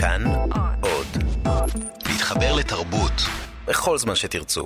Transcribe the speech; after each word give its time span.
כאן 0.00 0.24
עוד. 0.80 1.06
להתחבר 2.06 2.54
לתרבות 2.54 3.12
בכל 3.66 3.98
זמן 3.98 4.14
שתרצו. 4.14 4.64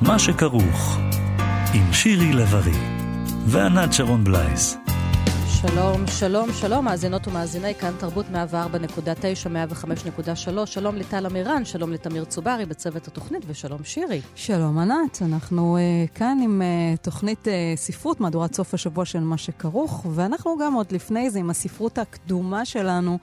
מה 0.00 0.18
שכרוך 0.18 0.98
עם 1.74 1.92
שירי 1.92 2.32
לב-ארי 2.32 2.78
וענת 3.46 3.92
שרון 3.92 4.24
בלייס. 4.24 4.85
שלום, 5.68 6.06
שלום, 6.06 6.52
שלום, 6.52 6.84
מאזינות 6.84 7.28
ומאזיני 7.28 7.74
כאן 7.74 7.92
תרבות 7.98 8.26
104.9, 8.26 8.32
105.3, 9.46 10.66
שלום 10.66 10.96
לטל 10.96 11.26
אמירן, 11.26 11.64
שלום 11.64 11.92
לתמיר 11.92 12.24
צוברי 12.24 12.66
בצוות 12.66 13.08
התוכנית, 13.08 13.42
ושלום 13.46 13.84
שירי. 13.84 14.20
שלום 14.34 14.78
ענת, 14.78 15.22
אנחנו 15.22 15.76
uh, 15.76 16.16
כאן 16.16 16.38
עם 16.42 16.62
uh, 16.62 16.98
תוכנית 17.02 17.46
uh, 17.46 17.50
ספרות, 17.76 18.20
מהדורת 18.20 18.54
סוף 18.54 18.74
השבוע 18.74 19.04
של 19.04 19.20
מה 19.20 19.38
שכרוך, 19.38 20.06
ואנחנו 20.14 20.56
גם 20.60 20.74
עוד 20.74 20.92
לפני 20.92 21.30
זה 21.30 21.38
עם 21.38 21.50
הספרות 21.50 21.98
הקדומה 21.98 22.64
שלנו, 22.64 23.18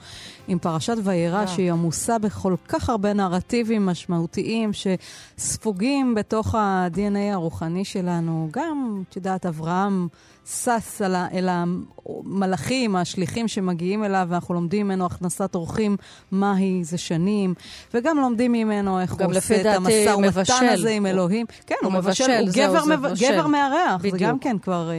עם 0.47 0.59
פרשת 0.59 0.95
וירא, 1.03 1.43
yeah. 1.43 1.47
שהיא 1.47 1.71
עמוסה 1.71 2.19
בכל 2.19 2.55
כך 2.67 2.89
הרבה 2.89 3.13
נרטיבים 3.13 3.85
משמעותיים 3.85 4.71
שספוגים 4.73 6.15
בתוך 6.15 6.55
ה-DNA 6.55 7.33
הרוחני 7.33 7.85
שלנו. 7.85 8.49
גם, 8.51 9.03
את 9.09 9.15
יודעת, 9.15 9.45
אברהם... 9.45 10.07
שש 10.45 11.01
אל 11.33 11.49
המלאכים, 11.49 12.95
השליחים 12.95 13.47
שמגיעים 13.47 14.03
אליו, 14.03 14.27
ואנחנו 14.29 14.53
לומדים 14.53 14.85
ממנו 14.85 15.05
הכנסת 15.05 15.55
אורחים, 15.55 15.97
מהי 16.31 16.83
זה 16.83 16.97
שנים, 16.97 17.53
וגם 17.93 18.17
לומדים 18.17 18.51
ממנו 18.51 18.99
איך 18.99 19.13
הוא 19.13 19.35
עושה 19.35 19.61
את 19.61 19.65
המשא 19.65 20.15
ומתן 20.17 20.67
הזה 20.71 20.89
עם 20.89 21.05
אלוהים. 21.05 21.45
כן, 21.67 21.75
הוא, 21.81 21.91
הוא 21.91 21.99
מבשל, 21.99 22.31
הוא 22.39 22.49
גבר, 22.53 22.85
מבשל. 22.85 23.31
גבר 23.31 23.47
מארח, 23.47 24.01
זה 24.01 24.17
גם 24.17 24.39
כן 24.39 24.57
כבר... 24.59 24.91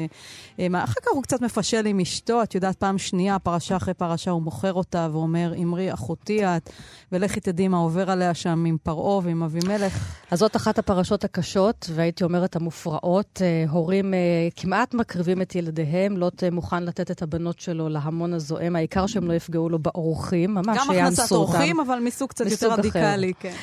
אה, 0.61 0.85
אחר 0.85 1.01
כך 1.03 1.09
הוא 1.13 1.23
קצת 1.23 1.41
מפשל 1.41 1.87
עם 1.87 2.01
אשתו, 2.01 2.43
את 2.43 2.55
יודעת, 2.55 2.77
פעם 2.77 2.99
שנייה, 2.99 3.39
פרשה 3.39 3.77
אחרי 3.77 3.95
פרשה, 3.95 4.31
הוא 4.31 4.43
מוכר 4.43 4.73
אותה 4.73 5.09
ואומר, 5.13 5.53
אמרי 5.63 5.95
אחותי 5.95 6.45
את, 6.45 6.71
ולכי 7.13 7.41
תדעי 7.41 7.69
מה 7.69 7.77
עובר 7.77 8.11
עליה 8.11 8.35
שם 8.35 8.65
עם 8.65 8.77
פרעה 8.83 9.21
ועם 9.25 9.43
אבימלך. 9.43 10.17
אז 10.31 10.39
זאת 10.39 10.57
אחת 10.57 10.79
הפרשות 10.79 11.25
הקשות, 11.25 11.91
והייתי 11.95 12.25
אומרת 12.25 12.57
המופרעות. 12.57 13.43
אה, 13.45 13.65
הורים 13.71 14.15
אה, 14.15 14.19
כמעט 14.57 14.95
מקריבים 14.95 15.43
את 15.43 15.55
ילדיהם, 15.55 16.17
לוט 16.17 16.45
מוכן 16.53 16.83
לתת 16.83 17.11
את 17.11 17.23
הבנות 17.23 17.61
שלו 17.61 17.89
להמון 17.89 18.35
הזועם, 18.35 18.77
העיקר 18.77 19.07
שהם 19.07 19.29
לא 19.29 19.33
יפגעו 19.33 19.69
לו 19.69 19.79
באורחים, 19.79 20.55
ממש 20.55 20.79
שיאנסו 20.87 20.91
אותם. 20.91 21.01
גם 21.01 21.07
הכנסת 21.07 21.33
אורחים, 21.33 21.81
אבל 21.81 21.99
מסוג 21.99 22.29
קצת 22.29 22.47
מסוג 22.47 22.63
יותר 22.63 22.81
רדיקלי, 22.81 23.33
כן. 23.41 23.55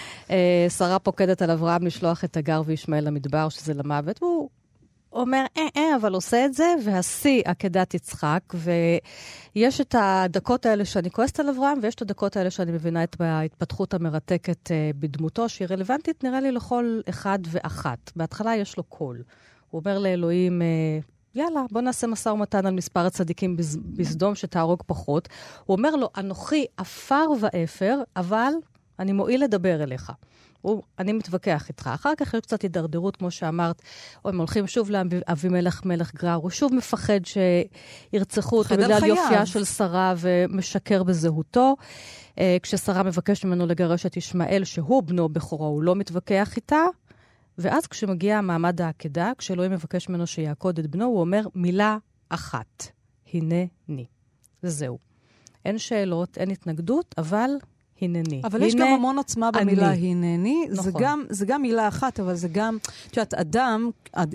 שרה 0.77 0.99
פוקדת 0.99 1.41
על 1.41 1.51
אברהם 1.51 1.85
לשלוח 1.85 2.23
את 2.23 2.37
הגר 2.37 2.61
וישמעאל 2.65 3.03
למדבר, 3.07 3.49
שזה 3.49 3.73
למוות, 3.73 4.23
והוא 4.23 4.49
אומר, 5.13 5.45
אה, 5.57 5.67
אה, 5.77 5.95
אבל 5.95 6.13
עושה 6.13 6.45
את 6.45 6.53
זה, 6.53 6.73
והשיא, 6.85 7.41
עקדת 7.45 7.93
יצחק, 7.93 8.53
ויש 9.55 9.81
את 9.81 9.95
הדקות 9.99 10.65
האלה 10.65 10.85
שאני 10.85 11.11
כועסת 11.11 11.39
על 11.39 11.49
אברהם, 11.49 11.79
ויש 11.81 11.95
את 11.95 12.01
הדקות 12.01 12.37
האלה 12.37 12.51
שאני 12.51 12.71
מבינה 12.71 13.03
את 13.03 13.21
ההתפתחות 13.21 13.93
המרתקת 13.93 14.71
אה, 14.71 14.91
בדמותו, 14.95 15.49
שהיא 15.49 15.67
רלוונטית, 15.71 16.23
נראה 16.23 16.41
לי, 16.41 16.51
לכל 16.51 17.01
אחד 17.09 17.39
ואחת. 17.47 18.11
בהתחלה 18.15 18.55
יש 18.55 18.77
לו 18.77 18.83
קול. 18.83 19.23
הוא 19.69 19.79
אומר 19.79 19.99
לאלוהים, 19.99 20.61
אה, 20.61 20.99
יאללה, 21.35 21.61
בוא 21.71 21.81
נעשה 21.81 22.07
משא 22.07 22.29
ומתן 22.29 22.65
על 22.65 22.73
מספר 22.73 22.99
הצדיקים 22.99 23.57
בסדום 23.95 24.35
שתהרוג 24.35 24.83
פחות. 24.85 25.29
הוא 25.65 25.77
אומר 25.77 25.95
לו, 25.95 26.09
אנוכי 26.17 26.65
עפר 26.77 27.25
ואפר, 27.39 27.99
אבל 28.15 28.51
אני 28.99 29.11
מועיל 29.11 29.43
לדבר 29.43 29.83
אליך. 29.83 30.11
הוא, 30.61 30.83
אני 30.99 31.13
מתווכח 31.13 31.69
איתך. 31.69 31.89
אחר 31.93 32.13
כך 32.17 32.33
יש 32.33 32.39
קצת 32.39 32.61
הידרדרות, 32.61 33.15
כמו 33.15 33.31
שאמרת, 33.31 33.81
או 34.25 34.29
הם 34.29 34.37
הולכים 34.37 34.67
שוב 34.67 34.89
לאבימלך 34.91 35.85
מלך 35.85 36.15
גרר, 36.15 36.33
הוא 36.33 36.49
שוב 36.49 36.73
מפחד 36.73 37.19
שירצחו 37.25 38.57
אותו 38.57 38.75
בגלל 38.75 39.05
יופייה 39.05 39.45
של 39.45 39.65
שרה 39.65 40.13
ומשקר 40.17 41.03
בזהותו. 41.03 41.75
Uh, 42.31 42.33
כששרה 42.63 43.03
מבקשת 43.03 43.45
ממנו 43.45 43.67
לגרש 43.67 44.05
את 44.05 44.17
ישמעאל, 44.17 44.63
שהוא 44.63 45.03
בנו 45.03 45.29
בכורו, 45.29 45.65
הוא 45.65 45.83
לא 45.83 45.95
מתווכח 45.95 46.55
איתה. 46.55 46.81
ואז 47.57 47.87
כשמגיע 47.87 48.41
מעמד 48.41 48.81
העקדה, 48.81 49.31
כשאלוהים 49.37 49.71
מבקש 49.71 50.09
ממנו 50.09 50.27
שיעקוד 50.27 50.79
את 50.79 50.87
בנו, 50.87 51.05
הוא 51.05 51.19
אומר 51.19 51.41
מילה 51.55 51.97
אחת, 52.29 52.87
הנני. 53.33 54.05
וזהו. 54.63 54.97
אין 55.65 55.77
שאלות, 55.77 56.37
אין 56.37 56.49
התנגדות, 56.49 57.15
אבל 57.17 57.49
הנני. 58.01 58.41
אבל 58.43 58.61
יש 58.61 58.75
גם 58.75 58.87
המון 58.87 59.17
עוצמה 59.17 59.51
במילה 59.51 59.91
הנני. 59.91 60.67
נכון. 60.71 60.83
זה 60.83 60.91
גם, 60.99 61.23
זה 61.29 61.45
גם 61.45 61.61
מילה 61.61 61.87
אחת, 61.87 62.19
אבל 62.19 62.35
זה 62.35 62.47
גם, 62.47 62.77
את 63.07 63.17
יודעת, 63.17 63.33
אדם, 63.33 63.89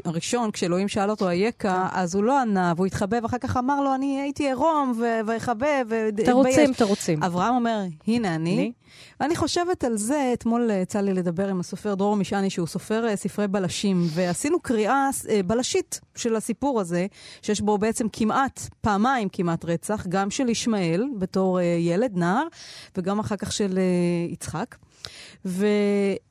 הראשון, 0.05 0.51
כשאלוהים 0.51 0.89
שאל 0.89 1.11
אותו 1.11 1.29
אייכה, 1.29 1.89
כן. 1.91 1.99
אז 1.99 2.15
הוא 2.15 2.25
לא 2.25 2.41
ענה, 2.41 2.73
והוא 2.77 2.87
התחבא, 2.87 3.19
ואחר 3.23 3.39
כך 3.39 3.57
אמר 3.57 3.81
לו, 3.81 3.95
אני 3.95 4.21
הייתי 4.21 4.47
עירום, 4.47 5.01
ואחבא, 5.27 5.67
והתבייש. 5.89 6.27
תירוצים, 6.27 6.73
תירוצים. 6.73 7.23
אברהם 7.23 7.55
אומר, 7.55 7.81
הנה 8.07 8.35
אני. 8.35 8.55
אני? 8.55 8.73
ואני 9.21 9.37
חושבת 9.37 9.85
על 9.85 9.97
זה, 9.97 10.31
אתמול 10.33 10.71
אה, 10.71 10.77
יצא 10.77 11.01
לי 11.01 11.15
לדבר 11.15 11.49
עם 11.49 11.61
הסופר 11.61 11.95
דרור 11.95 12.17
משעני, 12.17 12.51
שהוא 12.51 12.67
סופר 12.67 13.07
אה, 13.07 13.17
ספרי 13.17 13.49
בלשים, 13.49 14.07
ועשינו 14.11 14.61
קריאה 14.61 15.11
אה, 15.29 15.43
בלשית 15.43 16.01
של 16.15 16.37
הסיפור 16.37 16.81
הזה, 16.81 17.07
שיש 17.43 17.61
בו 17.61 17.79
בעצם 17.79 18.07
כמעט, 18.13 18.61
פעמיים 18.81 19.29
כמעט 19.29 19.65
רצח, 19.65 20.07
גם 20.07 20.31
של 20.31 20.49
ישמעאל 20.49 21.05
בתור 21.19 21.61
ילד, 21.61 22.17
נער, 22.17 22.47
וגם 22.97 23.19
אחר 23.19 23.37
כך 23.37 23.53
של 23.57 23.79
יצחק. 24.29 24.77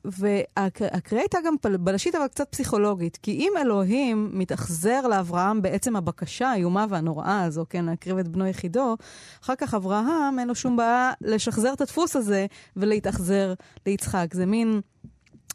והקריאה 0.04 1.22
הייתה 1.22 1.38
גם 1.46 1.54
בלשית, 1.80 2.14
אבל 2.14 2.26
קצת 2.26 2.48
פסיכולוגית. 2.50 3.18
כי 3.22 3.30
אם 3.30 3.52
אלוהים 3.60 4.30
מתאכזר 4.32 5.06
לאברהם 5.06 5.62
בעצם 5.62 5.96
הבקשה 5.96 6.48
האיומה 6.48 6.86
והנוראה 6.88 7.42
הזו, 7.42 7.64
כן, 7.70 7.84
להקריב 7.84 8.18
את 8.18 8.28
בנו 8.28 8.46
יחידו, 8.46 8.96
אחר 9.42 9.54
כך 9.58 9.74
אברהם, 9.74 10.38
אין 10.38 10.48
לו 10.48 10.54
שום 10.54 10.76
בעיה 10.76 11.12
לשחזר 11.20 11.72
את 11.72 11.80
הדפוס 11.80 12.16
הזה 12.16 12.46
ולהתאכזר 12.76 13.54
ליצחק. 13.86 14.26
זה 14.34 14.46
מין... 14.46 14.80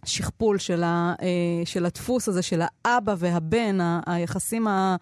שכפול 0.06 0.58
של, 0.58 0.84
ה, 0.84 1.14
אה, 1.22 1.28
של 1.66 1.86
הדפוס 1.86 2.28
הזה, 2.28 2.42
של 2.42 2.62
האבא 2.86 3.16
והבן, 3.18 3.78
היחסים 4.06 4.68
ה, 4.68 4.96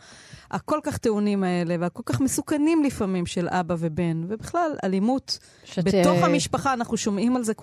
הכל 0.52 0.80
כך 0.84 0.98
טעונים 0.98 1.44
האלה, 1.44 1.76
והכל 1.80 2.04
כך 2.06 2.22
מסוכנים 2.22 2.84
לפעמים 2.84 3.26
של 3.26 3.48
אבא 3.50 3.76
ובן, 3.80 4.24
ובכלל, 4.28 4.72
אלימות 4.84 5.40
שת... 5.64 5.84
בתוך 5.84 6.24
המשפחה, 6.24 6.74
אנחנו 6.74 6.98
שומעים 6.98 7.36
על 7.36 7.44
זה, 7.44 7.54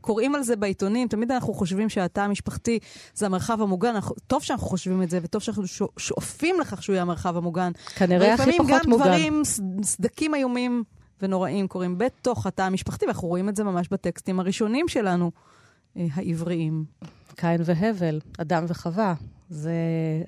קוראים 0.00 0.34
על 0.34 0.42
זה 0.42 0.56
בעיתונים, 0.56 1.08
תמיד 1.08 1.32
אנחנו 1.32 1.54
חושבים 1.54 1.88
שהתא 1.88 2.20
המשפחתי 2.20 2.78
זה 3.14 3.26
המרחב 3.26 3.62
המוגן, 3.62 3.94
אנחנו, 3.94 4.14
טוב 4.26 4.42
שאנחנו 4.42 4.66
חושבים 4.66 5.02
את 5.02 5.10
זה, 5.10 5.18
וטוב 5.22 5.42
שאנחנו 5.42 5.62
שואפים 5.96 6.60
לכך 6.60 6.82
שהוא 6.82 6.94
יהיה 6.94 7.02
המרחב 7.02 7.36
המוגן. 7.36 7.72
כנראה 7.94 8.34
הכי 8.34 8.52
פחות 8.58 8.66
מוגן. 8.66 8.74
ולפעמים 8.74 8.98
גם 8.98 9.06
דברים, 9.06 9.42
סדקים 9.82 10.34
איומים 10.34 10.84
ונוראים 11.22 11.68
קורים 11.68 11.98
בתוך 11.98 12.46
התא 12.46 12.62
המשפחתי, 12.62 13.06
ואנחנו 13.06 13.28
רואים 13.28 13.48
את 13.48 13.56
זה 13.56 13.64
ממש 13.64 13.88
בטקסטים 13.88 14.40
הראשונים 14.40 14.88
שלנו. 14.88 15.30
אה, 15.96 16.06
העבריים. 16.14 16.84
קין 17.36 17.60
והבל, 17.64 18.20
אדם 18.38 18.64
וחווה. 18.68 19.14
זה, 19.50 19.72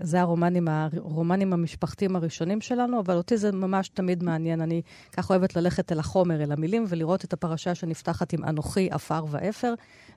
זה 0.00 0.20
הרומנים, 0.20 0.68
הרומנים 0.68 1.52
המשפחתיים 1.52 2.16
הראשונים 2.16 2.60
שלנו, 2.60 3.00
אבל 3.00 3.16
אותי 3.16 3.36
זה 3.36 3.52
ממש 3.52 3.88
תמיד 3.88 4.22
מעניין. 4.22 4.60
אני 4.60 4.82
כך 5.12 5.30
אוהבת 5.30 5.56
ללכת 5.56 5.92
אל 5.92 5.98
החומר, 5.98 6.42
אל 6.42 6.52
המילים, 6.52 6.84
ולראות 6.88 7.24
את 7.24 7.32
הפרשה 7.32 7.74
שנפתחת 7.74 8.32
עם 8.32 8.44
אנוכי, 8.44 8.90
עפר 8.90 9.24
ואפר, 9.30 9.74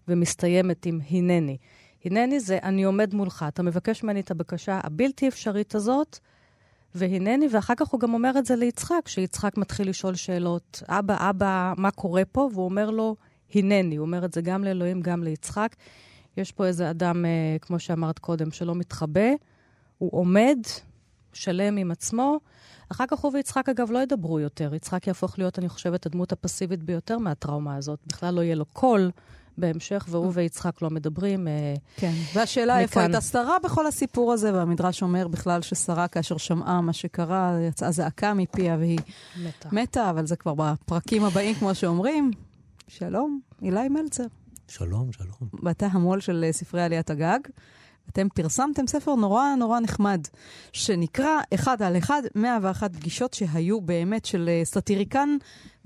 ומסתיימת 0.07 0.85
עם 0.85 0.99
הנני. 1.09 1.57
הנני 2.05 2.39
זה 2.39 2.57
אני 2.63 2.83
עומד 2.83 3.13
מולך, 3.13 3.45
אתה 3.47 3.63
מבקש 3.63 4.03
ממני 4.03 4.19
את 4.19 4.31
הבקשה 4.31 4.79
הבלתי 4.83 5.27
אפשרית 5.27 5.75
הזאת, 5.75 6.19
והנני, 6.95 7.47
ואחר 7.51 7.73
כך 7.77 7.87
הוא 7.87 7.99
גם 7.99 8.13
אומר 8.13 8.31
את 8.37 8.45
זה 8.45 8.55
ליצחק, 8.55 9.07
שיצחק 9.07 9.57
מתחיל 9.57 9.89
לשאול 9.89 10.15
שאלות, 10.15 10.83
אבא, 10.87 11.29
אבא, 11.29 11.73
מה 11.77 11.91
קורה 11.91 12.25
פה? 12.31 12.49
והוא 12.53 12.65
אומר 12.65 12.89
לו, 12.89 13.15
הנני. 13.55 13.95
הוא 13.95 14.05
אומר 14.05 14.25
את 14.25 14.33
זה 14.33 14.41
גם 14.41 14.63
לאלוהים, 14.63 15.01
גם 15.01 15.23
ליצחק. 15.23 15.75
יש 16.37 16.51
פה 16.51 16.65
איזה 16.65 16.89
אדם, 16.89 17.25
אה, 17.25 17.57
כמו 17.61 17.79
שאמרת 17.79 18.19
קודם, 18.19 18.51
שלא 18.51 18.75
מתחבא, 18.75 19.29
הוא 19.97 20.09
עומד, 20.13 20.57
שלם 21.33 21.77
עם 21.77 21.91
עצמו. 21.91 22.39
אחר 22.91 23.05
כך 23.07 23.19
הוא 23.19 23.31
ויצחק, 23.33 23.69
אגב, 23.69 23.91
לא 23.91 23.99
ידברו 23.99 24.39
יותר. 24.39 24.73
יצחק 24.75 25.07
יהפוך 25.07 25.39
להיות, 25.39 25.59
אני 25.59 25.69
חושבת, 25.69 26.05
הדמות 26.05 26.31
הפסיבית 26.31 26.83
ביותר 26.83 27.17
מהטראומה 27.17 27.75
הזאת. 27.75 27.99
בכלל 28.07 28.33
לא 28.33 28.41
יהיה 28.41 28.55
לו 28.55 28.65
קול 28.65 29.11
בהמשך, 29.57 30.05
והוא 30.09 30.31
ויצחק 30.33 30.81
לא 30.81 30.89
מדברים. 30.89 31.47
אה, 31.47 31.73
כן, 31.95 32.13
והשאלה 32.33 32.73
מכאן... 32.73 32.81
איפה 32.81 33.01
הייתה 33.01 33.21
שרה 33.21 33.57
בכל 33.63 33.87
הסיפור 33.87 34.33
הזה, 34.33 34.53
והמדרש 34.53 35.01
אומר 35.01 35.27
בכלל 35.27 35.61
ששרה, 35.61 36.07
כאשר 36.07 36.37
שמעה 36.37 36.81
מה 36.81 36.93
שקרה, 36.93 37.57
יצאה 37.67 37.91
זעקה 37.91 38.33
מפיה 38.33 38.77
והיא 38.79 38.99
מתה. 39.43 39.69
מתה, 39.71 40.09
אבל 40.09 40.25
זה 40.25 40.35
כבר 40.35 40.53
בפרקים 40.53 41.23
הבאים, 41.23 41.55
כמו 41.55 41.75
שאומרים. 41.75 42.31
שלום, 42.87 43.39
אילי 43.61 43.89
מלצר. 43.89 44.23
שלום, 44.67 45.11
שלום. 45.11 45.49
ואתה 45.63 45.87
המו"ל 45.91 46.19
של 46.19 46.43
אה, 46.47 46.53
ספרי 46.53 46.81
עליית 46.81 47.09
הגג. 47.09 47.39
אתם 48.09 48.29
פרסמתם 48.29 48.87
ספר 48.87 49.15
נורא 49.15 49.55
נורא 49.55 49.79
נחמד, 49.79 50.27
שנקרא 50.73 51.39
אחד 51.53 51.81
על 51.81 51.97
אחד, 51.97 52.21
101 52.35 52.95
פגישות 52.95 53.33
שהיו 53.33 53.81
באמת 53.81 54.25
של 54.25 54.49
אה, 54.49 54.61
סאטיריקן 54.65 55.29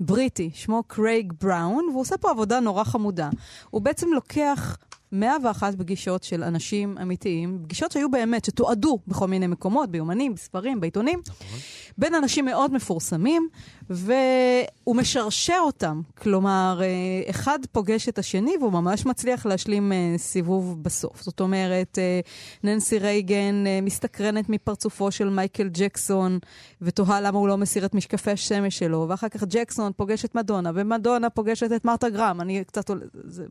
בריטי, 0.00 0.50
שמו 0.54 0.82
קרייג 0.86 1.32
בראון, 1.40 1.84
והוא 1.88 2.00
עושה 2.00 2.18
פה 2.18 2.30
עבודה 2.30 2.60
נורא 2.60 2.84
חמודה. 2.84 3.30
הוא 3.70 3.82
בעצם 3.82 4.08
לוקח 4.12 4.78
101 5.12 5.74
פגישות 5.74 6.22
של 6.22 6.42
אנשים 6.42 6.98
אמיתיים, 7.02 7.58
פגישות 7.64 7.92
שהיו 7.92 8.10
באמת, 8.10 8.44
שתועדו 8.44 8.98
בכל 9.06 9.26
מיני 9.28 9.46
מקומות, 9.46 9.90
ביומנים, 9.90 10.34
בספרים, 10.34 10.80
בעיתונים, 10.80 11.22
נכון. 11.28 11.58
בין 11.98 12.14
אנשים 12.14 12.44
מאוד 12.44 12.72
מפורסמים, 12.72 13.48
והוא 13.90 14.96
משרשר 14.96 15.58
אותם. 15.60 16.00
כלומר, 16.18 16.80
אה, 16.82 17.30
אחד 17.30 17.58
פוגש 17.72 18.08
את 18.08 18.18
השני 18.18 18.54
והוא 18.60 18.72
ממש 18.72 19.06
מצליח 19.06 19.46
להשלים 19.46 19.92
אה, 19.92 20.14
סיבוב 20.16 20.82
בסוף. 20.82 21.22
זאת 21.22 21.40
אומרת, 21.40 21.98
אה, 21.98 22.20
ננסי 22.64 22.98
רייגן 22.98 23.64
מסתקרנת 23.82 24.48
מפרצופו 24.48 25.10
של 25.10 25.28
מייקל 25.28 25.68
ג'קסון, 25.72 26.38
ותוהה 26.82 27.20
למה 27.20 27.38
הוא 27.38 27.48
לא 27.48 27.56
מסיר 27.56 27.84
את 27.84 27.94
משקפי 27.94 28.30
השמש 28.30 28.78
שלו, 28.78 29.06
ואחר 29.08 29.28
כך 29.28 29.44
ג'קסון 29.44 29.92
פוגש 29.96 30.24
את 30.24 30.34
מדונה, 30.34 30.70
ומדונה 30.74 31.30
פוגשת 31.30 31.72
את 31.76 31.84
מרתה 31.84 32.08
גרם. 32.08 32.40
אני 32.40 32.64
קצת... 32.64 32.90
זה, 33.24 33.44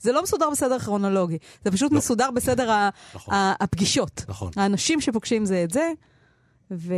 זה 0.00 0.12
לא 0.12 0.22
מסודר 0.22 0.50
בסדר 0.50 0.78
כרונולוגי, 0.78 1.01
זה 1.64 1.70
פשוט 1.70 1.92
לא. 1.92 1.98
מסודר 1.98 2.30
בסדר 2.30 2.70
ה, 2.70 2.88
נכון. 3.14 3.34
הפגישות. 3.60 4.24
נכון. 4.28 4.50
האנשים 4.56 5.00
שפוגשים 5.00 5.44
זה 5.44 5.64
את 5.64 5.70
זה, 5.70 5.92
ו... 6.70 6.94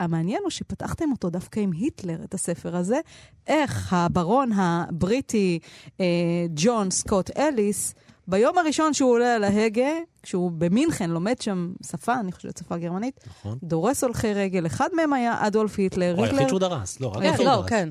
המעניין 0.00 0.40
הוא 0.42 0.50
שפתחתם 0.50 1.12
אותו 1.12 1.30
דווקא 1.30 1.60
עם 1.60 1.72
היטלר, 1.72 2.24
את 2.24 2.34
הספר 2.34 2.76
הזה, 2.76 3.00
איך 3.46 3.92
הברון 3.92 4.52
הבריטי 4.52 5.58
אה, 6.00 6.06
ג'ון 6.54 6.90
סקוט 6.90 7.30
אליס, 7.38 7.94
ביום 8.28 8.58
הראשון 8.58 8.94
שהוא 8.94 9.10
עולה 9.10 9.34
על 9.34 9.44
ההגה, 9.44 9.90
כשהוא 10.22 10.50
במינכן 10.50 11.10
לומד 11.10 11.40
שם 11.40 11.72
שפה, 11.86 12.14
אני 12.20 12.32
חושבת 12.32 12.56
שפה 12.56 12.76
גרמנית, 12.76 13.20
נכון. 13.26 13.58
דורס 13.62 14.04
הולכי 14.04 14.34
רגל, 14.34 14.66
אחד 14.66 14.88
מהם 14.96 15.12
היה 15.12 15.46
אדולף 15.46 15.78
היטלר. 15.78 16.14
הוא 16.16 16.24
היחיד 16.24 16.48
שהוא 16.48 16.60
דרס, 16.60 17.00
לא, 17.00 17.08
רק 17.08 17.22
כן, 17.22 17.44
לא, 17.44 17.62
כן. 17.66 17.88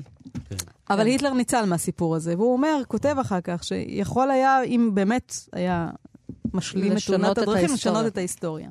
כן. 0.48 0.56
אבל 0.90 1.00
כן. 1.00 1.06
היטלר 1.06 1.32
ניצל 1.34 1.64
מהסיפור 1.64 2.16
הזה, 2.16 2.36
והוא 2.36 2.52
אומר, 2.52 2.82
כותב 2.88 3.16
אחר 3.20 3.40
כך, 3.40 3.64
שיכול 3.64 4.30
היה, 4.30 4.62
אם 4.62 4.90
באמת 4.94 5.36
היה 5.52 5.90
משלים 6.54 6.92
את 6.92 7.02
תאונת 7.06 7.38
הדרכים, 7.38 7.74
לשנות 7.74 8.06
את 8.06 8.16
ההיסטוריה. 8.16 8.70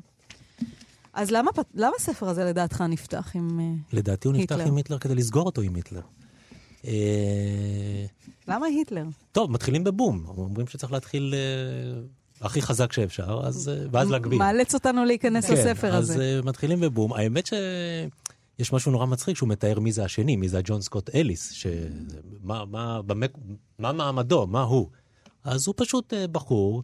אז 1.13 1.31
למה, 1.31 1.51
למה 1.73 1.91
הספר 1.99 2.29
הזה 2.29 2.43
לדעתך 2.45 2.81
נפתח 2.81 3.31
עם 3.35 3.59
היטלר? 3.59 3.99
לדעתי 3.99 4.27
הוא 4.27 4.37
נפתח 4.37 4.59
עם 4.65 4.77
היטלר 4.77 4.99
כדי 4.99 5.15
לסגור 5.15 5.45
אותו 5.45 5.61
עם 5.61 5.75
היטלר. 5.75 6.01
אה, 6.87 8.05
למה 8.47 8.65
היטלר? 8.65 9.03
טוב, 9.31 9.51
מתחילים 9.51 9.83
בבום. 9.83 10.25
אומרים 10.27 10.67
שצריך 10.67 10.91
להתחיל 10.91 11.33
אה, 11.33 12.01
הכי 12.41 12.61
חזק 12.61 12.93
שאפשר, 12.93 13.41
אז, 13.43 13.69
אה, 13.69 13.85
ואז 13.91 14.11
להגביל. 14.11 14.39
מאלץ 14.39 14.73
אותנו 14.73 15.05
להיכנס 15.05 15.45
כן, 15.45 15.53
לספר 15.53 15.95
הזה. 15.95 16.13
כן, 16.13 16.19
אז 16.19 16.45
מתחילים 16.45 16.79
בבום. 16.79 17.13
האמת 17.13 17.45
ש... 17.45 17.53
יש 18.59 18.73
משהו 18.73 18.91
נורא 18.91 19.05
מצחיק 19.05 19.37
שהוא 19.37 19.49
מתאר 19.49 19.79
מי 19.79 19.91
זה 19.91 20.05
השני, 20.05 20.35
מי 20.35 20.49
זה 20.49 20.57
הג'ון 20.57 20.81
סקוט 20.81 21.15
אליס, 21.15 21.51
ש... 21.51 21.67
מה, 22.43 22.65
מה, 22.65 23.01
במק... 23.01 23.31
מה 23.79 23.91
מעמדו, 23.91 24.47
מה 24.47 24.61
הוא. 24.61 24.89
אז 25.43 25.67
הוא 25.67 25.75
פשוט 25.77 26.13
בחור 26.31 26.83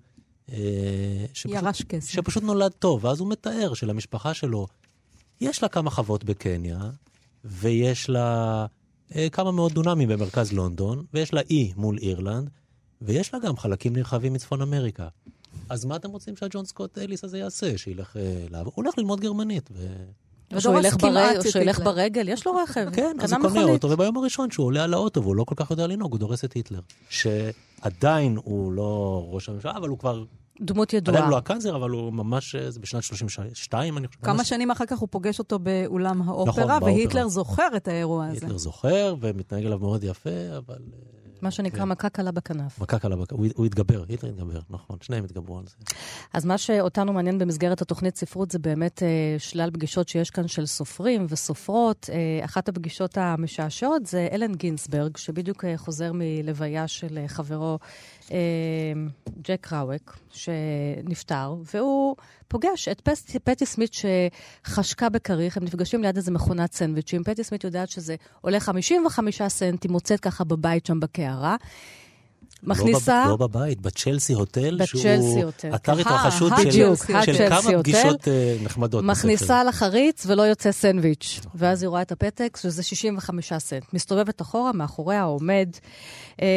אה, 0.52 1.26
שפשוט, 1.34 1.52
ירש 1.52 1.82
כסף. 1.82 2.12
שפשוט 2.12 2.44
נולד 2.44 2.72
טוב, 2.72 3.06
ואז 3.06 3.20
הוא 3.20 3.30
מתאר 3.30 3.74
שלמשפחה 3.74 4.34
שלו, 4.34 4.68
יש 5.42 5.64
לה 5.64 5.70
כמה 5.70 5.90
חוות 5.90 6.24
בקניה, 6.24 6.90
ויש 7.46 8.10
לה 8.10 8.66
אה, 9.16 9.30
כמה 9.30 9.52
מאות 9.52 9.74
דונמים 9.74 10.10
במרכז 10.10 10.54
לונדון, 10.54 11.06
ויש 11.14 11.34
לה 11.34 11.42
אי 11.50 11.74
מול 11.76 11.98
אירלנד, 11.98 12.50
ויש 13.02 13.34
לה 13.34 13.40
גם 13.40 13.58
חלקים 13.58 13.96
נרחבים 13.96 14.34
מצפון 14.34 14.62
אמריקה. 14.62 15.08
אז 15.70 15.86
מה 15.86 15.96
אתם 15.96 16.10
רוצים 16.10 16.36
שהג'ון 16.36 16.66
סקוט 16.66 16.98
אליס 16.98 17.24
הזה 17.24 17.38
יעשה? 17.38 17.78
שילך 17.78 18.18
אה, 18.18 18.46
לעבוד? 18.50 18.74
הוא 18.76 18.84
הולך 18.84 18.98
ללמוד 18.98 19.20
גרמנית. 19.20 19.70
ו... 19.72 19.88
שהוא 20.60 20.80
ילך, 20.80 20.98
ברג... 21.02 21.38
ילך 21.62 21.80
ברגל, 21.80 22.30
יש 22.30 22.48
לו 22.48 22.56
רכב, 22.56 22.90
כן, 22.94 23.16
אז 23.20 23.34
הוא 23.34 23.42
קונה 23.42 23.64
אוטו, 23.64 23.90
וביום 23.90 24.18
הראשון 24.18 24.52
שהוא 24.52 24.66
עולה 24.66 24.84
על 24.84 24.94
האוטו 24.94 25.24
והוא 25.24 25.36
לא 25.36 25.44
כל 25.44 25.56
כך 25.58 25.72
יודע 25.72 25.88
לנהוג, 25.88 26.12
הוא 26.12 26.20
דורס 26.20 26.46
את 26.46 26.54
היטלר. 26.54 26.80
שעדיין 27.10 28.38
הוא 28.44 28.74
לא 28.74 29.24
ראש 29.30 29.50
הממשלה, 29.50 29.72
אבל 29.78 29.90
הוא 29.90 30.00
כבר... 30.00 30.24
דמות 30.62 30.94
ידועה. 30.94 31.18
עדיין 31.18 31.24
הוא 31.26 31.32
לא 31.32 31.38
הקאנזר, 31.38 31.76
אבל 31.76 31.90
הוא 31.90 32.14
ממש, 32.14 32.56
זה 32.56 32.80
בשנת 32.80 33.04
32, 33.04 33.98
אני 33.98 34.08
חושב. 34.08 34.20
כמה 34.22 34.44
שנים 34.44 34.72
אחר 34.72 34.86
כך 34.86 35.00
הוא 35.00 35.08
פוגש 35.12 35.40
אותו 35.40 35.60
באולם 35.60 36.22
האופרה, 36.22 36.78
נכון, 36.78 36.84
והיטלר 36.84 37.28
זוכר 37.28 37.68
את 37.76 37.88
האירוע 37.88 38.26
הזה. 38.26 38.34
היטלר 38.34 38.58
זוכר 38.58 39.16
ומתנהג 39.20 39.66
אליו 39.66 39.80
מאוד 39.80 40.04
יפה, 40.04 40.58
אבל... 40.58 40.78
מה 41.44 41.52
שנקרא 41.52 41.80
כן. 41.80 41.90
מכה 41.90 42.10
קלה 42.10 42.32
בכנף. 42.32 42.80
מכה 42.82 43.00
קלה 43.00 43.16
בכנף, 43.16 43.40
הוא, 43.40 43.48
הוא 43.56 43.66
התגבר, 43.66 44.04
היטלר 44.10 44.30
התגבר, 44.30 44.60
נכון, 44.70 44.98
שניהם 45.02 45.24
התגברו 45.24 45.58
על 45.60 45.64
זה. 45.68 45.76
אז 46.34 46.46
מה 46.46 46.58
שאותנו 46.58 47.14
מעניין 47.14 47.38
במסגרת 47.38 47.82
התוכנית 47.82 48.18
ספרות 48.18 48.52
זה 48.52 48.60
באמת 48.60 49.04
אה, 49.04 49.36
שלל 49.38 49.72
פגישות 49.74 50.10
שיש 50.10 50.30
כאן 50.30 50.48
של 50.48 50.66
סופרים 50.66 51.26
וסופרות. 51.30 52.10
אה, 52.14 52.46
אחת 52.46 52.70
הפגישות 52.70 53.18
המשעשעות 53.18 54.06
זה 54.06 54.28
אלן 54.32 54.56
גינסברג, 54.56 55.18
שבדיוק 55.18 55.66
אה, 55.66 55.78
חוזר 55.78 56.12
מלוויה 56.14 56.88
של 56.88 57.18
אה, 57.18 57.28
חברו 57.28 57.80
ג'ק 59.42 59.74
ראווק, 59.74 60.18
שנפטר, 60.32 61.56
והוא 61.74 62.16
פוגש 62.48 62.88
את 62.88 63.02
פטי, 63.02 63.40
פטי 63.40 63.66
סמית 63.66 63.92
שחשקה 63.94 65.10
בכריך, 65.10 65.58
הם 65.58 65.64
נפגשים 65.64 66.02
ליד 66.04 66.18
איזה 66.18 66.32
מכונת 66.32 66.74
סנדוויצ'ים. 66.74 67.24
פטי 67.24 67.44
סמית 67.44 67.64
יודעת 67.64 67.90
שזה 67.90 68.16
עולה 68.42 68.60
55 68.60 69.42
סנט, 69.42 69.84
היא 69.84 69.92
מוצאת 69.92 70.20
ככה 70.20 70.44
בבית 70.44 70.86
שם 70.86 71.00
בקערה. 71.00 71.56
מכניסה... 72.64 73.24
לא, 73.26 73.32
לא 73.32 73.38
בבית, 73.38 73.82
בצ'לסי 73.82 74.34
הוטל, 74.34 74.76
בצ'לסי 74.76 75.02
שהוא 75.02 75.44
הוטל. 75.44 75.76
אתר 75.76 76.00
התרחשות 76.00 76.54
של, 76.64 76.96
של 77.26 77.50
כמה 77.50 77.80
פגישות 77.80 78.22
uh, 78.22 78.64
נחמדות. 78.64 79.04
מכניסה 79.04 79.64
לחריץ 79.64 80.26
ולא 80.26 80.42
יוצא 80.42 80.72
סנדוויץ'. 80.72 81.40
ואז 81.56 81.84
היא 81.84 81.88
רואה 81.88 82.02
את 82.02 82.12
הפתק, 82.12 82.58
שזה 82.62 82.84
65 82.84 83.54
סנט. 83.54 83.84
מסתובבת 83.94 84.42
אחורה, 84.42 84.72
מאחוריה 84.72 85.24
עומד 85.24 85.70
אה, 86.42 86.48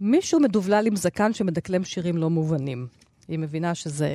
מישהו 0.00 0.40
מדובלל 0.40 0.86
עם 0.86 0.96
זקן 0.96 1.32
שמדקלם 1.32 1.84
שירים 1.84 2.16
לא 2.16 2.30
מובנים. 2.30 2.86
היא 3.28 3.38
מבינה 3.38 3.74
שזה 3.74 4.08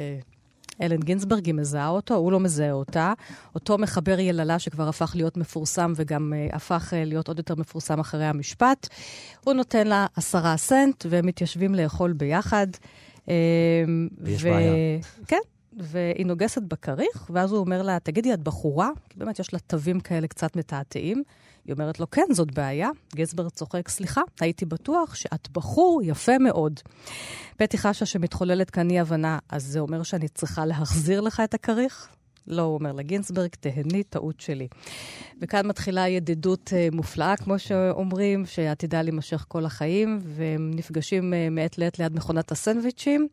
אלן 0.81 1.00
גינזברג, 1.00 1.45
היא 1.45 1.54
מזהה 1.54 1.89
אותו, 1.89 2.16
הוא 2.16 2.31
לא 2.31 2.39
מזהה 2.39 2.72
אותה. 2.72 3.13
אותו 3.56 3.78
מחבר 3.78 4.19
יללה 4.19 4.60
שכבר 4.60 4.89
הפך 4.89 5.12
להיות 5.16 5.38
מפורסם 5.38 5.94
וגם 5.95 6.33
uh, 6.33 6.56
הפך 6.56 6.94
uh, 6.94 6.95
להיות 7.06 7.28
עוד 7.28 7.38
יותר 7.38 7.56
מפורסם 7.56 8.00
אחרי 8.00 8.25
המשפט. 8.25 8.88
הוא 9.44 9.54
נותן 9.54 9.88
לה 9.88 10.06
עשרה 10.16 10.57
סנט 10.57 11.06
והם 11.10 11.25
מתיישבים 11.25 11.75
לאכול 11.75 12.13
ביחד. 12.13 12.68
Uh, 13.25 13.30
ויש 14.18 14.44
ו... 14.44 14.50
בעיה. 14.50 14.74
כן. 15.28 15.38
והיא 15.78 16.25
נוגסת 16.25 16.62
בכריך, 16.62 17.30
ואז 17.33 17.51
הוא 17.51 17.60
אומר 17.60 17.81
לה, 17.81 17.98
תגידי, 18.00 18.33
את 18.33 18.39
בחורה? 18.39 18.89
כי 19.10 19.19
באמת 19.19 19.39
יש 19.39 19.54
לה 19.54 19.60
תווים 19.60 20.00
כאלה 20.00 20.28
קצת 20.28 20.56
מתעתעים. 20.56 21.24
היא 21.66 21.74
אומרת 21.74 22.00
לו, 22.00 22.10
כן, 22.10 22.25
זאת 22.31 22.52
בעיה. 22.52 22.90
גסברג 23.16 23.50
צוחק, 23.50 23.90
סליחה, 23.90 24.22
הייתי 24.40 24.66
בטוח 24.66 25.16
שאת 25.16 25.50
בחור 25.52 26.02
יפה 26.04 26.38
מאוד. 26.38 26.80
פטי 27.58 27.78
חשה 27.78 28.06
שמתחוללת 28.06 28.69
כאן 28.69 28.90
אי-הבנה, 28.90 29.40
אז 29.50 29.63
זה 29.63 29.80
אומר 29.80 30.04
שאני 30.04 30.28
צריכה 30.28 30.66
להחזיר 30.66 31.21
לך 31.21 31.42
את 31.44 31.54
הכריך? 31.54 32.07
לא, 32.47 32.62
הוא 32.62 32.74
אומר 32.74 32.92
לגינסברג, 32.92 33.50
תהני, 33.59 34.04
טעות 34.04 34.40
שלי. 34.40 34.68
וכאן 35.42 35.68
מתחילה 35.68 36.07
ידידות 36.07 36.69
uh, 36.69 36.95
מופלאה, 36.95 37.38
כמו 37.38 37.59
שאומרים, 37.59 38.45
שעתידה 38.45 39.02
להימשך 39.02 39.45
כל 39.47 39.66
החיים, 39.66 40.19
והם 40.24 40.71
נפגשים 40.76 41.33
uh, 41.33 41.50
מעת 41.52 41.78
לעת 41.78 42.00
ליד 42.00 42.16
מכונת 42.16 42.52
הסנדוויצ'ים. 42.52 43.28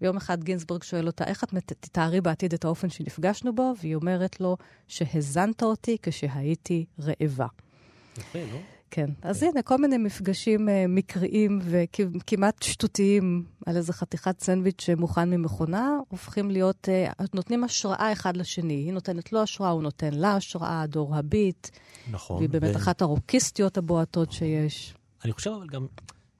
ויום 0.00 0.16
אחד 0.16 0.44
גינסברג 0.44 0.82
שואל 0.82 1.06
אותה, 1.06 1.24
איך 1.24 1.44
את 1.44 1.72
תתארי 1.80 2.20
בעתיד 2.20 2.54
את 2.54 2.64
האופן 2.64 2.90
שנפגשנו 2.90 3.54
בו? 3.54 3.72
והיא 3.80 3.94
אומרת 3.94 4.40
לו, 4.40 4.56
שהזנת 4.88 5.62
אותי 5.62 5.96
כשהייתי 6.02 6.84
רעבה. 7.00 7.46
יפה, 8.18 8.38
לא? 8.52 8.58
כן. 8.90 9.10
אז 9.22 9.42
הנה, 9.42 9.62
כל 9.62 9.76
מיני 9.76 9.98
מפגשים 9.98 10.68
uh, 10.68 10.72
מקריים 10.88 11.58
וכמעט 11.62 12.62
שטותיים 12.62 13.44
על 13.66 13.76
איזה 13.76 13.92
חתיכת 13.92 14.40
סנדוויץ' 14.40 14.80
שמוכן 14.80 15.30
ממכונה, 15.30 15.98
הופכים 16.08 16.50
להיות, 16.50 16.88
uh, 16.88 17.24
נותנים 17.34 17.64
השראה 17.64 18.12
אחד 18.12 18.36
לשני. 18.36 18.74
היא 18.74 18.92
נותנת 18.92 19.32
לו 19.32 19.42
השראה, 19.42 19.70
הוא 19.70 19.82
נותן 19.82 20.14
לה 20.14 20.36
השראה, 20.36 20.86
דור 20.86 21.16
הביט. 21.16 21.68
נכון. 22.10 22.36
והיא 22.36 22.48
באמת 22.48 22.74
ו... 22.74 22.78
אחת 22.78 23.02
הרוקיסטיות 23.02 23.78
הבועטות 23.78 24.32
שיש. 24.32 24.94
אני 25.24 25.32
חושב 25.32 25.50
אבל 25.50 25.66
גם, 25.66 25.86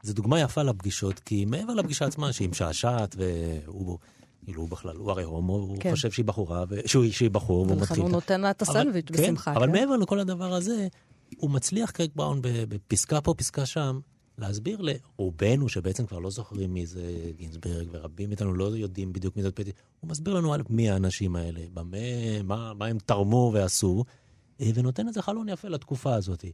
זו 0.02 0.12
דוגמה 0.12 0.40
יפה 0.40 0.62
לפגישות, 0.62 1.18
כי 1.18 1.44
מעבר 1.44 1.74
לפגישה 1.74 2.06
עצמה, 2.06 2.32
שהיא 2.32 2.48
משעשעת, 2.48 3.16
והוא... 3.18 3.98
כאילו, 4.44 4.60
הוא 4.60 4.68
בכלל, 4.68 4.96
הוא 4.96 5.10
הרי 5.10 5.22
הומו, 5.22 5.56
הוא 5.56 5.76
כן. 5.80 5.90
חושב 5.90 6.10
שהיא 6.10 6.24
בחורה, 6.24 6.64
שהוא, 6.86 7.04
שהיא 7.10 7.30
בחור, 7.30 7.56
והוא 7.66 7.76
מתחיל... 7.76 7.96
ולכן 7.96 8.02
הוא 8.02 8.10
נותן 8.10 8.40
לה 8.40 8.50
את 8.50 8.62
הסנדוויץ' 8.62 9.10
בשמחה. 9.10 9.50
כן, 9.50 9.56
אבל 9.56 9.68
מעבר 9.68 9.96
לכל 9.96 10.20
הדבר 10.20 10.54
הזה, 10.54 10.88
הוא 11.36 11.50
מצליח, 11.50 11.90
קרק 11.90 12.10
בראון, 12.16 12.40
בפסקה 12.42 13.20
פה, 13.20 13.34
פסקה 13.34 13.66
שם, 13.66 14.00
להסביר 14.38 14.80
לרובנו, 14.80 15.68
שבעצם 15.68 16.06
כבר 16.06 16.18
לא 16.18 16.30
זוכרים 16.30 16.74
מי 16.74 16.86
זה 16.86 17.32
גינזברג, 17.36 17.88
ורבים 17.92 18.28
מאיתנו 18.28 18.54
לא 18.54 18.64
יודעים 18.64 19.12
בדיוק 19.12 19.36
מי 19.36 19.42
זה 19.42 19.52
פטי, 19.52 19.72
הוא 20.00 20.10
מסביר 20.10 20.34
לנו 20.34 20.54
על 20.54 20.62
מי 20.70 20.90
האנשים 20.90 21.36
האלה, 21.36 21.60
במה, 21.74 22.42
מה, 22.44 22.74
מה 22.74 22.86
הם 22.86 22.98
תרמו 22.98 23.50
ועשו, 23.54 24.04
אה, 24.60 24.70
ונותן 24.74 25.08
איזה 25.08 25.22
חלון 25.22 25.48
יפה 25.48 25.68
לתקופה 25.68 26.14
הזאת. 26.14 26.44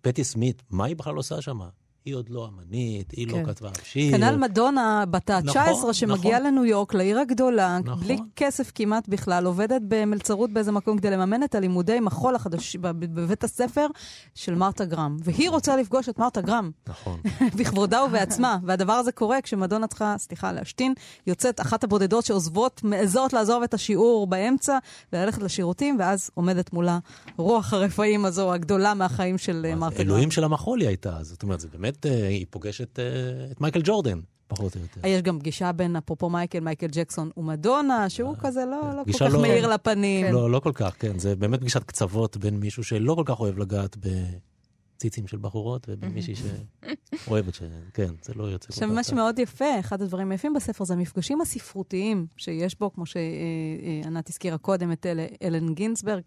פטי 0.00 0.24
סמית, 0.24 0.62
מה 0.70 0.84
היא 0.84 0.96
בכלל 0.96 1.16
עושה 1.16 1.42
שם? 1.42 1.60
היא 2.04 2.14
עוד 2.14 2.28
לא 2.28 2.48
אמנית, 2.48 3.10
היא 3.10 3.28
לא 3.28 3.32
כן. 3.32 3.46
כתבה 3.46 3.70
שיר. 3.82 4.16
כנ"ל 4.16 4.36
מדונה, 4.36 5.04
בת 5.10 5.30
ה-19, 5.30 5.58
נכון, 5.70 5.92
שמגיעה 5.92 6.38
נכון. 6.40 6.52
לניו 6.52 6.64
יורק, 6.64 6.94
לעיר 6.94 7.18
הגדולה, 7.18 7.78
נכון. 7.84 8.04
בלי 8.04 8.16
כסף 8.36 8.72
כמעט 8.74 9.08
בכלל, 9.08 9.46
עובדת 9.46 9.82
במלצרות 9.88 10.50
באיזה 10.50 10.72
מקום 10.72 10.98
כדי 10.98 11.10
לממן 11.10 11.42
את 11.42 11.54
הלימודי 11.54 12.00
מחול 12.00 12.34
החדש 12.34 12.76
בבית 12.76 13.44
הספר 13.44 13.86
של 14.34 14.54
מרתה 14.54 14.84
גרם. 14.84 15.16
והיא 15.24 15.50
רוצה 15.50 15.76
לפגוש 15.76 16.08
את 16.08 16.18
מרתה 16.18 16.40
גרם, 16.40 16.70
נכון. 16.88 17.20
בכבודה 17.58 18.04
ובעצמה. 18.04 18.58
והדבר 18.64 18.92
הזה 18.92 19.12
קורה 19.12 19.40
כשמדונה 19.40 19.86
צריכה, 19.86 20.14
סליחה, 20.18 20.52
להשתין, 20.52 20.94
יוצאת 21.26 21.60
אחת 21.60 21.84
הבודדות 21.84 22.24
שעוזבות, 22.24 22.80
מעזות 22.84 23.32
לעזוב 23.32 23.62
את 23.62 23.74
השיעור 23.74 24.26
באמצע 24.26 24.78
וללכת 25.12 25.42
לשירותים, 25.42 25.96
ואז 25.98 26.30
עומדת 26.34 26.72
מולה 26.72 26.98
רוח 27.36 27.72
הרפאים 27.72 28.24
הזו, 28.24 28.52
הגדולה 28.52 28.94
מהחיים 28.94 29.38
של 29.38 29.66
אה, 29.68 29.74
מרתה 29.74 29.94
גרם. 29.96 30.06
אלוהים 30.06 30.30
של 30.30 30.44
המחול 30.44 30.80
היא 30.80 30.88
הייתה, 30.88 31.18
זאת 31.22 31.42
אומרת, 31.42 31.60
זה 31.60 31.68
באמת, 31.72 31.91
אה, 32.06 32.28
היא 32.28 32.46
פוגשת 32.50 32.98
אה, 32.98 33.04
את 33.52 33.60
מייקל 33.60 33.80
ג'ורדן, 33.84 34.20
פחות 34.48 34.76
או 34.76 34.80
יותר. 34.80 35.00
יש 35.06 35.22
גם 35.22 35.38
פגישה 35.38 35.72
בין, 35.72 35.96
אפרופו 35.96 36.30
מייקל, 36.30 36.60
מייקל 36.60 36.86
ג'קסון 36.92 37.30
ומדונה, 37.36 38.10
שהוא 38.10 38.34
כזה 38.38 38.64
לא, 38.64 38.96
לא 38.96 39.04
כל 39.04 39.12
כך 39.12 39.32
לא- 39.32 39.42
מאיר 39.42 39.74
לפנים. 39.74 40.26
לא, 40.32 40.50
לא 40.50 40.60
כל 40.60 40.72
כך, 40.74 40.96
כן. 40.98 41.18
זה 41.18 41.36
באמת 41.36 41.60
פגישת 41.60 41.84
קצוות 41.84 42.36
בין 42.36 42.56
מישהו 42.56 42.84
שלא 42.84 43.14
כל 43.14 43.22
כך 43.26 43.40
אוהב 43.40 43.58
לגעת 43.58 43.96
בציצים 43.96 45.26
של 45.26 45.36
בחורות, 45.36 45.86
ובין 45.88 46.10
מישהי 46.10 46.34
שאוהבת 46.34 47.54
ש... 47.54 47.62
כן, 47.94 48.10
זה 48.22 48.32
לא 48.36 48.44
יוצא. 48.44 48.66
עכשיו, 48.68 48.88
מה. 48.88 49.02
שמאוד 49.02 49.38
יפה, 49.38 49.80
אחד 49.80 50.02
הדברים 50.02 50.30
היפים 50.30 50.54
בספר, 50.54 50.84
זה 50.84 50.94
המפגשים 50.94 51.40
הספרותיים 51.40 52.26
שיש 52.36 52.78
בו, 52.78 52.92
כמו 52.92 53.04
שענת 53.06 54.28
הזכירה 54.28 54.58
קודם, 54.58 54.92
את 54.92 55.06
אל, 55.06 55.20
אלן 55.42 55.74
גינזברג. 55.74 56.22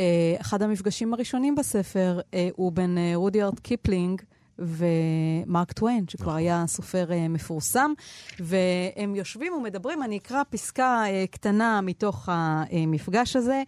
אה, 0.00 0.36
אחד 0.40 0.62
המפגשים 0.62 1.14
הראשונים 1.14 1.54
בספר 1.54 2.20
אה, 2.34 2.48
הוא 2.56 2.72
בין 2.72 2.98
אה, 2.98 3.12
רודיארד 3.14 3.60
קיפלינג 3.60 4.22
ומרק 4.58 5.72
טוויין, 5.72 6.04
שכבר 6.08 6.26
נכון. 6.26 6.36
היה 6.36 6.64
סופר 6.66 7.12
אה, 7.12 7.28
מפורסם, 7.28 7.92
והם 8.40 9.14
יושבים 9.14 9.52
ומדברים, 9.52 10.02
אני 10.02 10.16
אקרא 10.16 10.42
פסקה 10.50 11.04
אה, 11.06 11.24
קטנה 11.30 11.80
מתוך 11.80 12.28
המפגש 12.32 13.36
הזה. 13.36 13.62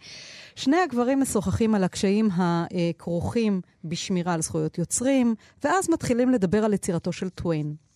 שני 0.55 0.77
הגברים 0.77 1.21
משוחחים 1.21 1.75
על 1.75 1.83
הקשיים 1.83 2.29
הכרוכים 2.31 3.61
בשמירה 3.83 4.33
על 4.33 4.41
זכויות 4.41 4.77
יוצרים, 4.77 5.35
ואז 5.63 5.89
מתחילים 5.89 6.29
לדבר 6.29 6.65
על 6.65 6.73
יצירתו 6.73 7.11
של 7.11 7.29
טוויין. 7.29 7.86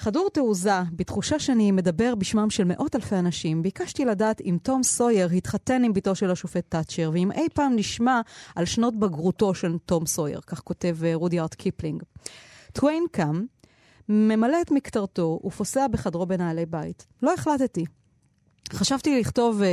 חדור 0.00 0.28
תעוזה, 0.32 0.82
בתחושה 0.92 1.38
שאני 1.38 1.72
מדבר 1.72 2.14
בשמם 2.14 2.50
של 2.50 2.64
מאות 2.64 2.96
אלפי 2.96 3.16
אנשים, 3.16 3.62
ביקשתי 3.62 4.04
לדעת 4.04 4.40
אם 4.40 4.56
תום 4.62 4.82
סויר 4.82 5.30
התחתן 5.30 5.84
עם 5.84 5.92
בתו 5.92 6.14
של 6.14 6.30
השופט 6.30 6.64
תאצ'ר, 6.68 7.10
ואם 7.14 7.32
אי 7.32 7.48
פעם 7.54 7.76
נשמע 7.76 8.20
על 8.56 8.64
שנות 8.64 8.98
בגרותו 8.98 9.54
של 9.54 9.78
תום 9.86 10.06
סויר, 10.06 10.40
כך 10.46 10.60
כותב 10.60 10.96
אה, 11.04 11.14
רודיארד 11.14 11.54
קיפלינג. 11.54 12.02
טוויין 12.72 13.04
קם, 13.12 13.44
ממלא 14.08 14.56
את 14.62 14.70
מקטרתו 14.70 15.40
ופוסע 15.44 15.88
בחדרו 15.88 16.26
בנעלי 16.26 16.66
בית. 16.66 17.06
לא 17.22 17.34
החלטתי. 17.34 17.84
חשבתי 18.72 19.20
לכתוב 19.20 19.60
אה, 19.62 19.64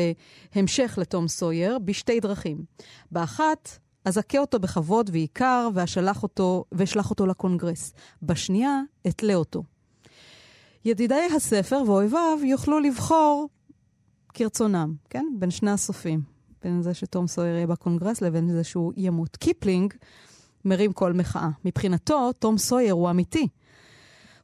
המשך 0.60 0.98
לתום 1.01 1.27
סויר 1.27 1.79
בשתי 1.79 2.19
דרכים. 2.19 2.63
באחת, 3.12 3.69
אזכה 4.05 4.38
אותו 4.38 4.60
בכבוד 4.60 5.10
ויקר 5.13 5.69
ואשלח 5.74 6.24
אותו, 6.24 6.63
ואשלח 6.72 7.10
אותו 7.10 7.25
לקונגרס. 7.25 7.93
בשנייה, 8.22 8.81
אתלה 9.07 9.36
אותו. 9.36 9.63
ידידי 10.88 11.27
הספר 11.36 11.82
ואויביו 11.86 12.39
יוכלו 12.44 12.79
לבחור 12.79 13.50
כרצונם, 14.34 14.94
כן? 15.10 15.25
בין 15.39 15.51
שני 15.51 15.72
הסופים. 15.72 16.22
בין 16.63 16.82
זה 16.82 16.94
שתום 16.94 17.27
סויר 17.27 17.56
יהיה 17.56 17.67
בקונגרס 17.67 18.22
לבין 18.22 18.50
זה 18.50 18.63
שהוא 18.63 18.94
ימות. 18.98 19.38
קיפלינג 19.38 19.94
מרים 20.65 20.94
קול 20.94 21.13
מחאה. 21.13 21.50
מבחינתו, 21.65 22.32
תום 22.34 22.58
סויר 22.58 22.94
הוא 22.94 23.10
אמיתי. 23.10 23.48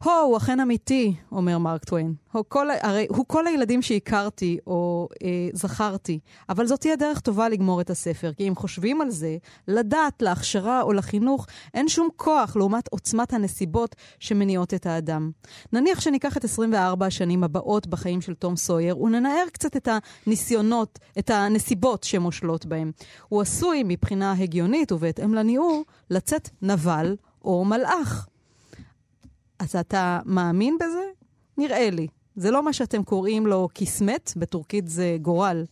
הו, 0.03 0.11
הוא 0.11 0.37
אכן 0.37 0.59
אמיתי, 0.59 1.15
אומר 1.31 1.57
מרק 1.57 1.83
טוויין. 1.83 2.13
הוא 2.31 2.43
כל, 2.47 2.67
הרי 2.81 3.07
הוא 3.09 3.25
כל 3.27 3.47
הילדים 3.47 3.81
שהכרתי 3.81 4.57
או 4.67 5.09
אה, 5.23 5.47
זכרתי, 5.53 6.19
אבל 6.49 6.67
זאת 6.67 6.79
תהיה 6.79 6.95
דרך 6.95 7.19
טובה 7.19 7.49
לגמור 7.49 7.81
את 7.81 7.89
הספר, 7.89 8.31
כי 8.37 8.47
אם 8.47 8.55
חושבים 8.55 9.01
על 9.01 9.09
זה, 9.09 9.37
לדת, 9.67 10.21
להכשרה 10.21 10.81
או 10.81 10.93
לחינוך, 10.93 11.47
אין 11.73 11.87
שום 11.87 12.09
כוח 12.15 12.55
לעומת 12.55 12.87
עוצמת 12.87 13.33
הנסיבות 13.33 13.95
שמניעות 14.19 14.73
את 14.73 14.85
האדם. 14.85 15.31
נניח 15.73 16.01
שניקח 16.01 16.37
את 16.37 16.43
24 16.43 17.05
השנים 17.05 17.43
הבאות 17.43 17.87
בחיים 17.87 18.21
של 18.21 18.33
תום 18.33 18.55
סויר, 18.55 19.01
וננער 19.01 19.45
קצת 19.51 19.77
את 19.77 19.87
הניסיונות, 20.27 20.99
את 21.19 21.29
הנסיבות 21.29 22.03
שמושלות 22.03 22.65
בהם. 22.65 22.91
הוא 23.27 23.41
עשוי 23.41 23.83
מבחינה 23.85 24.31
הגיונית 24.31 24.91
ובהתאם 24.91 25.33
לניעור, 25.33 25.83
לצאת 26.09 26.49
נבל 26.61 27.15
או 27.45 27.65
מלאך. 27.65 28.27
אז 29.63 29.75
אתה 29.75 30.19
מאמין 30.25 30.77
בזה? 30.77 31.03
נראה 31.57 31.89
לי. 31.89 32.07
זה 32.35 32.51
לא 32.51 32.63
מה 32.63 32.73
שאתם 32.73 33.03
קוראים 33.03 33.47
לו 33.47 33.69
kismet, 33.73 34.33
בטורקית 34.35 34.87
זה 34.87 35.17
גורל. 35.21 35.65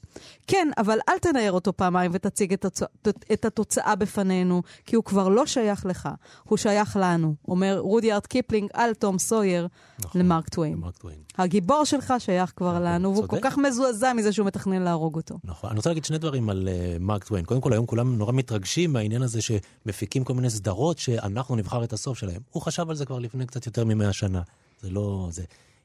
כן, 0.48 0.68
אבל 0.78 1.00
אל 1.10 1.18
תנער 1.18 1.52
אותו 1.52 1.78
פעמיים 1.78 2.12
ותציג 2.14 2.54
את, 2.54 2.66
התוצ... 2.66 2.90
את 3.34 3.46
התוצאה 3.46 3.96
בפנינו, 3.96 4.62
כי 4.86 4.96
הוא 4.96 5.04
כבר 5.04 5.30
לא 5.30 5.46
שייך 5.46 5.86
לך, 5.86 6.10
הוא 6.44 6.58
שייך 6.58 6.98
לנו, 7.02 7.36
אומר 7.48 7.78
רודיארד 7.80 8.26
קיפלינג 8.26 8.70
על 8.74 8.94
תום 8.94 9.20
סויר 9.20 9.68
נכון, 10.00 10.22
למרק 10.22 10.50
טוויין. 10.50 10.74
למרק 10.74 10.98
טוויין. 10.98 11.20
הגיבור 11.38 11.84
שלך 11.84 12.14
שייך 12.20 12.54
כבר 12.56 12.72
נכון, 12.72 12.84
לנו, 12.84 13.16
והוא 13.16 13.28
כל. 13.28 13.38
כך 13.42 13.58
מזועזע 13.58 14.14
מזה 14.14 14.32
שהוא 14.32 14.48
מתכנן 14.48 14.82
להרוג 14.82 15.16
אותו. 15.16 15.40
נכון. 15.44 15.70
אני 15.70 15.78
רוצה 15.78 15.90
להגיד 15.90 16.06
שני 16.06 16.18
דברים 16.18 16.50
על 16.50 16.68
uh, 16.68 17.04
מרק 17.04 17.24
טוויין. 17.24 17.46
קודם 17.46 17.62
כל, 17.62 17.74
היום 17.74 17.86
כולם 17.86 18.18
נורא 18.18 18.32
מתרגשים 18.32 18.94
מהעניין 18.94 19.22
הזה 19.22 19.40
שמפיקים 19.42 20.24
כל 20.24 20.34
מיני 20.34 20.50
סדרות 20.50 20.98
שאנחנו 20.98 21.56
נבחר 21.56 21.84
את 21.84 21.94
הסוף 21.94 22.18
שלהם. 22.18 22.42
הוא 22.50 22.62
חשב 22.62 22.90
על 22.90 22.96
זה 22.96 23.06
כבר 23.06 23.20
לפני 23.20 23.46
קצת 23.46 23.66
יותר 23.66 23.86
ממאה 23.86 24.14
שנה. 24.14 24.42
זה 24.82 24.90
לא... 24.90 25.28
זה... 25.32 25.44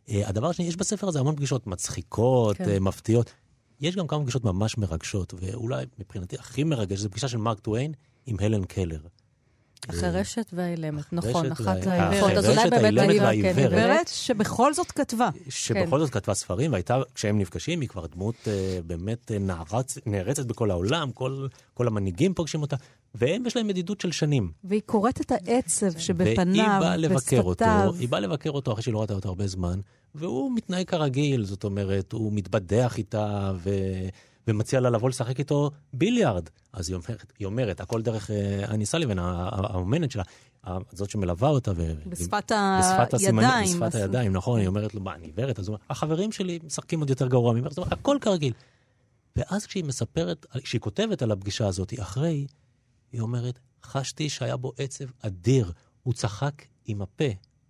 Uh, 0.08 0.12
הדבר 0.24 0.48
השני, 0.48 0.66
יש 0.66 0.76
בספר 0.76 1.08
הזה 1.08 1.20
המון 1.20 1.36
פגישות 1.36 1.66
מצחיקות, 1.66 2.56
כן. 2.56 2.64
כן. 2.64 2.76
uh, 2.76 2.80
מפתיעות. 2.80 3.30
יש 3.80 3.96
גם 3.96 4.06
כמה 4.06 4.22
פגישות 4.22 4.44
ממש 4.44 4.78
מרגשות, 4.78 5.34
ואולי 5.36 5.84
מבחינתי 5.98 6.36
הכי 6.38 6.64
מרגש, 6.64 6.98
זו 6.98 7.10
פגישה 7.10 7.28
של 7.28 7.38
מרק 7.38 7.60
טוויין 7.60 7.92
עם 8.26 8.36
הלן 8.40 8.64
קלר. 8.64 9.00
החירשת 9.88 10.46
והאילמת, 10.52 11.12
נכון, 11.12 11.52
אחת 11.52 11.86
העיוורות. 11.86 12.32
אז 12.32 12.48
אולי 12.48 12.60
החירשת, 12.60 13.70
באמת. 13.70 14.06
כן, 14.06 14.12
שבכל 14.12 14.74
זאת 14.74 14.92
כתבה. 14.92 15.30
שבכל 15.48 16.00
זאת 16.00 16.10
כתבה 16.10 16.34
ספרים, 16.34 16.72
והייתה, 16.72 17.00
כשהם 17.14 17.38
נפגשים, 17.38 17.80
היא 17.80 17.88
כבר 17.88 18.06
דמות 18.06 18.34
אה, 18.46 18.78
באמת 18.86 19.32
אה, 19.32 19.38
נערצת 20.06 20.46
בכל 20.46 20.70
העולם, 20.70 21.10
כל, 21.12 21.46
כל 21.74 21.86
המנהיגים 21.86 22.34
פוגשים 22.34 22.62
אותה, 22.62 22.76
והם 23.18 23.46
יש 23.46 23.56
להם 23.56 23.70
ידידות 23.70 24.00
של 24.00 24.12
שנים. 24.12 24.52
והיא 24.64 24.82
קוראת 24.86 25.20
את 25.20 25.32
העצב 25.32 25.86
והיא 25.86 25.98
שבפניו, 25.98 26.78
באה 26.80 26.96
לבקר 26.96 27.42
אותו. 27.42 27.64
היא 27.98 28.08
באה 28.08 28.20
לבקר 28.20 28.50
אותו 28.50 28.72
אחרי 28.72 28.82
שהיא 28.82 28.94
לא 28.94 29.00
ראתה 29.00 29.14
אותו 29.14 29.28
הרבה 29.28 29.46
זמן, 29.46 29.80
והוא 30.14 30.52
מתנהג 30.54 30.86
כרגיל, 30.86 31.44
זאת 31.44 31.64
אומרת, 31.64 32.12
הוא 32.12 32.32
מתבדח 32.32 32.98
איתה, 32.98 33.52
ו... 33.56 33.70
ומציע 34.48 34.80
לה 34.80 34.90
לבוא 34.90 35.08
לשחק 35.08 35.38
איתו 35.38 35.70
ביליארד. 35.92 36.48
אז 36.72 36.88
היא 36.88 36.96
אומרת, 36.96 37.32
היא 37.38 37.46
אומרת 37.46 37.80
הכל 37.80 38.02
דרך 38.02 38.30
אה, 38.30 38.64
אני 38.68 38.86
סליבן, 38.86 39.18
ה- 39.18 39.22
ה- 39.22 39.72
האומנת 39.72 40.10
שלה, 40.10 40.22
ה- 40.66 40.78
זאת 40.92 41.10
שמלווה 41.10 41.48
אותה. 41.48 41.72
ו... 41.76 41.94
בשפת 42.06 42.52
בשפת 42.80 43.14
הסימנים, 43.14 43.50
הידיים. 43.50 43.80
בשפת 43.80 43.94
הידיים, 43.94 44.32
נכון, 44.32 44.60
היא 44.60 44.68
אומרת 44.68 44.94
לו, 44.94 45.00
מה, 45.00 45.14
אני 45.14 45.26
עיוורת? 45.26 45.58
אז 45.58 45.68
הוא 45.68 45.74
אומר, 45.74 45.84
החברים 45.90 46.32
שלי 46.32 46.58
משחקים 46.64 47.00
עוד 47.00 47.10
יותר 47.10 47.28
גרוע 47.28 47.52
ממך, 47.52 47.68
זאת 47.68 47.78
אומרת, 47.78 47.92
הכל 47.92 48.18
כרגיל. 48.20 48.52
ואז 49.36 49.66
כשהיא 49.66 49.84
מספרת, 49.84 50.46
כשהיא 50.62 50.80
כותבת 50.80 51.22
על 51.22 51.30
הפגישה 51.30 51.66
הזאת 51.66 51.92
אחרי, 52.00 52.46
היא 53.12 53.20
אומרת, 53.20 53.58
חשתי 53.82 54.28
שהיה 54.28 54.56
בו 54.56 54.72
עצב 54.78 55.04
אדיר, 55.20 55.72
הוא 56.02 56.14
צחק 56.14 56.62
עם 56.84 57.02
הפה, 57.02 57.24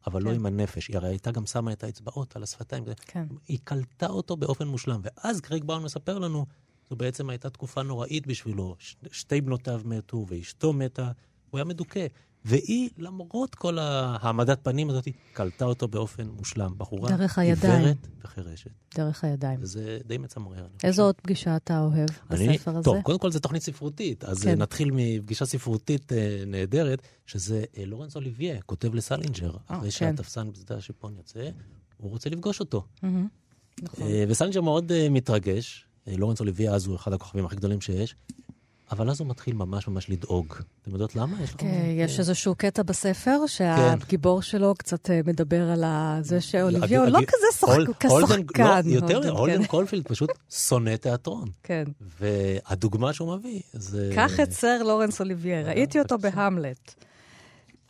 אבל 0.07 0.23
לא 0.23 0.31
כן. 0.31 0.37
עם 0.37 0.47
הנפש. 0.47 0.88
היא 0.88 0.97
הרי 0.97 1.09
הייתה 1.09 1.31
גם 1.31 1.47
שמה 1.47 1.73
את 1.73 1.85
האצבעות 1.85 2.37
על 2.37 2.43
השפתיים. 2.43 2.85
כן. 3.07 3.26
היא 3.49 3.59
קלטה 3.64 4.07
אותו 4.07 4.37
באופן 4.37 4.69
מושלם. 4.69 5.00
ואז 5.02 5.40
קרייג 5.40 5.64
בראון 5.64 5.83
מספר 5.83 6.19
לנו, 6.19 6.47
זו 6.90 6.97
בעצם 6.97 7.31
הייתה 7.31 7.50
תקופה 7.50 7.83
נוראית 7.83 8.26
בשבילו. 8.26 8.76
ש- 8.78 8.97
שתי 9.12 9.40
בנותיו 9.40 9.81
מתו 9.85 10.26
ואשתו 10.28 10.73
מתה, 10.73 11.11
הוא 11.50 11.59
היה 11.59 11.64
מדוכא. 11.64 12.07
והיא, 12.47 12.91
למרות 12.99 13.55
כל 13.55 13.79
העמדת 13.79 14.59
פנים 14.62 14.91
הזאת, 14.91 15.09
קלטה 15.33 15.65
אותו 15.65 15.88
באופן 15.88 16.29
מושלם. 16.29 16.75
בחורה 16.79 17.09
דרך 17.17 17.38
הידיים. 17.38 17.73
עיוורת 17.73 17.97
וחירשת. 18.25 18.71
דרך 18.95 19.25
הידיים. 19.25 19.59
וזה 19.62 19.99
די 20.07 20.19
מצמרר. 20.19 20.67
איזו 20.85 21.03
עוד 21.03 21.15
פגישה 21.15 21.57
אתה 21.57 21.81
אוהב 21.81 22.09
אני, 22.31 22.49
בספר 22.49 22.71
הזה? 22.71 22.85
טוב, 22.85 23.03
קודם 23.03 23.19
כל 23.19 23.31
זה 23.31 23.41
תוכנית 23.41 23.62
ספרותית, 23.62 24.25
אז 24.25 24.43
כן. 24.43 24.62
נתחיל 24.62 24.91
מפגישה 24.93 25.47
ספרותית 25.47 26.12
אה, 26.12 26.43
נהדרת, 26.47 27.03
שזה 27.26 27.65
אה, 27.79 27.85
לורנס 27.85 28.17
אוליבייה, 28.16 28.61
כותב 28.62 28.95
לסלינג'ר, 28.95 29.50
אחרי 29.67 29.81
כן. 29.81 29.91
שהתפסן 29.91 30.53
בשדה 30.53 30.76
השיפון 30.76 31.15
יוצא, 31.17 31.50
הוא 31.97 32.11
רוצה 32.11 32.31
לפגוש 32.31 32.61
אותו. 32.61 32.85
מהמם. 33.03 33.29
נכון. 33.83 34.07
אה, 34.07 34.25
וסלינג'ר 34.29 34.61
מאוד 34.61 34.93
אה, 34.93 35.09
מתרגש, 35.11 35.87
אה, 36.09 36.17
לורנס 36.17 36.41
אוליביה 36.41 36.75
אז 36.75 36.87
הוא 36.87 36.97
אחד 36.97 37.12
הכוכבים 37.12 37.47
הכי 37.47 37.57
גדולים 37.57 37.81
שיש, 37.81 38.17
אבל 38.90 39.11
אז 39.11 39.21
הוא 39.21 39.28
מתחיל 39.28 39.55
ממש 39.55 39.88
ממש 39.88 40.11
לדאוג. 40.11 40.55
אתם 40.83 40.90
יודעות 40.90 41.16
למה? 41.16 41.43
יש. 41.43 41.50
כן, 41.59 41.66
יש 41.97 42.19
איזשהו 42.19 42.55
קטע 42.55 42.83
בספר 42.83 43.47
שהגיבור 43.47 44.43
שלו 44.43 44.75
קצת 44.78 45.11
אה, 45.11 45.21
מדבר 45.26 45.71
על 45.71 45.85
זה 46.23 46.40
שאוליבייה 46.40 47.04
לא 47.05 47.19
הג- 47.19 47.25
כזה 47.26 47.66
הולדן- 47.73 47.93
כשחקן. 47.93 48.64
לא, 48.88 48.95
יותר, 48.95 49.31
הולדן, 49.31 49.62
כן. 49.62 49.66
קולפילד 49.66 50.05
פשוט 50.09 50.31
שונא 50.50 50.97
תיאטרון. 50.97 51.49
כן. 51.62 51.85
והדוגמה 52.21 53.12
שהוא 53.12 53.37
מביא 53.37 53.61
זה... 53.73 54.11
קח 54.14 54.40
את 54.40 54.52
סר 54.52 54.83
לורנס 54.83 55.21
אוליבייר, 55.21 55.66
ראיתי 55.69 55.99
אותו 56.00 56.19
בהמלט. 56.19 56.95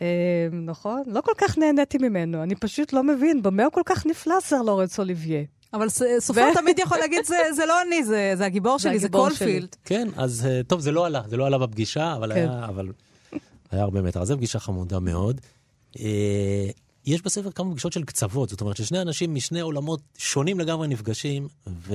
אה, 0.02 0.06
נכון? 0.52 1.02
לא 1.06 1.20
כל 1.20 1.32
כך 1.38 1.58
נהניתי 1.58 1.98
ממנו, 1.98 2.42
אני 2.42 2.54
פשוט 2.54 2.92
לא 2.92 3.02
מבין 3.04 3.42
במה 3.42 3.64
הוא 3.64 3.72
כל 3.72 3.82
כך 3.86 4.06
נפלא, 4.06 4.34
סר 4.40 4.62
לורנס 4.62 4.98
אוליביה. 4.98 5.42
אבל 5.72 5.88
סופר 6.18 6.54
תמיד 6.54 6.78
יכול 6.78 6.98
להגיד, 6.98 7.24
זה 7.56 7.66
לא 7.68 7.82
אני, 7.82 8.04
זה 8.36 8.44
הגיבור 8.46 8.78
שלי, 8.78 8.98
זה 8.98 9.08
קולפילד. 9.08 9.76
כן, 9.84 10.08
אז 10.16 10.46
אה, 10.46 10.60
טוב, 10.66 10.80
זה 10.80 10.92
לא 10.92 11.06
עלה, 11.06 11.22
זה 11.28 11.36
לא 11.36 11.46
עלה 11.46 11.58
בפגישה, 11.58 12.14
אבל 12.14 12.32
כן. 12.34 12.48
היה 13.70 13.82
הרבה 13.82 14.02
מתח. 14.02 14.20
אז 14.20 14.28
זו 14.28 14.36
פגישה 14.36 14.58
חמודה 14.58 15.00
מאוד. 15.00 15.40
אה, 15.98 16.70
יש 17.06 17.22
בספר 17.22 17.50
כמה 17.50 17.70
פגישות 17.70 17.92
של 17.92 18.04
קצוות, 18.04 18.48
זאת 18.48 18.60
אומרת 18.60 18.76
ששני 18.76 19.00
אנשים 19.00 19.34
משני 19.34 19.60
עולמות 19.60 20.00
שונים 20.18 20.60
לגמרי 20.60 20.88
נפגשים, 20.88 21.48
ו... 21.66 21.94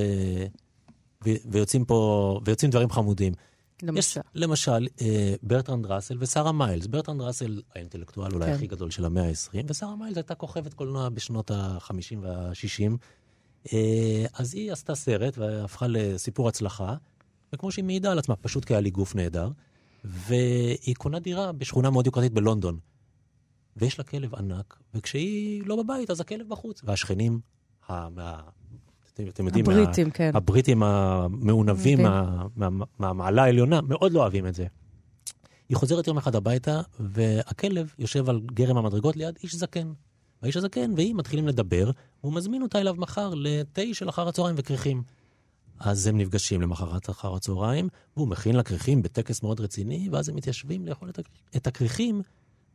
ו... 1.26 1.30
ויוצאים 1.46 1.86
פה, 1.86 2.40
ויוצאים 2.46 2.72
דברים 2.72 2.90
חמודים. 2.90 3.34
למשל. 3.84 4.20
יש, 4.20 4.26
למשל, 4.36 4.88
אה, 5.02 5.34
ברטרנד 5.44 5.86
ראסל 5.86 6.18
ושרה 6.20 6.52
מיילס. 6.52 6.88
ברטרנד 6.88 7.22
ראסל, 7.22 7.62
האינטלקטואל 7.76 8.32
אולי 8.34 8.46
כן. 8.46 8.54
הכי 8.54 8.68
גדול 8.68 8.92
של 8.92 9.06
המאה 9.06 9.28
ה-20, 9.28 9.66
ושרה 9.68 9.96
מיילס 9.96 10.18
הייתה 10.18 10.36
כוכבת 10.36 10.74
קולנוע 10.74 11.10
בשנות 11.10 11.52
ה-50 11.52 12.18
וה-60. 12.22 12.98
אה, 13.74 14.26
אז 14.34 14.54
היא 14.54 14.72
עשתה 14.72 14.96
סרט 14.96 15.38
והפכה 15.38 15.88
לסיפור 15.88 16.48
הצלחה, 16.48 16.96
וכמו 17.54 17.72
שהיא 17.72 17.86
מעידה 17.86 18.12
על 18.12 18.20
עצמה, 18.20 18.36
פשוט 18.36 18.66
כי 18.66 18.74
היה 18.74 18.82
לי 18.82 18.90
גוף 18.90 19.16
נהדר, 19.16 19.50
והיא 20.04 20.96
קונה 20.96 21.20
דירה 21.20 21.52
בשכונה 21.52 21.90
מאוד 21.90 22.06
יוקרתית 22.06 22.34
בלונדון. 22.34 22.80
ויש 23.78 23.98
לה 23.98 24.04
כלב 24.04 24.36
ענק, 24.36 24.80
וכשהיא 24.94 25.64
לא 25.66 25.84
בבית, 25.84 26.10
אז 26.10 26.22
הכלב 26.22 26.50
בחוץ. 26.50 26.82
והשכנים, 26.84 27.40
מה, 27.90 28.08
אתם, 29.14 29.28
אתם 29.28 29.46
יודעים, 29.46 29.66
הבריטים, 29.66 30.08
מה, 30.08 30.14
כן. 30.14 30.32
הבריטים 30.34 30.84
המעונבים 30.84 32.02
מה, 32.02 32.46
מה, 32.56 32.86
מהמעלה 33.00 33.44
העליונה, 33.44 33.82
מאוד 33.82 34.12
לא 34.12 34.20
אוהבים 34.20 34.48
את 34.48 34.56
זה. 34.56 34.66
היא 35.70 35.78
חוזרת 35.78 36.08
יום 36.08 36.18
אחד 36.18 36.36
הביתה, 36.36 36.82
והכלב 37.00 37.94
יושב 38.00 38.30
על 38.30 38.42
גרם 38.54 38.78
המדרגות 38.78 39.16
ליד 39.16 39.38
איש 39.44 39.56
זקן. 39.56 39.94
והאיש 40.42 40.58
הזקן 40.58 40.94
והיא 40.96 41.16
מתחילים 41.16 41.48
לדבר, 41.48 41.92
והוא 42.24 42.34
מזמין 42.34 42.62
אותה 42.62 42.80
אליו 42.80 42.96
מחר 42.98 43.34
לתה 43.36 43.82
של 43.94 44.10
אחר 44.10 44.28
הצהריים 44.28 44.56
וכריכים. 44.60 45.04
אז 45.80 46.08
הם 46.08 46.18
נפגשים 46.18 46.62
למחרת 46.62 47.10
אחר 47.10 47.36
הצהריים, 47.36 47.90
והוא 48.18 48.28
מכין 48.28 48.56
לה 48.56 48.64
כריכים 48.64 49.02
בטקס 49.02 49.44
מאוד 49.44 49.60
רציני, 49.60 50.10
ואז 50.12 50.30
הם 50.30 50.36
מתיישבים 50.36 50.88
לאכול 50.88 51.12
את 51.56 51.68
הכריכים, 51.68 52.22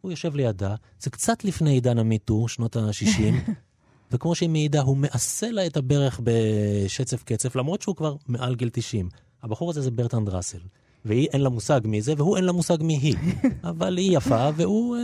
הוא 0.01 0.13
יושב 0.13 0.37
לידה, 0.37 0.75
זה 1.01 1.11
קצת 1.11 1.45
לפני 1.45 1.71
עידן 1.71 1.99
המיטו, 1.99 2.49
שנות 2.49 2.77
ה-60, 2.77 3.51
וכמו 4.11 4.35
שהיא 4.35 4.49
מעידה, 4.49 4.83
הוא 4.83 4.97
מעשה 4.97 5.51
לה 5.51 5.67
את 5.67 5.77
הברך 5.77 6.21
בשצף 6.25 7.23
קצף, 7.23 7.57
למרות 7.57 7.83
שהוא 7.83 7.97
כבר 7.97 8.17
מעל 8.29 8.55
גיל 8.55 8.69
90. 8.73 9.09
הבחור 9.43 9.71
הזה 9.71 9.81
זה 9.81 9.91
ברטנד 9.91 10.29
ראסל. 10.29 10.59
והיא 11.07 11.29
אין 11.33 11.41
לה 11.41 11.49
מושג 11.49 11.81
מי 11.85 12.03
זה, 12.03 12.15
והוא 12.17 12.37
אין 12.37 12.45
לה 12.45 12.53
מושג 12.53 12.83
מי 12.83 12.97
היא. 12.97 13.17
אבל 13.71 13.97
היא 13.97 14.17
יפה, 14.17 14.49
והוא... 14.57 14.97
אה, 14.97 15.01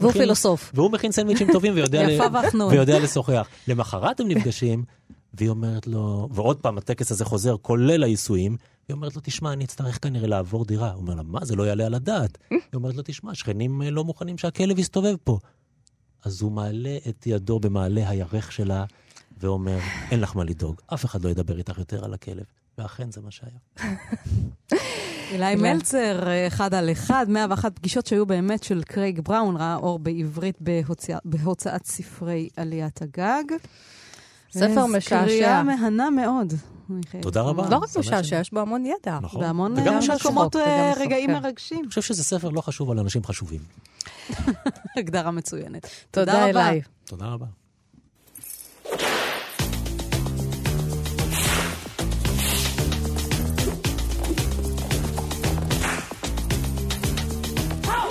והוא 0.00 0.10
מכין, 0.10 0.22
פילוסוף. 0.22 0.72
והוא 0.74 0.90
מכין 0.90 1.12
סנדוויצ'ים 1.12 1.48
טובים 1.52 1.74
ויודע, 1.74 2.02
ל... 2.08 2.20
ויודע 2.70 2.98
לשוחח. 2.98 3.48
למחרת 3.68 4.20
הם 4.20 4.28
נפגשים, 4.28 4.84
והיא 5.34 5.48
אומרת 5.48 5.86
לו, 5.86 6.28
ועוד 6.32 6.56
פעם 6.56 6.78
הטקס 6.78 7.12
הזה 7.12 7.24
חוזר, 7.24 7.56
כולל 7.62 8.02
העיסויים, 8.02 8.56
היא 8.88 8.94
אומרת 8.94 9.16
לו, 9.16 9.22
תשמע, 9.24 9.52
אני 9.52 9.64
אצטרך 9.64 9.98
כנראה 10.02 10.26
לעבור 10.26 10.64
דירה. 10.64 10.90
הוא 10.90 11.00
אומר 11.00 11.14
לה, 11.14 11.22
מה, 11.22 11.44
זה 11.44 11.56
לא 11.56 11.66
יעלה 11.66 11.86
על 11.86 11.94
הדעת. 11.94 12.38
היא 12.50 12.58
אומרת 12.74 12.94
לו, 12.94 13.02
תשמע, 13.04 13.34
שכנים 13.34 13.82
אה, 13.82 13.90
לא 13.90 14.04
מוכנים 14.04 14.38
שהכלב 14.38 14.78
יסתובב 14.78 15.14
פה. 15.24 15.38
אז 16.24 16.42
הוא 16.42 16.52
מעלה 16.52 16.98
את 17.08 17.26
ידו 17.26 17.60
במעלה 17.60 18.08
הירך 18.08 18.52
שלה, 18.52 18.84
ואומר, 19.40 19.78
אין 20.10 20.20
לך 20.20 20.36
מה 20.36 20.44
לדאוג, 20.44 20.80
אף 20.94 21.04
אחד 21.04 21.24
לא 21.24 21.28
ידבר 21.28 21.58
איתך 21.58 21.78
יותר 21.78 22.04
על 22.04 22.14
הכלב. 22.14 22.44
ואכן 22.78 23.10
זה 23.10 23.20
מה 23.20 23.30
שהיה. 23.30 23.58
אילי 25.32 25.54
מלצר, 25.54 26.28
אחד 26.46 26.74
על 26.74 26.92
אחד, 26.92 27.26
101 27.28 27.76
פגישות 27.76 28.06
שהיו 28.06 28.26
באמת 28.26 28.62
של 28.62 28.82
קרייג 28.82 29.20
בראון, 29.20 29.56
ראה 29.56 29.76
אור 29.76 29.98
בעברית 29.98 30.58
בהוצאת 31.24 31.86
ספרי 31.86 32.48
עליית 32.56 33.02
הגג. 33.02 33.44
ספר 34.52 34.86
משעשע. 34.86 35.24
קריאה 35.24 35.62
מהנה 35.62 36.10
מאוד. 36.10 36.52
תודה 37.22 37.40
רבה. 37.40 37.68
לא 37.70 37.76
רק 37.76 37.96
משעשע, 37.98 38.40
יש 38.40 38.52
בו 38.52 38.60
המון 38.60 38.86
ידע. 38.86 39.18
נכון. 39.22 39.42
והמון 39.42 39.74
מקומות 40.20 40.56
אה, 40.56 40.92
רגעים 40.96 41.30
מרגשים. 41.32 41.78
אני 41.78 41.88
חושב 41.88 42.02
שזה 42.02 42.24
ספר 42.24 42.48
לא 42.48 42.60
חשוב 42.60 42.90
על 42.90 42.98
אנשים 42.98 43.24
חשובים. 43.24 43.60
הגדרה 44.98 45.30
מצוינת. 45.30 45.86
תודה 46.10 46.46
רבה. 46.46 46.70
תודה 47.04 47.26
רבה. 47.26 47.46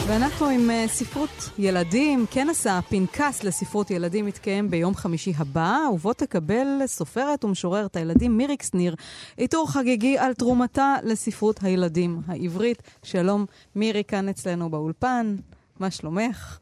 ואנחנו 0.09 0.49
עם 0.49 0.69
uh, 0.69 0.89
ספרות 0.89 1.49
ילדים. 1.57 2.25
כנס 2.31 2.67
הפנקס 2.67 3.43
לספרות 3.43 3.91
ילדים 3.91 4.25
מתקיים 4.25 4.69
ביום 4.69 4.95
חמישי 4.95 5.33
הבא, 5.37 5.77
ובו 5.93 6.13
תקבל 6.13 6.67
סופרת 6.85 7.45
ומשוררת 7.45 7.95
הילדים 7.95 8.37
מיריק 8.37 8.63
שניר 8.63 8.95
עיטור 9.37 9.71
חגיגי 9.71 10.17
על 10.17 10.33
תרומתה 10.33 10.95
לספרות 11.03 11.63
הילדים 11.63 12.21
העברית. 12.27 12.81
שלום, 13.03 13.45
מירי 13.75 14.03
כאן 14.03 14.29
אצלנו 14.29 14.69
באולפן, 14.69 15.35
מה 15.79 15.91
שלומך? 15.91 16.57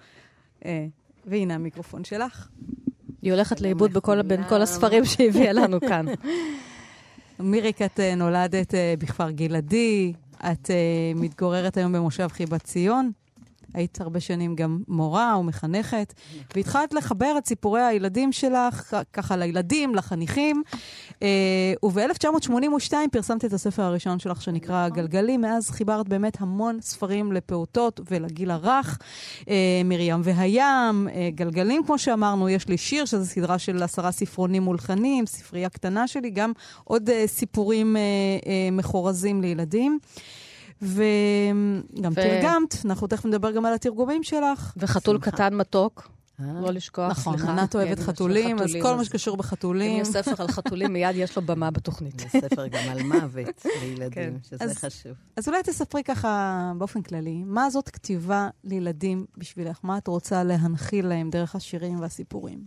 Uh, 0.62 0.65
והנה 1.25 1.55
המיקרופון 1.55 2.03
שלך. 2.03 2.47
היא 3.21 3.34
הולכת 3.34 3.62
לאיבוד 3.62 3.93
בכל, 3.93 4.21
בין 4.21 4.43
כל 4.49 4.62
הספרים 4.62 5.05
שהביאה 5.05 5.53
לנו 5.53 5.79
כאן. 5.79 6.05
מיריק, 7.39 7.81
את 7.81 7.99
uh, 7.99 8.15
נולדת 8.17 8.71
uh, 8.71 8.77
בכפר 8.99 9.31
גלעדי, 9.31 10.13
את 10.38 10.65
uh, 10.65 11.19
מתגוררת 11.19 11.77
היום 11.77 11.93
במושב 11.93 12.27
חיבת 12.27 12.63
ציון. 12.63 13.12
היית 13.76 14.02
הרבה 14.02 14.20
שנים 14.20 14.56
גם 14.56 14.80
מורה 14.88 15.38
ומחנכת, 15.40 16.14
והתחלת 16.56 16.94
לחבר 16.94 17.36
את 17.38 17.48
סיפורי 17.48 17.82
הילדים 17.82 18.32
שלך, 18.32 18.96
ככה 19.14 19.38
לילדים, 19.38 19.96
לחניכים. 19.96 20.64
אה, 21.24 21.74
וב-1982 21.84 22.94
פרסמת 23.12 23.46
את 23.46 23.54
הספר 23.54 23.84
הראשון 23.84 24.20
שלך 24.20 24.42
שנקרא 24.42 24.90
גלגלים. 24.90 25.42
מאז 25.42 25.70
חיברת 25.70 26.10
באמת 26.10 26.42
המון 26.42 26.82
ספרים 26.82 27.32
לפעוטות 27.32 28.02
ולגיל 28.12 28.52
הרך. 28.52 28.98
אה, 29.50 29.82
מרים 29.86 30.22
והים, 30.24 31.08
אה, 31.08 31.30
גלגלים, 31.36 31.84
כמו 31.86 31.98
שאמרנו, 31.98 32.50
יש 32.50 32.68
לי 32.68 32.78
שיר, 32.78 33.06
שזו 33.06 33.26
סדרה 33.26 33.60
של 33.60 33.84
עשרה 33.84 34.12
ספרונים 34.12 34.64
מולחנים, 34.64 35.26
ספרייה 35.26 35.70
קטנה 35.70 36.08
שלי, 36.08 36.30
גם 36.30 36.52
עוד 36.84 37.10
סיפורים 37.26 37.96
מחורזים 38.72 39.42
לילדים. 39.42 40.00
וגם 40.82 42.12
ו... 42.12 42.16
תרגמת, 42.16 42.86
אנחנו 42.86 43.08
תכף 43.08 43.26
נדבר 43.26 43.52
גם 43.52 43.66
על 43.66 43.74
התרגומים 43.74 44.24
שלך. 44.24 44.74
וחתול 44.78 45.16
שמחה. 45.16 45.32
קטן 45.32 45.56
מתוק. 45.56 46.10
אה? 46.40 46.62
לא 46.62 46.72
לשכוח, 46.72 47.12
נכון, 47.12 47.34
סליחה. 47.34 47.48
נכון, 47.48 47.60
ענת 47.60 47.76
אוהבת 47.76 47.98
כן, 47.98 48.04
חתולים, 48.04 48.60
אז 48.60 48.76
כל 48.82 48.96
מה 48.96 49.06
שקשור 49.06 49.38
בחתולים. 49.38 49.96
אם 49.96 50.02
יש 50.02 50.08
ספר 50.08 50.42
על 50.42 50.48
חתולים, 50.48 50.94
מיד 50.94 51.16
יש 51.16 51.36
לו 51.36 51.42
במה 51.42 51.72
בתוכנית. 51.72 52.22
יש 52.22 52.32
ספר 52.32 52.68
גם 52.68 52.84
על 52.90 53.04
מוות 53.04 53.66
לילדים, 53.82 54.12
כן. 54.12 54.34
שזה 54.44 54.64
אז, 54.64 54.78
חשוב. 54.78 55.12
אז 55.36 55.48
אולי 55.48 55.64
תספרי 55.64 56.04
ככה 56.04 56.72
באופן 56.78 57.02
כללי, 57.02 57.44
מה 57.46 57.70
זאת 57.70 57.90
כתיבה 57.90 58.50
לילדים 58.64 59.26
בשבילך? 59.38 59.80
מה 59.84 59.98
את 59.98 60.08
רוצה 60.08 60.44
להנחיל 60.44 61.08
להם 61.08 61.30
דרך 61.30 61.56
השירים 61.56 62.00
והסיפורים? 62.00 62.60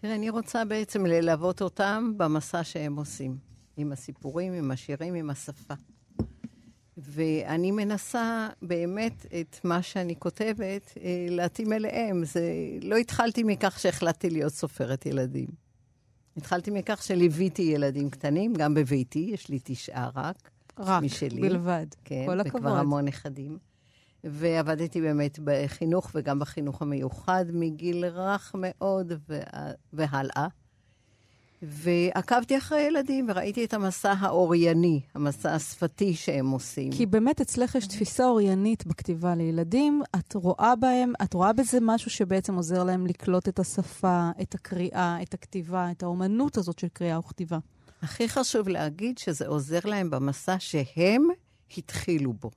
תראה, 0.00 0.14
אני 0.14 0.30
רוצה 0.30 0.64
בעצם 0.64 1.06
ללוות 1.06 1.62
אותם 1.62 2.12
במסע 2.16 2.64
שהם 2.64 2.96
עושים. 2.96 3.36
עם 3.76 3.92
הסיפורים, 3.92 4.52
עם 4.52 4.70
השירים, 4.70 5.14
עם 5.14 5.30
השפה. 5.30 5.74
ואני 7.04 7.70
מנסה 7.70 8.48
באמת 8.62 9.26
את 9.40 9.56
מה 9.64 9.82
שאני 9.82 10.16
כותבת 10.18 10.94
אה, 11.02 11.26
להתאים 11.30 11.72
אליהם. 11.72 12.24
זה, 12.24 12.42
לא 12.82 12.96
התחלתי 12.96 13.42
מכך 13.42 13.80
שהחלטתי 13.80 14.30
להיות 14.30 14.52
סופרת 14.52 15.06
ילדים. 15.06 15.48
התחלתי 16.36 16.70
מכך 16.70 17.02
שליוויתי 17.02 17.62
ילדים 17.62 18.10
קטנים, 18.10 18.52
גם 18.54 18.74
בביתי, 18.74 19.30
יש 19.32 19.48
לי 19.48 19.58
תשעה 19.64 20.10
רק. 20.14 20.50
רק, 20.78 21.02
משלי. 21.02 21.40
בלבד. 21.40 21.86
כן, 22.04 22.24
כל 22.26 22.40
הכבוד. 22.40 22.56
וכבר 22.56 22.76
המון 22.76 23.04
נכדים. 23.04 23.58
ועבדתי 24.24 25.00
באמת 25.00 25.38
בחינוך 25.44 26.10
וגם 26.14 26.38
בחינוך 26.38 26.82
המיוחד 26.82 27.44
מגיל 27.52 28.04
רך 28.04 28.54
מאוד 28.58 29.12
והלאה. 29.92 30.46
ועקבתי 31.62 32.58
אחרי 32.58 32.80
ילדים 32.80 33.26
וראיתי 33.28 33.64
את 33.64 33.74
המסע 33.74 34.12
האורייני, 34.18 35.00
המסע 35.14 35.54
השפתי 35.54 36.14
שהם 36.14 36.50
עושים. 36.50 36.92
כי 36.92 37.06
באמת 37.06 37.40
אצלך 37.40 37.74
יש 37.74 37.86
תפיסה 37.86 38.24
אוריינית 38.24 38.86
בכתיבה 38.86 39.34
לילדים. 39.34 40.02
את 40.18 40.34
רואה 40.34 40.76
בהם, 40.76 41.12
את 41.22 41.34
רואה 41.34 41.52
בזה 41.52 41.78
משהו 41.82 42.10
שבעצם 42.10 42.54
עוזר 42.54 42.84
להם 42.84 43.06
לקלוט 43.06 43.48
את 43.48 43.58
השפה, 43.58 44.30
את 44.42 44.54
הקריאה, 44.54 45.22
את 45.22 45.34
הכתיבה, 45.34 45.90
את 45.90 46.02
האומנות 46.02 46.56
הזאת 46.56 46.78
של 46.78 46.88
קריאה 46.88 47.18
וכתיבה. 47.18 47.58
הכי 48.02 48.28
חשוב 48.28 48.68
להגיד 48.68 49.18
שזה 49.18 49.46
עוזר 49.46 49.80
להם 49.84 50.10
במסע 50.10 50.56
שהם 50.58 51.28
התחילו 51.76 52.32
בו. 52.32 52.50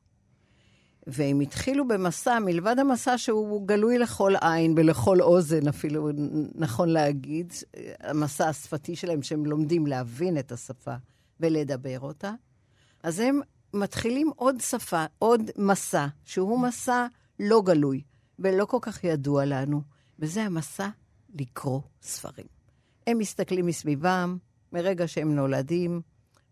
והם 1.08 1.40
התחילו 1.40 1.88
במסע, 1.88 2.40
מלבד 2.40 2.80
המסע 2.80 3.18
שהוא 3.18 3.68
גלוי 3.68 3.98
לכל 3.98 4.34
עין 4.42 4.74
ולכל 4.78 5.22
אוזן, 5.22 5.68
אפילו 5.68 6.10
נכון 6.56 6.90
להגיד, 6.90 7.54
המסע 8.00 8.50
השפתי 8.50 8.96
שלהם, 8.96 9.24
שהם 9.24 9.46
לומדים 9.46 9.88
להבין 9.88 10.38
את 10.38 10.52
השפה 10.52 10.96
ולדבר 11.40 12.00
אותה, 12.00 12.32
אז 13.04 13.20
הם 13.20 13.40
מתחילים 13.74 14.32
עוד 14.36 14.56
שפה, 14.60 15.06
עוד 15.20 15.42
מסע, 15.58 16.08
שהוא 16.26 16.60
מסע 16.60 17.08
לא 17.40 17.62
גלוי, 17.66 18.02
ולא 18.40 18.66
כל 18.66 18.78
כך 18.82 19.04
ידוע 19.04 19.46
לנו, 19.46 19.82
וזה 20.20 20.44
המסע 20.44 20.88
לקרוא 21.36 21.82
ספרים. 22.02 22.48
הם 23.08 23.18
מסתכלים 23.18 23.66
מסביבם, 23.66 24.38
מרגע 24.74 25.08
שהם 25.08 25.36
נולדים. 25.36 26.02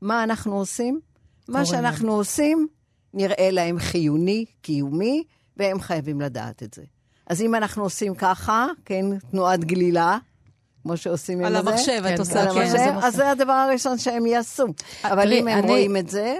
מה 0.02 0.24
אנחנו 0.24 0.56
עושים? 0.56 1.00
מה 1.48 1.66
שאנחנו. 1.66 2.12
עושים 2.12 2.68
נראה 3.13 3.52
להם 3.52 3.80
חיוני, 3.80 4.45
קיומי, 4.62 5.24
והם 5.58 5.80
חייבים 5.80 6.21
לדעת 6.21 6.63
את 6.63 6.74
זה. 6.74 6.84
אז 7.28 7.41
אם 7.41 7.56
אנחנו 7.56 7.84
עושים 7.84 8.15
ככה, 8.15 8.67
כן, 8.86 9.06
תנועת 9.32 9.65
גלילה, 9.65 10.17
כמו 10.84 10.97
שעושים 10.97 11.39
עם 11.39 11.52
זה. 11.52 11.60
על 11.60 11.67
המחשב, 11.67 12.04
את 12.13 12.19
עושה, 12.19 12.54
כן. 12.54 12.95
אז 13.04 13.15
זה 13.15 13.30
הדבר 13.30 13.52
הראשון 13.52 13.97
שהם 13.97 14.26
יעשו. 14.26 14.65
אבל 15.04 15.34
אם 15.34 15.47
הם 15.47 15.65
רואים 15.65 15.97
את 15.97 16.10
זה... 16.10 16.36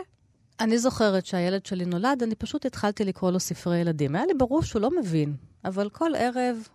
אני 0.60 0.77
זוכרת 0.77 1.25
שהילד 1.25 1.65
שלי 1.65 1.86
נולד, 1.86 2.23
אני 2.23 2.36
פשוט 2.36 2.65
התחלתי 2.65 3.05
לקרוא 3.05 3.31
לו 3.31 3.39
ספרי 3.39 3.77
ילדים. 3.77 4.15
היה 4.15 4.25
לי 4.25 4.34
ברור 4.34 4.63
שהוא 4.63 4.81
לא 4.81 4.89
מבין, 4.99 5.36
אבל 5.65 5.89
כל 5.89 6.15
ערב 6.15 6.67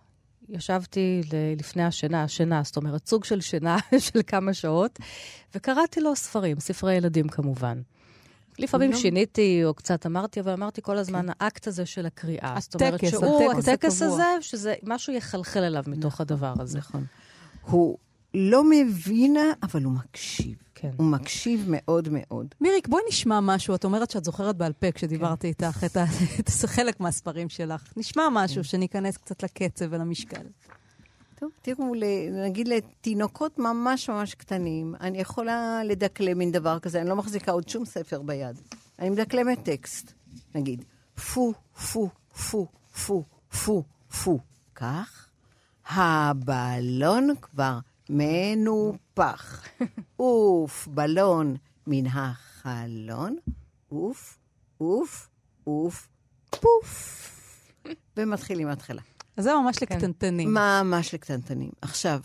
ישבתי 0.49 1.21
לפני 1.59 1.83
השינה, 1.83 2.23
השינה, 2.23 2.61
זאת 2.63 2.77
אומרת, 2.77 3.07
סוג 3.07 3.23
של 3.23 3.41
שינה 3.41 3.77
של 3.99 4.19
כמה 4.27 4.53
שעות, 4.53 4.99
וקראתי 5.55 6.01
לו 6.01 6.15
ספרים, 6.15 6.59
ספרי 6.59 6.95
ילדים 6.95 7.27
כמובן. 7.27 7.81
לפעמים. 8.59 8.93
שיניתי 8.93 9.61
או 9.63 9.73
קצת 9.73 10.05
אמרתי, 10.05 10.39
אבל 10.39 10.51
אמרתי 10.51 10.81
כל 10.81 10.97
הזמן, 10.97 11.25
כן. 11.27 11.33
האקט 11.39 11.67
הזה 11.67 11.85
של 11.85 12.05
הקריאה. 12.05 12.53
הטקס, 12.53 12.63
זאת 12.71 12.81
אומרת 12.81 12.99
שהוא, 13.09 13.51
הטקס, 13.51 14.01
הזה, 14.01 14.23
שזה 14.41 14.73
משהו 14.83 15.13
יחלחל 15.13 15.63
אליו 15.63 15.83
מתוך 15.87 16.13
נכון, 16.13 16.23
הדבר 16.23 16.53
הזה. 16.59 16.77
נכון. 16.77 17.05
הוא 17.61 17.97
לא 18.33 18.63
מבין, 18.69 19.37
אבל 19.63 19.83
הוא 19.83 19.93
מקשיב. 19.93 20.55
כן. 20.75 20.91
הוא 20.97 21.07
מקשיב 21.07 21.65
מאוד 21.67 22.09
מאוד. 22.11 22.47
מיריק, 22.61 22.87
בואי 22.87 23.03
נשמע 23.09 23.39
משהו. 23.39 23.75
את 23.75 23.85
אומרת 23.85 24.11
שאת 24.11 24.23
זוכרת 24.25 24.57
בעל 24.57 24.73
פה 24.73 24.91
כשדיברתי 24.91 25.53
כן. 25.53 25.65
איתך. 25.65 25.83
את 26.39 26.49
חלק 26.65 26.99
מהספרים 26.99 27.49
שלך. 27.49 27.93
נשמע 27.97 28.23
משהו, 28.31 28.55
כן. 28.55 28.63
שניכנס 28.63 29.17
קצת 29.17 29.43
לקצב 29.43 29.85
ולמשקל. 29.89 30.41
טוב, 31.39 31.51
תראו, 31.61 31.93
נגיד 32.45 32.67
לתינוקות 32.67 33.59
ממש 33.59 34.09
ממש 34.09 34.33
קטנים, 34.35 34.95
אני 35.01 35.17
יכולה 35.17 35.81
לדקלם 35.83 36.37
מין 36.37 36.51
דבר 36.51 36.79
כזה, 36.79 37.01
אני 37.01 37.09
לא 37.09 37.15
מחזיקה 37.15 37.51
עוד 37.51 37.69
שום 37.69 37.85
ספר 37.85 38.21
ביד. 38.21 38.61
אני 38.99 39.09
מדקלמת 39.09 39.63
טקסט, 39.63 40.13
נגיד, 40.55 40.83
פו, 41.15 41.53
פו, 41.91 42.09
פו, 42.49 42.67
פו, 43.05 43.23
פו, 43.65 43.83
פו. 44.23 44.39
כך, 44.75 45.29
הבלון 45.85 47.29
כבר 47.41 47.79
מנופח. 48.09 49.67
אוף, 50.19 50.87
בלון 50.87 51.55
מן 51.87 52.07
החלון, 52.07 53.35
אוף, 53.91 54.37
אוף, 54.81 55.29
אוף, 55.67 56.09
פוף. 56.49 57.31
ומתחילים 58.17 58.67
מההתחלה. 58.67 59.01
אז 59.37 59.43
זה 59.43 59.53
ממש 59.53 59.77
כן. 59.77 59.85
לקטנטנים. 59.95 60.53
ממש 60.53 61.13
לקטנטנים. 61.13 61.69
עכשיו, 61.81 62.19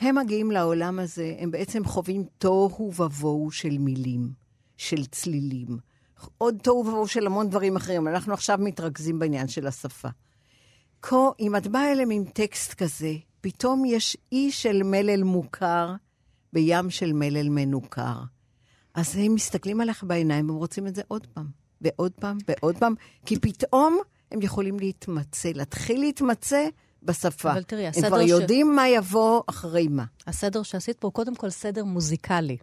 הם 0.00 0.18
מגיעים 0.18 0.50
לעולם 0.50 0.98
הזה, 0.98 1.36
הם 1.38 1.50
בעצם 1.50 1.84
חווים 1.84 2.24
תוהו 2.38 2.92
ובוהו 2.98 3.50
של 3.50 3.78
מילים, 3.78 4.32
של 4.76 5.06
צלילים. 5.06 5.78
עוד 6.38 6.58
תוהו 6.62 6.86
ובוהו 6.86 7.08
של 7.08 7.26
המון 7.26 7.50
דברים 7.50 7.76
אחרים. 7.76 8.08
אנחנו 8.08 8.32
עכשיו 8.34 8.58
מתרכזים 8.60 9.18
בעניין 9.18 9.48
של 9.48 9.66
השפה. 9.66 10.08
כה, 11.02 11.28
אם 11.40 11.56
את 11.56 11.66
באה 11.66 11.92
אליהם 11.92 12.10
עם 12.10 12.24
טקסט 12.24 12.74
כזה, 12.74 13.14
פתאום 13.40 13.84
יש 13.84 14.16
אי 14.32 14.50
של 14.50 14.82
מלל 14.82 15.22
מוכר 15.22 15.94
בים 16.52 16.90
של 16.90 17.12
מלל 17.12 17.48
מנוכר. 17.48 18.22
אז 18.94 19.16
הם 19.16 19.34
מסתכלים 19.34 19.80
עליך 19.80 20.04
בעיניים 20.04 20.50
והם 20.50 20.58
רוצים 20.58 20.86
את 20.86 20.94
זה 20.94 21.02
עוד 21.08 21.26
פעם, 21.26 21.46
ועוד 21.80 22.12
פעם, 22.12 22.38
ועוד 22.48 22.76
פעם, 22.78 22.94
כי 23.26 23.38
פתאום 23.40 23.98
הם 24.32 24.42
יכולים 24.42 24.78
להתמצא, 24.78 25.50
להתחיל 25.54 26.00
להתמצא 26.00 26.66
בשפה. 27.02 27.52
אבל 27.52 27.62
תראי, 27.62 27.86
הסדר 27.86 28.00
ש... 28.00 28.04
הם 28.04 28.10
כבר 28.10 28.20
יודעים 28.20 28.76
מה 28.76 28.88
יבוא 28.88 29.42
אחרי 29.46 29.88
מה. 29.88 30.04
הסדר 30.26 30.62
שעשית 30.62 30.98
פה 30.98 31.08
הוא 31.08 31.12
קודם 31.12 31.34
כל 31.34 31.50
סדר 31.50 31.84
מוזיקלי. 31.84 32.56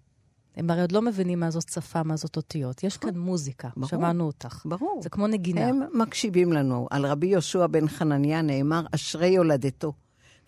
הם 0.55 0.69
הרי 0.69 0.81
עוד 0.81 0.91
לא 0.91 1.01
מבינים 1.01 1.39
מה 1.39 1.51
זאת 1.51 1.69
שפה, 1.69 2.03
מה 2.03 2.15
זאת 2.15 2.37
אותיות. 2.37 2.83
יש 2.83 2.97
כאן 2.97 3.17
מוזיקה, 3.17 3.69
ברור, 3.75 3.89
שמענו 3.89 4.23
אותך. 4.23 4.61
ברור. 4.65 4.99
זה 5.03 5.09
כמו 5.09 5.27
נגינה. 5.27 5.67
הם 5.67 5.81
מקשיבים 5.93 6.53
לנו. 6.53 6.87
על 6.89 7.05
רבי 7.05 7.27
יהושע 7.27 7.67
בן 7.67 7.87
חנניה 7.87 8.41
נאמר, 8.41 8.85
אשרי 8.95 9.27
יולדתו. 9.27 9.93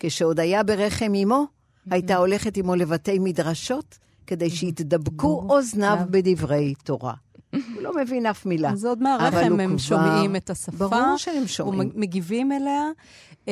כשעוד 0.00 0.40
היה 0.40 0.62
ברחם 0.62 1.12
אמו, 1.22 1.44
הייתה 1.90 2.16
הולכת 2.16 2.56
עמו 2.56 2.74
לבתי 2.74 3.18
מדרשות, 3.18 3.98
כדי 4.26 4.50
שיתדבקו 4.50 5.46
אוזניו 5.48 5.96
בדברי 6.10 6.74
תורה. 6.84 7.14
הוא 7.74 7.82
לא 7.82 7.92
מבין 7.96 8.26
אף 8.26 8.46
מילה. 8.46 8.70
אז 8.70 8.84
עוד 8.84 9.02
מהרחם 9.02 9.60
הם 9.60 9.68
כבר... 9.68 9.76
שומעים 9.78 10.36
את 10.36 10.50
השפה. 10.50 10.88
ברור 10.88 11.16
שהם 11.16 11.46
שומעים. 11.46 11.90
ומגיבים 11.94 12.52
אליה. 12.52 12.90
Uh, 13.46 13.48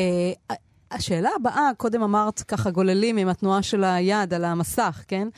השאלה 0.90 1.30
הבאה, 1.36 1.70
קודם 1.76 2.02
אמרת 2.02 2.40
ככה 2.40 2.70
גוללים 2.70 3.16
עם 3.16 3.28
התנועה 3.28 3.62
של 3.62 3.84
היד 3.84 4.34
על 4.34 4.44
המסך, 4.44 5.04
כן? 5.08 5.28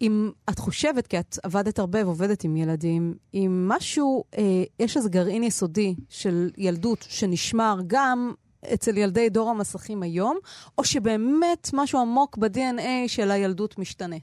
אם 0.00 0.30
את 0.50 0.58
חושבת, 0.58 1.06
כי 1.06 1.18
את 1.18 1.38
עבדת 1.42 1.78
הרבה 1.78 2.04
ועובדת 2.04 2.44
עם 2.44 2.56
ילדים, 2.56 3.14
אם 3.34 3.68
משהו, 3.68 4.24
אה, 4.38 4.42
יש 4.80 4.96
איזה 4.96 5.08
גרעין 5.08 5.42
יסודי 5.42 5.94
של 6.08 6.50
ילדות 6.56 7.06
שנשמר 7.08 7.78
גם 7.86 8.32
אצל 8.74 8.96
ילדי 8.96 9.28
דור 9.28 9.50
המסכים 9.50 10.02
היום, 10.02 10.38
או 10.78 10.84
שבאמת 10.84 11.70
משהו 11.72 12.00
עמוק 12.00 12.36
ב-DNA 12.36 13.08
של 13.08 13.30
הילדות 13.30 13.78
משתנה? 13.78 14.16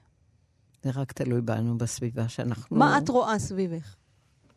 זה 0.87 0.99
רק 0.99 1.11
תלוי 1.11 1.41
בנו, 1.41 1.77
בסביבה 1.77 2.27
שאנחנו... 2.27 2.77
מה 2.77 2.97
את 2.97 3.09
רואה 3.09 3.39
סביבך? 3.39 3.95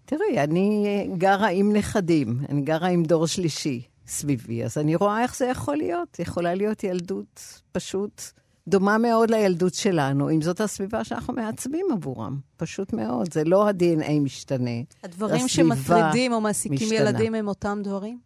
תראי, 0.05 0.45
אני 0.45 1.09
גרה 1.19 1.49
עם 1.49 1.73
נכדים, 1.73 2.41
אני 2.49 2.63
גרה 2.63 2.89
עם 2.89 3.03
דור 3.03 3.27
שלישי 3.27 3.83
סביבי, 4.07 4.65
אז 4.65 4.79
אני 4.79 4.97
רואה 4.97 5.23
איך 5.23 5.37
זה 5.37 5.47
יכול 5.47 5.77
להיות. 5.77 6.19
יכולה 6.19 6.55
להיות 6.55 6.85
ילדות 6.85 7.61
פשוט 7.73 8.23
דומה 8.69 8.99
מאוד 8.99 9.31
לילדות 9.31 9.75
שלנו, 9.75 10.31
אם 10.31 10.43
זאת 10.43 10.61
הסביבה 10.61 11.05
שאנחנו 11.05 11.35
מעצבים 11.35 11.87
עבורם. 11.93 12.39
פשוט 12.57 12.93
מאוד, 12.93 13.33
זה 13.33 13.45
לא 13.45 13.69
ה-DNA 13.69 14.21
משתנה. 14.21 14.81
הדברים 15.05 15.49
שמטרידים 15.49 16.33
או 16.33 16.41
מעסיקים 16.41 16.77
משתנה. 16.77 16.95
ילדים 16.95 17.35
הם 17.35 17.49
אותם 17.49 17.81
דברים? 17.85 18.19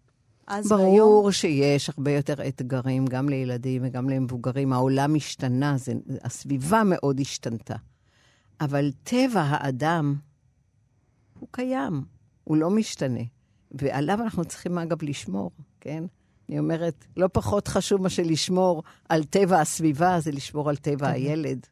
אז 0.46 0.68
ברור 0.68 1.22
והיום... 1.22 1.32
שיש 1.32 1.90
הרבה 1.90 2.10
יותר 2.10 2.48
אתגרים, 2.48 3.06
גם 3.06 3.28
לילדים 3.28 3.82
וגם 3.84 4.10
למבוגרים. 4.10 4.72
העולם 4.72 5.14
השתנה, 5.14 5.76
זה, 5.76 5.92
הסביבה 6.22 6.82
מאוד 6.84 7.20
השתנתה. 7.20 7.74
אבל 8.60 8.90
טבע 9.02 9.42
האדם 9.42 10.14
הוא 11.38 11.48
קיים, 11.50 12.04
הוא 12.44 12.56
לא 12.56 12.70
משתנה. 12.70 13.20
ועליו 13.72 14.20
אנחנו 14.20 14.44
צריכים, 14.44 14.78
אגב, 14.78 15.02
לשמור, 15.02 15.50
כן? 15.80 16.04
אני 16.48 16.58
אומרת, 16.58 17.04
לא 17.16 17.28
פחות 17.32 17.68
חשוב 17.68 18.02
מאשר 18.02 18.22
לשמור 18.26 18.82
על 19.08 19.24
טבע 19.24 19.60
הסביבה, 19.60 20.20
זה 20.20 20.32
לשמור 20.32 20.68
על 20.70 20.76
טבע 20.76 21.08
הילד. 21.08 21.66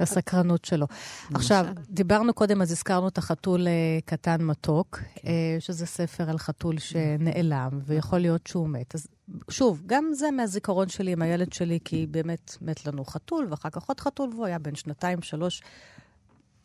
הסקרנות 0.00 0.64
שלו. 0.64 0.86
עכשיו, 1.34 1.66
דיברנו 1.90 2.34
קודם, 2.34 2.62
אז 2.62 2.72
הזכרנו 2.72 3.08
את 3.08 3.18
החתול 3.18 3.66
אה, 3.66 3.98
קטן 4.04 4.42
מתוק, 4.42 4.98
כן. 5.14 5.28
אה, 5.28 5.56
שזה 5.60 5.86
ספר 5.86 6.30
על 6.30 6.38
חתול 6.38 6.78
שנעלם, 6.78 7.80
ויכול 7.86 8.18
להיות 8.18 8.46
שהוא 8.46 8.68
מת. 8.68 8.94
אז 8.94 9.06
שוב, 9.50 9.82
גם 9.86 10.10
זה 10.12 10.30
מהזיכרון 10.30 10.88
שלי 10.88 11.12
עם 11.12 11.22
הילד 11.22 11.52
שלי, 11.52 11.78
כי 11.84 12.06
באמת 12.06 12.56
מת 12.60 12.86
לנו 12.86 13.04
חתול, 13.04 13.46
ואחר 13.50 13.70
כך 13.70 13.82
עוד 13.88 14.00
חתול, 14.00 14.30
והוא 14.34 14.46
היה 14.46 14.58
בן 14.58 14.74
שנתיים, 14.74 15.22
שלוש. 15.22 15.62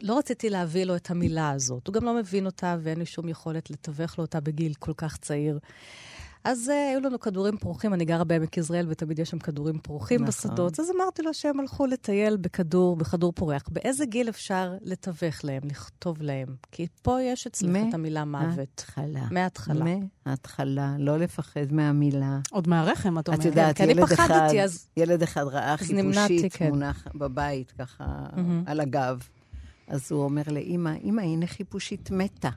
לא 0.02 0.18
רציתי 0.18 0.50
להביא 0.50 0.84
לו 0.84 0.96
את 0.96 1.12
המילה 1.12 1.52
הזאת. 1.52 1.88
הוא 1.88 1.94
גם 1.94 2.06
לא 2.06 2.14
מבין 2.14 2.46
אותה, 2.46 2.78
ואין 2.82 3.00
לי 3.00 3.06
שום 3.06 3.30
יכולת 3.30 3.70
לתווך 3.70 4.18
לו 4.18 4.24
אותה 4.24 4.40
בגיל 4.40 4.74
כל 4.74 4.94
כך 4.98 5.18
צעיר. 5.18 5.60
אז 6.44 6.70
uh, 6.70 6.92
היו 6.92 7.00
לנו 7.00 7.20
כדורים 7.20 7.58
פרוחים, 7.58 7.94
אני 7.94 8.06
גרה 8.06 8.24
בעמק 8.24 8.58
יזרעאל 8.58 8.86
ותמיד 8.90 9.20
יש 9.20 9.30
שם 9.30 9.40
כדורים 9.40 9.80
פרוחים 9.80 10.24
נכון. 10.24 10.28
בשדות, 10.28 10.80
אז 10.80 10.92
אמרתי 10.96 11.22
לו 11.22 11.34
שהם 11.34 11.60
הלכו 11.60 11.86
לטייל 11.86 12.38
בכדור, 12.38 12.96
בכדור 12.96 13.32
פורח. 13.32 13.64
באיזה 13.70 14.06
גיל 14.06 14.30
אפשר 14.30 14.74
לתווך 14.82 15.44
להם, 15.44 15.62
לכתוב 15.64 16.22
להם? 16.22 16.48
כי 16.72 16.88
פה 17.02 17.22
יש 17.22 17.48
אצלך 17.48 17.78
את 17.90 17.94
המילה 17.94 18.26
מוות. 18.26 18.56
מההתחלה. 18.56 19.22
מההתחלה. 19.32 19.86
מההתחלה, 20.26 20.96
לא 21.00 21.18
לפחד 21.18 21.72
מהמילה. 21.74 22.40
עוד 22.52 22.68
מהרחם, 22.68 23.20
את 23.20 23.28
אומרת. 23.28 23.40
את 23.40 23.46
יודעת, 23.46 23.78
כן, 23.78 23.90
ילד, 23.90 24.04
אחד, 24.04 24.50
אז... 24.64 24.88
ילד 24.98 25.24
אחד 25.24 25.44
ראה 25.44 25.78
חיפושית 25.78 26.54
כן. 26.54 26.70
מונח 26.70 27.08
בבית, 27.16 27.72
ככה, 27.72 28.04
mm-hmm. 28.04 28.40
על 28.66 28.80
הגב. 28.80 29.20
אז 29.88 30.12
הוא 30.12 30.24
אומר 30.24 30.44
לאימא, 30.48 30.94
אימא, 31.04 31.22
הנה 31.22 31.48
חיפושית 31.48 32.12
מתה. 32.12 32.50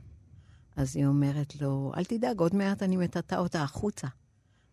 אז 0.76 0.96
היא 0.96 1.06
אומרת 1.06 1.60
לו, 1.60 1.92
אל 1.96 2.04
תדאג, 2.04 2.40
עוד 2.40 2.54
מעט 2.54 2.82
אני 2.82 2.96
מטאטא 2.96 3.34
אותה 3.34 3.62
החוצה. 3.62 4.08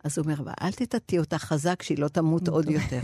אז 0.04 0.18
הוא 0.18 0.24
אומר, 0.24 0.52
אל 0.62 0.72
תטאטי 0.72 1.20
אותה 1.20 1.38
חזק, 1.38 1.82
שהיא 1.82 2.00
לא 2.00 2.08
תמות 2.08 2.48
עוד 2.48 2.70
יותר. 2.80 3.00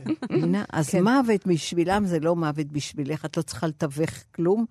אז 0.72 0.90
כן. 0.90 1.02
מוות 1.02 1.46
בשבילם 1.46 2.06
זה 2.06 2.20
לא 2.20 2.36
מוות 2.36 2.66
בשבילך, 2.66 3.24
את 3.24 3.36
לא 3.36 3.42
צריכה 3.42 3.66
לתווך 3.66 4.10
כלום, 4.34 4.64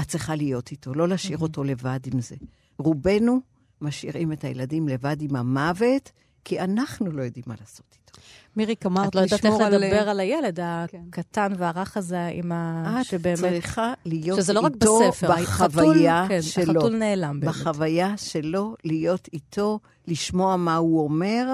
את 0.00 0.08
צריכה 0.08 0.34
להיות 0.34 0.70
איתו, 0.70 0.94
לא 0.94 1.08
להשאיר 1.08 1.38
אותו 1.38 1.64
לבד 1.64 2.00
עם 2.12 2.20
זה. 2.20 2.36
רובנו 2.78 3.40
משאירים 3.80 4.32
את 4.32 4.44
הילדים 4.44 4.88
לבד 4.88 5.16
עם 5.22 5.36
המוות, 5.36 6.10
כי 6.44 6.60
אנחנו 6.60 7.12
לא 7.12 7.22
יודעים 7.22 7.44
מה 7.46 7.54
לעשות 7.60 7.86
איתו. 7.92 8.20
מירי, 8.56 8.74
אמרת 8.86 9.08
את 9.08 9.14
לא 9.14 9.20
יודעת 9.20 9.46
איך 9.46 9.54
על... 9.60 9.76
לדבר 9.76 10.08
על 10.08 10.20
הילד 10.20 10.58
כן. 10.88 11.02
הקטן 11.08 11.52
והרך 11.58 11.96
הזה, 11.96 12.26
עם 12.26 12.52
ה... 12.52 13.00
את 13.00 13.06
שבאמת... 13.06 13.38
צריכה 13.38 13.94
להיות 14.04 14.38
שזה 14.38 14.52
לא 14.52 14.60
רק 14.60 14.72
איתו 14.74 15.00
בספר, 15.08 15.28
בחוויה 15.32 16.20
החתול, 16.22 16.28
כן, 16.28 16.42
שלו. 16.42 16.80
החתול 16.80 16.96
נעלם 16.96 17.40
באמת. 17.40 17.54
בחוויה 17.54 18.16
שלו, 18.16 18.74
להיות 18.84 19.28
איתו, 19.32 19.80
לשמוע 20.08 20.56
מה 20.56 20.76
הוא 20.76 21.04
אומר, 21.04 21.46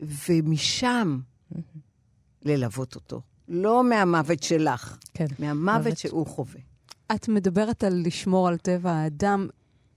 ומשם 0.00 1.18
ללוות 2.44 2.94
אותו. 2.94 3.20
לא 3.48 3.84
מהמוות 3.84 4.42
שלך, 4.42 4.98
כן. 5.14 5.26
מהמוות 5.38 5.84
מוות. 5.84 5.98
שהוא 5.98 6.26
חווה. 6.26 6.60
את 7.14 7.28
מדברת 7.28 7.84
על 7.84 8.02
לשמור 8.06 8.48
על 8.48 8.56
טבע 8.56 8.90
האדם. 8.90 9.48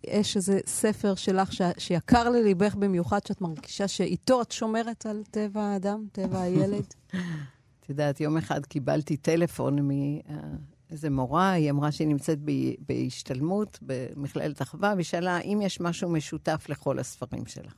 יש 0.08 0.38
איזה 0.38 0.60
ספר 0.66 1.16
שלך 1.16 1.54
ש... 1.54 1.62
שיקר 1.78 2.30
לליבך 2.30 2.76
במיוחד, 2.76 3.20
שאת 3.28 3.42
מרגישה 3.42 3.88
שאיתו 3.88 4.42
את 4.42 4.52
שומרת 4.52 5.06
על 5.06 5.24
טבע 5.32 5.62
האדם, 5.62 6.06
טבע 6.12 6.42
הילד? 6.42 6.94
את 7.80 7.90
יודעת, 7.90 8.22
יום 8.22 8.38
אחד 8.38 8.66
קיבלתי 8.66 9.18
טלפון 9.18 9.80
מאיזה 9.82 11.10
מורה, 11.10 11.52
היא 11.52 11.70
אמרה 11.70 11.92
שהיא 11.92 12.08
נמצאת 12.08 12.40
ב- 12.46 12.74
בהשתלמות 12.88 13.80
במכללת 13.82 14.62
אחווה, 14.62 14.94
והיא 14.96 15.06
שאלה 15.06 15.40
אם 15.40 15.60
יש 15.64 15.82
משהו 15.82 16.10
משותף 16.10 16.66
לכל 16.70 17.00
הספרים 17.00 17.46
שלך. 17.46 17.74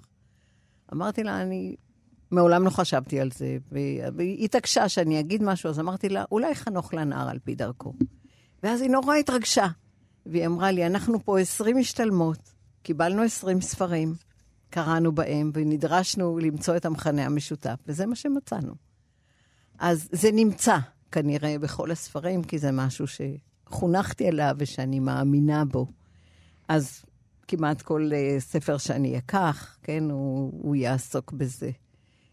אמרתי 0.93 1.23
לה, 1.23 1.41
אני 1.41 1.75
מעולם 2.31 2.63
לא 2.63 2.69
חשבתי 2.69 3.19
על 3.19 3.31
זה, 3.31 3.57
והיא 3.71 4.45
התעקשה 4.45 4.89
שאני 4.89 5.19
אגיד 5.19 5.43
משהו, 5.43 5.69
אז 5.69 5.79
אמרתי 5.79 6.09
לה, 6.09 6.23
אולי 6.31 6.55
חנוך 6.55 6.93
לנער 6.93 7.29
על 7.29 7.39
פי 7.39 7.55
דרכו. 7.55 7.93
ואז 8.63 8.81
היא 8.81 8.89
נורא 8.89 9.15
התרגשה, 9.15 9.67
והיא 10.25 10.45
אמרה 10.45 10.71
לי, 10.71 10.85
אנחנו 10.85 11.25
פה 11.25 11.39
20 11.39 11.77
משתלמות, 11.77 12.53
קיבלנו 12.83 13.21
20 13.23 13.61
ספרים, 13.61 14.13
קראנו 14.69 15.11
בהם, 15.11 15.51
ונדרשנו 15.53 16.39
למצוא 16.39 16.75
את 16.75 16.85
המכנה 16.85 17.25
המשותף, 17.25 17.75
וזה 17.88 18.05
מה 18.05 18.15
שמצאנו. 18.15 18.73
אז 19.79 20.09
זה 20.11 20.31
נמצא 20.31 20.77
כנראה 21.11 21.59
בכל 21.59 21.91
הספרים, 21.91 22.43
כי 22.43 22.59
זה 22.59 22.71
משהו 22.71 23.05
שחונכתי 23.07 24.27
עליו 24.27 24.55
ושאני 24.57 24.99
מאמינה 24.99 25.65
בו. 25.65 25.88
אז 26.67 27.05
כמעט 27.47 27.81
כל 27.81 28.09
uh, 28.11 28.39
ספר 28.39 28.77
שאני 28.77 29.17
אקח, 29.17 29.77
כן, 29.83 30.03
הוא, 30.09 30.51
הוא 30.63 30.75
יעסוק 30.75 31.31
בזה. 31.31 31.69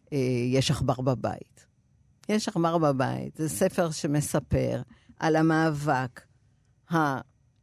Uh, 0.06 0.14
יש 0.46 0.70
עכבר 0.70 1.00
בבית. 1.00 1.66
יש 2.28 2.48
עכבר 2.48 2.78
בבית, 2.78 3.36
זה 3.36 3.48
ספר 3.48 3.90
שמספר 3.90 4.82
על 5.18 5.36
המאבק 5.36 6.20
ה... 6.92 6.96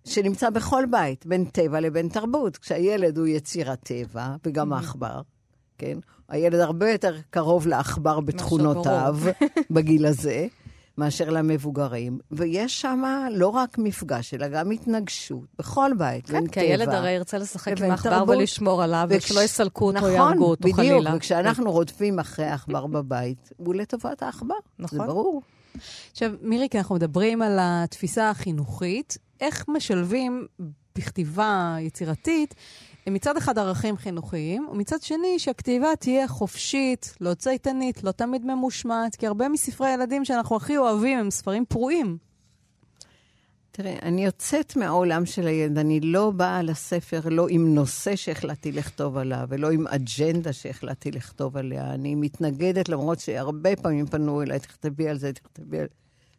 שנמצא 0.05 0.49
בכל 0.49 0.83
בית, 0.91 1.25
בין 1.25 1.45
טבע 1.45 1.79
לבין 1.79 2.07
תרבות. 2.09 2.57
כשהילד 2.57 3.17
הוא 3.17 3.27
יציר 3.27 3.71
הטבע, 3.71 4.35
וגם 4.45 4.73
העכבר, 4.73 5.21
כן? 5.77 5.97
הילד 6.29 6.59
הרבה 6.59 6.91
יותר 6.91 7.15
קרוב 7.29 7.67
לעכבר 7.67 8.19
בתכונותיו 8.19 9.17
בגיל 9.71 10.05
הזה, 10.05 10.47
מאשר 10.97 11.29
למבוגרים. 11.29 12.19
ויש 12.31 12.81
שם 12.81 13.03
לא 13.31 13.47
רק 13.47 13.77
מפגש, 13.77 14.33
אלא 14.33 14.47
גם 14.47 14.71
התנגשות 14.71 15.45
בכל 15.59 15.91
בית, 15.97 16.25
כן, 16.27 16.33
בין 16.33 16.47
כי 16.47 16.59
הילד 16.59 16.85
טבע. 16.85 16.97
הרי 16.97 17.11
ירצה 17.11 17.37
לשחק 17.37 17.81
עם 17.81 17.91
העכבר. 17.91 18.23
ולשמור 18.27 18.83
עליו, 18.83 19.07
וכש- 19.09 19.31
ושלא 19.31 19.41
יסלקו 19.43 19.85
אותו, 19.85 19.97
נכון, 19.97 20.11
יהרגו 20.11 20.45
אותו 20.45 20.61
בדיוק, 20.61 20.75
חלילה. 20.75 21.15
וכשאנחנו 21.15 21.71
רודפים 21.71 22.19
אחרי 22.19 22.45
העכבר 22.45 22.87
בבית, 22.87 23.49
הוא 23.57 23.75
לטובת 23.75 24.23
העכבר. 24.23 24.55
נכון. 24.79 24.99
זה 24.99 25.05
ברור. 25.05 25.41
עכשיו, 26.11 26.31
מירי, 26.41 26.69
כי 26.69 26.77
אנחנו 26.77 26.95
מדברים 26.95 27.41
על 27.41 27.57
התפיסה 27.61 28.29
החינוכית, 28.29 29.17
איך 29.41 29.65
משלבים 29.67 30.47
בכתיבה 30.95 31.75
יצירתית 31.79 32.55
מצד 33.07 33.37
אחד 33.37 33.57
ערכים 33.57 33.97
חינוכיים, 33.97 34.67
ומצד 34.71 35.01
שני 35.01 35.39
שהכתיבה 35.39 35.95
תהיה 35.99 36.27
חופשית, 36.27 37.15
לא 37.21 37.33
צייתנית, 37.33 38.03
לא 38.03 38.11
תמיד 38.11 38.45
ממושמעת, 38.45 39.15
כי 39.15 39.27
הרבה 39.27 39.49
מספרי 39.49 39.87
הילדים 39.87 40.25
שאנחנו 40.25 40.55
הכי 40.55 40.77
אוהבים 40.77 41.19
הם 41.19 41.31
ספרים 41.31 41.65
פרועים. 41.65 42.17
תראה, 43.71 43.95
אני 44.01 44.25
יוצאת 44.25 44.75
מהעולם 44.75 45.25
של 45.25 45.47
הילד, 45.47 45.77
אני 45.77 45.99
לא 45.99 46.31
באה 46.31 46.61
לספר 46.61 47.19
לא 47.29 47.47
עם 47.49 47.75
נושא 47.75 48.15
שהחלטתי 48.15 48.71
לכתוב 48.71 49.17
עליו, 49.17 49.45
ולא 49.49 49.71
עם 49.71 49.87
אג'נדה 49.87 50.53
שהחלטתי 50.53 51.11
לכתוב 51.11 51.57
עליה. 51.57 51.93
אני 51.93 52.15
מתנגדת, 52.15 52.89
למרות 52.89 53.19
שהרבה 53.19 53.75
פעמים 53.75 54.05
פנו 54.05 54.41
אליי, 54.41 54.59
תכתבי 54.59 55.09
על 55.09 55.17
זה, 55.17 55.33
תכתבי 55.33 55.79
על 55.79 55.87
זה. 55.89 55.93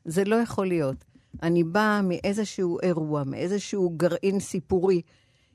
זה 0.05 0.25
לא 0.25 0.37
יכול 0.37 0.67
להיות. 0.67 1.05
אני 1.43 1.65
באה 1.65 2.03
מאיזשהו 2.03 2.79
אירוע, 2.83 3.25
מאיזשהו 3.25 3.91
גרעין 3.97 4.41
סיפורי 4.41 5.03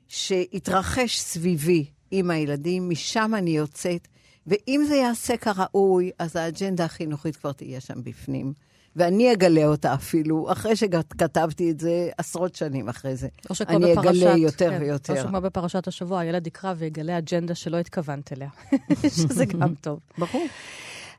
שהתרחש 0.08 1.20
סביבי 1.20 1.84
עם 2.10 2.30
הילדים, 2.30 2.90
משם 2.90 3.32
אני 3.34 3.50
יוצאת, 3.50 4.08
ואם 4.46 4.84
זה 4.88 4.94
יעשה 4.94 5.36
כראוי, 5.36 6.10
אז 6.18 6.36
האג'נדה 6.36 6.84
החינוכית 6.84 7.36
כבר 7.36 7.52
תהיה 7.52 7.80
שם 7.80 8.02
בפנים. 8.02 8.52
ואני 8.96 9.32
אגלה 9.32 9.66
אותה 9.66 9.94
אפילו, 9.94 10.52
אחרי 10.52 10.76
שכתבתי 10.76 11.70
את 11.70 11.80
זה 11.80 12.10
עשרות 12.18 12.54
שנים 12.54 12.88
אחרי 12.88 13.16
זה. 13.16 13.28
או 13.50 13.54
שכמו 13.54 13.76
אני 13.76 13.92
בפרשת, 13.92 14.08
אגלה 14.08 14.36
יותר 14.36 14.70
כן, 14.70 14.78
ויותר. 14.82 15.12
או 15.12 15.18
שכמו 15.18 15.40
בפרשת 15.40 15.88
השבוע, 15.88 16.20
הילד 16.20 16.46
יקרא 16.46 16.74
ויגלה 16.76 17.18
אג'נדה 17.18 17.54
שלא 17.54 17.76
התכוונת 17.76 18.32
אליה, 18.32 18.48
שזה 19.16 19.44
גם 19.44 19.74
טוב. 19.80 20.00
ברור. 20.18 20.46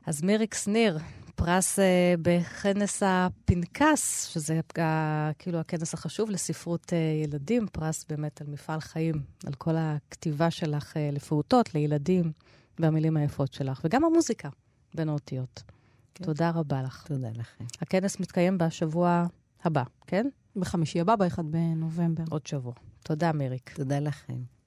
אז 0.06 0.22
מיריק 0.22 0.54
שניר, 0.54 0.98
פרס 1.38 1.78
uh, 1.78 1.82
בכנס 2.22 3.02
הפנקס, 3.06 4.26
שזה 4.26 4.60
uh, 4.78 4.80
כאילו 5.38 5.58
הכנס 5.58 5.94
החשוב 5.94 6.30
לספרות 6.30 6.86
uh, 6.86 7.24
ילדים, 7.24 7.66
פרס 7.72 8.04
באמת 8.08 8.40
על 8.40 8.46
מפעל 8.46 8.80
חיים, 8.80 9.14
על 9.46 9.54
כל 9.54 9.74
הכתיבה 9.76 10.50
שלך 10.50 10.96
לפעוטות, 11.12 11.74
לילדים, 11.74 12.32
והמילים 12.78 13.16
היפות 13.16 13.52
שלך, 13.52 13.80
וגם 13.84 14.04
המוזיקה 14.04 14.48
בין 14.94 15.08
האותיות. 15.08 15.62
כן. 16.14 16.24
תודה 16.24 16.50
רבה 16.50 16.82
לך. 16.82 17.06
תודה 17.06 17.28
לכם. 17.34 17.64
הכנס 17.80 18.20
מתקיים 18.20 18.58
בשבוע 18.58 19.26
הבא, 19.64 19.82
כן? 20.06 20.28
בחמישי 20.56 21.00
הבא, 21.00 21.16
ב-1 21.16 21.42
בנובמבר. 21.42 22.24
עוד 22.30 22.46
שבוע. 22.46 22.72
תודה, 23.02 23.32
מיריק. 23.32 23.70
תודה 23.74 23.98
לכם. 23.98 24.57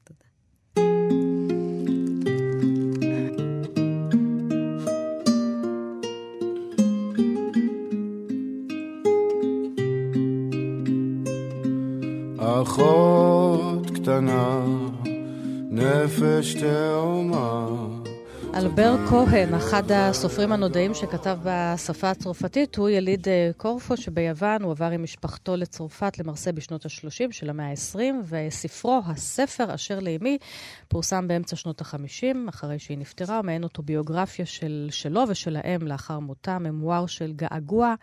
אחות 12.61 13.91
קטנה, 13.91 14.65
נפש 15.69 16.53
תאומה. 16.53 17.67
אלבר 18.55 18.95
כהן, 19.09 19.53
אחד 19.53 19.91
הסופרים 19.91 20.51
הנודעים 20.51 20.93
שכתב 20.93 21.37
בשפה 21.43 22.09
הצרפתית, 22.09 22.75
הוא 22.75 22.89
יליד 22.89 23.27
אה, 23.27 23.51
קורפו 23.57 23.97
שביוון, 23.97 24.61
הוא 24.61 24.71
עבר 24.71 24.91
עם 24.91 25.03
משפחתו 25.03 25.55
לצרפת 25.55 26.19
למרסה 26.19 26.51
בשנות 26.51 26.85
ה-30 26.85 27.31
של 27.31 27.49
המאה 27.49 27.69
ה-20, 27.69 27.99
וספרו, 28.29 29.01
הספר 29.05 29.75
אשר 29.75 29.99
לאמי, 29.99 30.37
פורסם 30.87 31.27
באמצע 31.27 31.55
שנות 31.55 31.81
ה-50, 31.81 32.49
אחרי 32.49 32.79
שהיא 32.79 32.97
נפטרה, 32.97 33.41
מעין 33.41 33.63
אוטוביוגרפיה 33.63 34.45
של, 34.45 34.87
שלו 34.91 35.23
ושל 35.27 35.57
האם 35.63 35.87
לאחר 35.87 36.19
מותה, 36.19 36.59
ממואר 36.59 37.05
של 37.05 37.33
געגוע. 37.35 37.95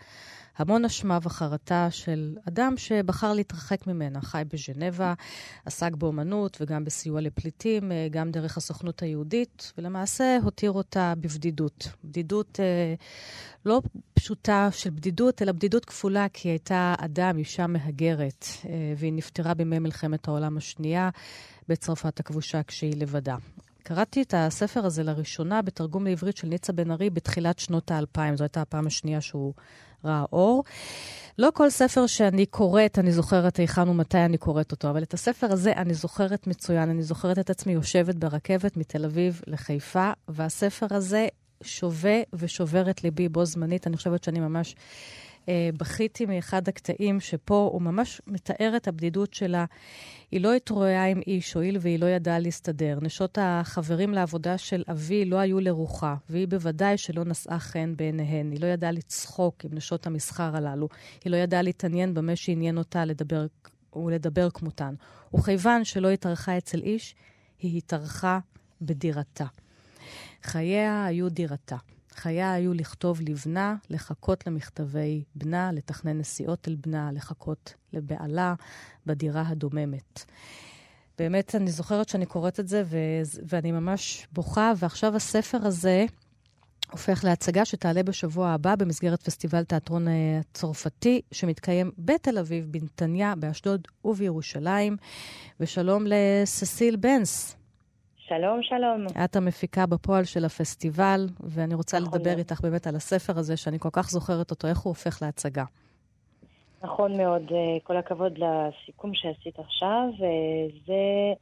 המון 0.59 0.85
אשמה 0.85 1.18
וחרטה 1.23 1.90
של 1.90 2.37
אדם 2.49 2.75
שבחר 2.77 3.33
להתרחק 3.33 3.87
ממנה, 3.87 4.21
חי 4.21 4.42
בז'נבה, 4.53 5.14
עסק 5.64 5.94
באומנות 5.94 6.59
וגם 6.61 6.85
בסיוע 6.85 7.21
לפליטים, 7.21 7.92
אה, 7.92 8.09
גם 8.11 8.31
דרך 8.31 8.57
הסוכנות 8.57 9.03
היהודית, 9.03 9.73
ולמעשה 9.79 10.38
הותיר 10.42 10.73
אותה 10.73 11.14
בבדידות. 11.21 11.88
בדידות 12.05 12.61
אה, 12.61 12.94
לא 13.66 13.83
פשוטה 14.14 14.68
של 14.73 14.90
בדידות, 14.90 15.42
אלא 15.42 15.53
בדידות 15.53 15.85
כפולה, 15.85 16.27
כי 16.33 16.49
היא 16.49 16.53
הייתה 16.53 16.94
אדם, 16.99 17.38
אישה 17.38 17.66
מהגרת, 17.66 18.44
אה, 18.64 18.71
והיא 18.97 19.12
נפטרה 19.12 19.55
בימי 19.55 19.79
מלחמת 19.79 20.29
העולם 20.29 20.57
השנייה 20.57 21.11
בצרפת 21.68 22.21
הכבושה 22.21 22.62
כשהיא 22.62 22.94
לבדה. 22.97 23.37
קראתי 23.88 24.22
את 24.22 24.35
הספר 24.37 24.87
הזה 24.87 25.03
לראשונה 25.03 25.62
בתרגום 25.62 26.05
לעברית 26.05 26.37
של 26.37 26.48
ניצה 26.48 26.72
בן 26.72 26.90
ארי 26.90 27.11
בתחילת 27.11 27.59
שנות 27.59 27.90
האלפיים. 27.90 28.37
זו 28.37 28.44
הייתה 28.44 28.61
הפעם 28.61 28.87
השנייה 28.87 29.20
שהוא 29.20 29.55
ראה 30.05 30.24
אור. 30.33 30.64
לא 31.38 31.48
כל 31.55 31.70
ספר 31.70 32.07
שאני 32.07 32.46
קוראת, 32.46 32.98
אני 32.98 33.12
זוכרת 33.12 33.57
היכן 33.57 33.88
ומתי 33.88 34.18
אני 34.18 34.38
קוראת 34.38 34.72
אותו, 34.72 34.90
אבל 34.90 35.03
את 35.03 35.14
הספר 35.14 35.53
הזה 35.53 35.72
אני 35.72 35.94
זוכרת 35.94 36.46
מצוין. 36.46 36.90
אני 36.90 37.03
זוכרת 37.03 37.38
את 37.38 37.51
עצמי 37.51 37.72
יושבת 37.72 38.14
ברכבת 38.14 38.77
מתל 38.77 39.05
אביב 39.05 39.40
לחיפה, 39.46 40.11
והספר 40.29 40.87
הזה 40.90 41.27
שווה 41.62 42.20
ושובר 42.33 42.90
את 42.90 43.05
ליבי 43.05 43.29
בו 43.29 43.44
זמנית. 43.44 43.87
אני 43.87 43.96
חושבת 43.96 44.24
שאני 44.24 44.40
ממש 44.40 44.77
בכיתי 45.76 46.26
מאחד 46.26 46.68
הקטעים 46.68 47.20
שפה 47.20 47.70
הוא 47.72 47.82
ממש 47.82 48.20
מתאר 48.26 48.72
את 48.76 48.88
הבדידות 48.88 49.34
שלה. 49.34 49.64
היא 50.30 50.40
לא 50.40 50.54
התרועעה 50.54 51.06
עם 51.06 51.20
איש, 51.26 51.54
הואיל 51.54 51.76
והיא 51.80 51.98
לא 51.98 52.06
ידעה 52.06 52.38
להסתדר. 52.38 52.98
נשות 53.02 53.38
החברים 53.40 54.12
לעבודה 54.12 54.58
של 54.58 54.84
אבי 54.90 55.24
לא 55.24 55.37
היו 55.37 55.61
לרוחה, 55.61 56.14
והיא 56.30 56.48
בוודאי 56.48 56.98
שלא 56.98 57.24
נשאה 57.24 57.58
חן 57.58 57.94
בעיניהן. 57.96 58.50
היא 58.52 58.61
לא 58.61 58.66
ידעה 58.66 58.92
לצחוק 58.92 59.64
עם 59.64 59.70
נשות 59.74 60.06
המסחר 60.06 60.56
הללו. 60.56 60.88
היא 61.24 61.30
לא 61.30 61.37
ידעה 61.37 61.62
להתעניין 61.62 62.14
במה 62.14 62.37
שעניין 62.37 62.78
אותה 62.78 63.04
לדבר 63.04 63.46
ולדבר 63.96 64.50
כמותן. 64.50 64.94
וכיוון 65.34 65.84
שלא 65.84 66.11
התארחה 66.11 66.58
אצל 66.58 66.78
איש, 66.78 67.14
היא 67.58 67.78
התארחה 67.78 68.38
בדירתה. 68.80 69.46
חייה 70.42 71.04
היו 71.04 71.28
דירתה. 71.28 71.76
חייה 72.18 72.52
היו 72.52 72.74
לכתוב 72.74 73.20
לבנה, 73.20 73.76
לחכות 73.90 74.46
למכתבי 74.46 75.24
בנה, 75.35 75.72
לתכנן 75.72 76.18
נסיעות 76.18 76.68
אל 76.68 76.76
בנה, 76.87 77.12
לחכות 77.12 77.74
לבעלה 77.92 78.54
בדירה 79.07 79.42
הדוממת. 79.48 80.24
באמת, 81.18 81.54
אני 81.54 81.70
זוכרת 81.70 82.09
שאני 82.09 82.26
קוראת 82.26 82.61
את 82.61 82.68
זה, 82.68 82.83
ו- 82.87 83.22
ואני 83.48 83.72
ממש 83.72 84.26
בוכה, 84.33 84.72
ועכשיו 84.76 85.16
הספר 85.16 85.59
הזה 85.66 86.07
הופך 86.90 87.24
להצגה 87.24 87.64
שתעלה 87.64 88.02
בשבוע 88.02 88.48
הבא 88.48 88.74
במסגרת 88.74 89.22
פסטיבל 89.22 89.64
תיאטרון 89.64 90.09
אה, 90.09 90.40
הצרפתי, 90.40 91.20
שמתקיים 91.33 91.90
בתל 91.98 92.38
אביב, 92.38 92.66
בנתניה, 92.70 93.35
באשדוד 93.35 93.88
ובירושלים. 94.04 94.96
ושלום 95.61 96.04
לססיל 96.07 96.96
בנס. 96.96 97.58
שלום, 98.29 98.62
שלום. 98.62 99.07
את 99.25 99.37
המפיקה 99.37 99.87
בפועל 99.87 100.25
של 100.25 100.45
הפסטיבל, 100.45 101.27
ואני 101.41 101.75
רוצה 101.75 101.99
נכון 101.99 102.14
לדבר 102.14 102.31
מאוד. 102.31 102.38
איתך 102.38 102.61
באמת 102.61 102.87
על 102.87 102.97
הספר 102.97 103.38
הזה, 103.38 103.57
שאני 103.57 103.79
כל 103.79 103.88
כך 103.93 104.11
זוכרת 104.11 104.51
אותו, 104.51 104.69
איך 104.69 104.79
הוא 104.79 104.91
הופך 104.91 105.23
להצגה. 105.23 105.64
נכון 106.83 107.17
מאוד, 107.17 107.43
אה, 107.53 107.81
כל 107.83 107.97
הכבוד 107.97 108.38
לסיכום 108.38 109.14
שעשית 109.14 109.59
עכשיו. 109.59 110.09
אה, 110.23 110.67
זה 110.87 111.35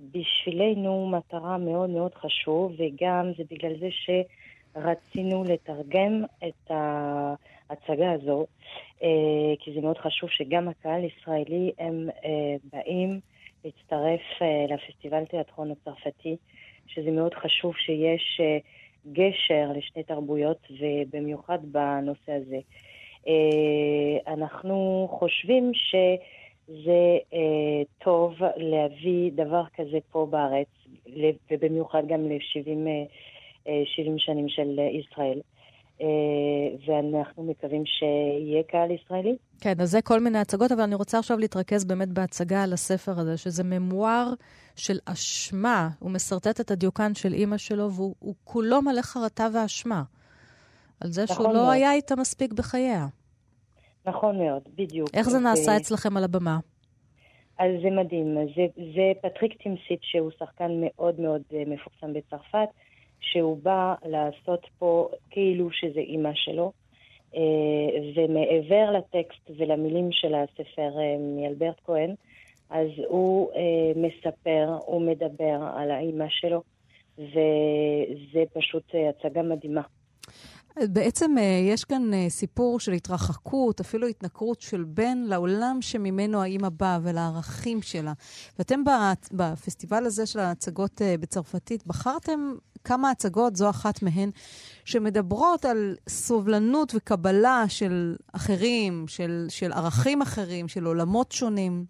בשבילנו 0.00 1.08
מטרה 1.08 1.58
מאוד 1.58 1.90
מאוד 1.90 2.14
חשוב, 2.14 2.72
וגם 2.78 3.32
זה 3.38 3.42
בגלל 3.50 3.72
זה 3.80 3.88
שרצינו 3.90 5.44
לתרגם 5.44 6.24
את 6.48 6.70
ההצגה 6.70 8.12
הזו, 8.12 8.46
אה, 9.02 9.08
כי 9.58 9.74
זה 9.74 9.80
מאוד 9.80 9.98
חשוב 9.98 10.30
שגם 10.30 10.68
הקהל 10.68 11.02
הישראלי, 11.02 11.72
הם 11.78 12.08
באים 12.72 13.20
להצטרף 13.64 14.42
אה, 14.42 14.66
לפסטיבל 14.74 15.24
תיאטרון 15.24 15.70
הצרפתי, 15.70 16.36
שזה 16.86 17.10
מאוד 17.10 17.34
חשוב 17.34 17.74
שיש 17.76 18.40
אה, 18.40 18.58
גשר 19.12 19.70
לשתי 19.76 20.02
תרבויות, 20.02 20.66
ובמיוחד 20.80 21.58
בנושא 21.62 22.32
הזה. 22.32 22.58
אה, 23.28 24.32
אנחנו 24.34 25.08
חושבים 25.10 25.72
שזה 25.74 27.18
טוב 27.98 28.34
להביא 28.56 29.30
דבר 29.32 29.62
כזה 29.76 29.98
פה 30.10 30.26
בארץ, 30.30 30.68
ובמיוחד 31.50 32.02
גם 32.08 32.28
ל-70 32.28 34.18
שנים 34.18 34.48
של 34.48 34.78
ישראל. 34.92 35.40
אה, 36.00 36.06
ואנחנו 36.86 37.42
מקווים 37.42 37.82
שיהיה 37.86 38.62
קהל 38.62 38.90
ישראלי. 38.90 39.36
כן, 39.60 39.80
אז 39.80 39.90
זה 39.90 40.02
כל 40.02 40.20
מיני 40.20 40.38
הצגות, 40.38 40.72
אבל 40.72 40.82
אני 40.82 40.94
רוצה 40.94 41.18
עכשיו 41.18 41.38
להתרכז 41.38 41.84
באמת 41.84 42.08
בהצגה 42.08 42.62
על 42.62 42.72
הספר 42.72 43.12
הזה, 43.18 43.36
שזה 43.36 43.64
ממואר 43.64 44.32
של 44.76 44.98
אשמה. 45.04 45.88
הוא 45.98 46.10
משרטט 46.10 46.60
את 46.60 46.70
הדיוקן 46.70 47.14
של 47.14 47.32
אימא 47.32 47.56
שלו, 47.56 47.92
והוא 47.92 48.14
הוא 48.18 48.34
כולו 48.44 48.82
מלא 48.82 49.02
חרטה 49.02 49.46
ואשמה. 49.54 50.02
על 51.00 51.10
זה 51.10 51.26
שהוא 51.26 51.34
נכון 51.34 51.56
לא 51.56 51.62
מאוד. 51.62 51.72
היה 51.74 51.92
איתה 51.92 52.16
מספיק 52.16 52.52
בחייה. 52.52 53.06
נכון 54.06 54.38
מאוד, 54.38 54.62
בדיוק. 54.74 55.08
איך 55.14 55.28
זה 55.28 55.38
נעשה 55.38 55.70
ו- 55.70 55.76
אצלכם 55.76 56.16
על 56.16 56.24
הבמה? 56.24 56.58
אז 57.58 57.70
זה 57.82 57.90
מדהים. 57.90 58.34
זה, 58.56 58.66
זה 58.76 59.12
פטריק 59.22 59.62
טימסיט, 59.62 60.00
שהוא 60.02 60.30
שחקן 60.38 60.70
מאוד 60.80 61.20
מאוד 61.20 61.42
אה, 61.54 61.62
מפורסם 61.66 62.12
בצרפת, 62.12 62.68
שהוא 63.20 63.58
בא 63.62 63.94
לעשות 64.04 64.66
פה 64.78 65.08
כאילו 65.30 65.70
שזה 65.70 66.00
אימא 66.00 66.30
שלו, 66.34 66.72
אה, 67.34 67.40
ומעבר 68.14 68.90
לטקסט 68.90 69.50
ולמילים 69.58 70.08
של 70.12 70.34
הספר 70.34 70.98
אה, 70.98 71.16
מאלברט 71.18 71.80
כהן, 71.84 72.14
אז 72.70 72.88
הוא 73.08 73.50
אה, 73.52 73.60
מספר, 73.96 74.78
הוא 74.86 75.02
מדבר 75.02 75.70
על 75.76 75.90
האימא 75.90 76.26
שלו, 76.28 76.62
וזה 77.18 78.42
פשוט 78.52 78.94
הצגה 79.08 79.42
מדהימה. 79.42 79.82
בעצם 80.92 81.34
יש 81.74 81.84
כאן 81.84 82.28
סיפור 82.28 82.80
של 82.80 82.92
התרחקות, 82.92 83.80
אפילו 83.80 84.06
התנכרות 84.06 84.60
של 84.60 84.84
בן 84.84 85.18
לעולם 85.18 85.78
שממנו 85.80 86.42
האימא 86.42 86.68
באה 86.68 86.98
ולערכים 87.02 87.82
שלה. 87.82 88.12
ואתם 88.58 88.82
בפסטיבל 89.32 90.06
הזה 90.06 90.26
של 90.26 90.38
ההצגות 90.38 91.02
בצרפתית 91.20 91.86
בחרתם 91.86 92.52
כמה 92.84 93.10
הצגות, 93.10 93.56
זו 93.56 93.70
אחת 93.70 94.02
מהן, 94.02 94.30
שמדברות 94.84 95.64
על 95.64 95.96
סובלנות 96.08 96.92
וקבלה 96.94 97.64
של 97.68 98.16
אחרים, 98.32 99.04
של, 99.08 99.46
של 99.48 99.72
ערכים 99.72 100.22
אחרים, 100.22 100.68
של 100.68 100.84
עולמות 100.84 101.32
שונים. 101.32 101.84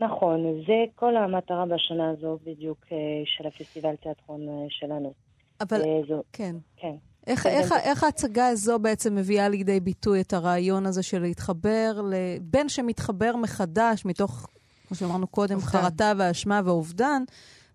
נכון, 0.00 0.62
זה 0.66 0.84
כל 0.94 1.16
המטרה 1.16 1.66
בשנה 1.66 2.10
הזו 2.10 2.38
בדיוק 2.46 2.78
אה, 2.92 2.96
של 3.24 3.46
הפסטיבל 3.46 3.96
תיאטרון 3.96 4.48
אה, 4.48 4.66
שלנו. 4.68 5.12
אבל 5.60 5.80
אה, 5.82 6.00
זו, 6.08 6.22
כן. 6.32 6.56
כן. 6.76 6.94
איך, 7.26 7.42
כן, 7.42 7.48
איך, 7.48 7.68
כן. 7.68 7.74
איך 7.82 8.04
ההצגה 8.04 8.46
הזו 8.46 8.78
בעצם 8.78 9.14
מביאה 9.14 9.48
לידי 9.48 9.80
ביטוי 9.80 10.20
את 10.20 10.32
הרעיון 10.32 10.86
הזה 10.86 11.02
של 11.02 11.18
להתחבר, 11.18 12.00
לבן 12.10 12.68
שמתחבר 12.68 13.36
מחדש 13.36 14.04
מתוך, 14.04 14.46
כמו 14.88 14.96
שאמרנו 14.96 15.26
קודם. 15.26 15.60
חרטה 15.60 16.12
ואשמה 16.16 16.60
ואובדן, 16.64 17.22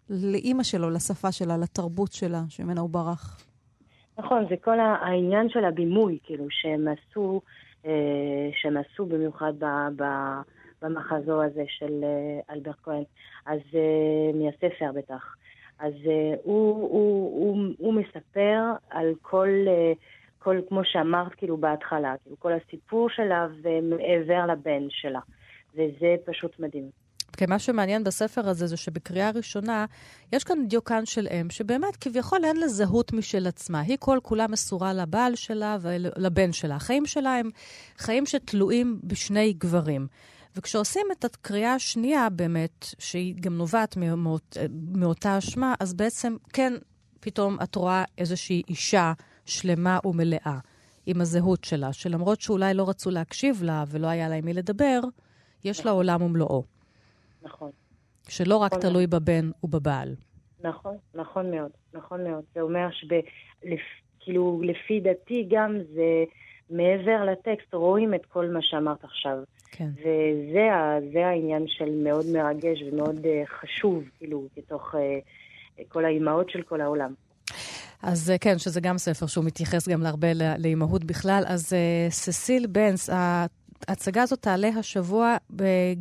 לאימא 0.09 0.63
שלו, 0.63 0.89
לשפה 0.89 1.31
שלה, 1.31 1.57
לתרבות 1.57 2.11
שלה, 2.11 2.41
שממנה 2.49 2.81
הוא 2.81 2.89
ברח. 2.89 3.45
נכון, 4.17 4.45
זה 4.49 4.55
כל 4.63 4.79
העניין 4.79 5.49
של 5.49 5.65
הבימוי, 5.65 6.19
כאילו, 6.23 6.45
שהם 6.49 6.87
עשו, 6.87 7.41
אה, 7.85 8.49
שהם 8.53 8.77
עשו 8.77 9.05
במיוחד 9.05 9.53
ב, 9.59 9.65
ב, 9.95 10.03
במחזור 10.81 11.41
הזה 11.41 11.63
של 11.67 12.03
אה, 12.03 12.53
אלברט 12.53 12.75
כהן, 12.83 13.03
אז 13.45 13.59
אה, 13.73 14.31
מהספר 14.33 14.91
בטח. 14.95 15.35
אז 15.79 15.93
הוא, 16.43 16.75
הוא, 16.75 17.41
הוא, 17.41 17.73
הוא 17.77 17.93
מספר 17.93 18.61
על 18.89 19.13
כל, 19.21 19.49
כל, 20.39 20.57
כמו 20.69 20.81
שאמרת, 20.83 21.33
כאילו, 21.33 21.57
בהתחלה, 21.57 22.15
כאילו, 22.23 22.35
כל 22.39 22.51
הסיפור 22.53 23.09
שלה 23.09 23.47
ומעבר 23.61 24.45
לבן 24.45 24.87
שלה. 24.89 25.19
וזה 25.73 26.15
פשוט 26.25 26.59
מדהים. 26.59 27.04
כן, 27.35 27.49
מה 27.49 27.59
שמעניין 27.59 28.03
בספר 28.03 28.49
הזה 28.49 28.67
זה 28.67 28.77
שבקריאה 28.77 29.31
ראשונה 29.31 29.85
יש 30.33 30.43
כאן 30.43 30.67
דיוקן 30.67 31.05
של 31.05 31.27
אם, 31.27 31.49
שבאמת 31.49 31.95
כביכול 31.95 32.45
אין 32.45 32.57
לה 32.57 32.67
זהות 32.67 33.13
משל 33.13 33.47
עצמה. 33.47 33.79
היא 33.79 33.97
כל 33.99 34.19
כולה 34.23 34.47
מסורה 34.47 34.93
לבעל 34.93 35.35
שלה 35.35 35.77
ולבן 35.81 36.51
שלה. 36.51 36.75
החיים 36.75 37.05
שלה 37.05 37.35
הם 37.35 37.49
חיים 37.97 38.25
שתלויים 38.25 38.99
בשני 39.03 39.53
גברים. 39.53 40.07
וכשעושים 40.55 41.07
את 41.11 41.25
הקריאה 41.25 41.73
השנייה 41.73 42.29
באמת, 42.29 42.85
שהיא 42.99 43.35
גם 43.39 43.57
נובעת 43.57 43.97
מאות, 43.97 44.57
מאותה 44.95 45.37
אשמה, 45.37 45.73
אז 45.79 45.93
בעצם 45.93 46.35
כן, 46.53 46.73
פתאום 47.19 47.57
את 47.63 47.75
רואה 47.75 48.03
איזושהי 48.17 48.61
אישה 48.69 49.13
שלמה 49.45 49.99
ומלאה 50.05 50.57
עם 51.05 51.21
הזהות 51.21 51.63
שלה, 51.63 51.93
שלמרות 51.93 52.41
שאולי 52.41 52.73
לא 52.73 52.89
רצו 52.89 53.09
להקשיב 53.09 53.63
לה 53.63 53.83
ולא 53.87 54.07
היה 54.07 54.29
לה 54.29 54.35
עם 54.35 54.45
מי 54.45 54.53
לדבר, 54.53 54.99
יש 55.63 55.85
לה 55.85 55.91
עולם 55.91 56.21
ומלואו. 56.21 56.74
נכון. 57.45 57.71
שלא 58.27 58.57
רק 58.57 58.73
נכון. 58.73 58.81
תלוי 58.89 59.07
בבן 59.07 59.51
ובבעל. 59.63 60.15
נכון, 60.61 60.97
נכון 61.15 61.51
מאוד, 61.51 61.71
נכון 61.93 62.23
מאוד. 62.23 62.43
זה 62.55 62.61
אומר 62.61 62.87
שכאילו, 62.91 64.61
לפי 64.63 64.99
דעתי 64.99 65.47
גם 65.49 65.77
זה 65.93 66.23
מעבר 66.69 67.25
לטקסט, 67.25 67.73
רואים 67.73 68.13
את 68.13 68.25
כל 68.25 68.49
מה 68.49 68.59
שאמרת 68.61 69.03
עכשיו. 69.03 69.37
כן. 69.71 69.89
וזה 69.97 70.69
זה 71.13 71.27
העניין 71.27 71.65
של 71.67 71.89
מאוד 72.03 72.25
מרגש 72.33 72.81
ומאוד 72.91 73.15
uh, 73.25 73.27
חשוב, 73.61 74.03
כאילו, 74.17 74.47
בתוך 74.57 74.95
uh, 74.95 75.81
כל 75.87 76.05
האימהות 76.05 76.49
של 76.49 76.61
כל 76.61 76.81
העולם. 76.81 77.13
אז 78.03 78.29
אה, 78.29 78.37
כן, 78.37 78.57
שזה 78.57 78.81
גם 78.81 78.97
ספר 78.97 79.25
שהוא 79.25 79.45
מתייחס 79.45 79.87
גם 79.89 80.01
להרבה 80.01 80.33
ל- 80.33 80.55
לאימהות 80.57 81.03
בכלל. 81.03 81.43
אז 81.47 81.73
ססיל 82.09 82.67
בנס, 82.67 83.09
ההצגה 83.87 84.23
הזאת 84.23 84.41
תעלה 84.41 84.67
השבוע 84.67 85.37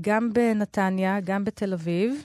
גם 0.00 0.32
בנתניה, 0.32 1.20
גם 1.20 1.44
בתל 1.44 1.72
אביב. 1.72 2.24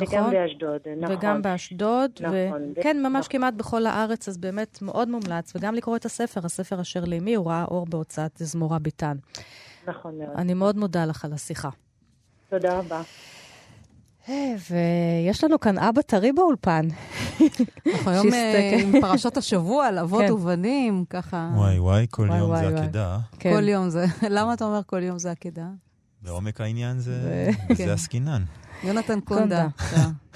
וגם 0.00 0.20
נכון? 0.20 0.32
באשדוד, 0.32 0.80
נכון. 0.96 1.16
וגם 1.16 1.42
באשדוד, 1.42 2.10
נכון, 2.20 2.72
וכן, 2.76 3.02
ממש 3.02 3.26
נכון. 3.26 3.38
כמעט 3.38 3.54
בכל 3.54 3.86
הארץ, 3.86 4.28
אז 4.28 4.38
באמת 4.38 4.82
מאוד 4.82 5.08
מומלץ, 5.08 5.52
וגם 5.56 5.74
לקרוא 5.74 5.96
את 5.96 6.04
הספר, 6.04 6.40
הספר 6.44 6.80
אשר 6.80 7.04
לאמי, 7.04 7.34
הוא 7.34 7.46
ראה 7.46 7.64
אור 7.64 7.86
בהוצאת 7.86 8.30
זמורה 8.36 8.78
ביטן. 8.78 9.16
נכון 9.86 10.18
מאוד. 10.18 10.36
אני 10.36 10.54
מאוד 10.54 10.76
מודה 10.76 11.06
לך 11.06 11.24
על 11.24 11.32
השיחה. 11.32 11.68
תודה 12.50 12.78
רבה. 12.78 13.02
ויש 14.28 15.44
לנו 15.44 15.60
כאן 15.60 15.78
אבא 15.78 16.02
טרי 16.02 16.32
באולפן. 16.32 16.88
אנחנו 17.86 18.10
היום 18.10 18.32
אה. 18.32 18.78
עם 18.82 19.00
פרשת 19.00 19.36
השבוע 19.36 19.86
על 19.86 19.98
אבות 19.98 20.22
כן. 20.26 20.32
ובנים, 20.32 21.04
ככה. 21.10 21.50
וואי 21.54 21.78
וואי, 21.78 22.06
כל 22.10 22.28
יום 22.38 22.56
זה. 22.56 22.68
עקדה. 22.68 23.18
כן. 23.38 23.54
כל 23.56 23.68
יום 23.68 23.88
זה. 23.88 24.04
למה 24.36 24.54
אתה 24.54 24.64
אומר 24.64 24.80
כל 24.86 25.02
יום 25.02 25.18
זה 25.18 25.30
עקדה? 25.30 25.66
בעומק 26.22 26.60
העניין 26.60 26.98
זה... 26.98 27.22
זה- 27.22 27.74
כן. 27.76 27.88
עסקינן. 27.88 28.42
יונתן 28.84 29.20
קונדה. 29.20 29.66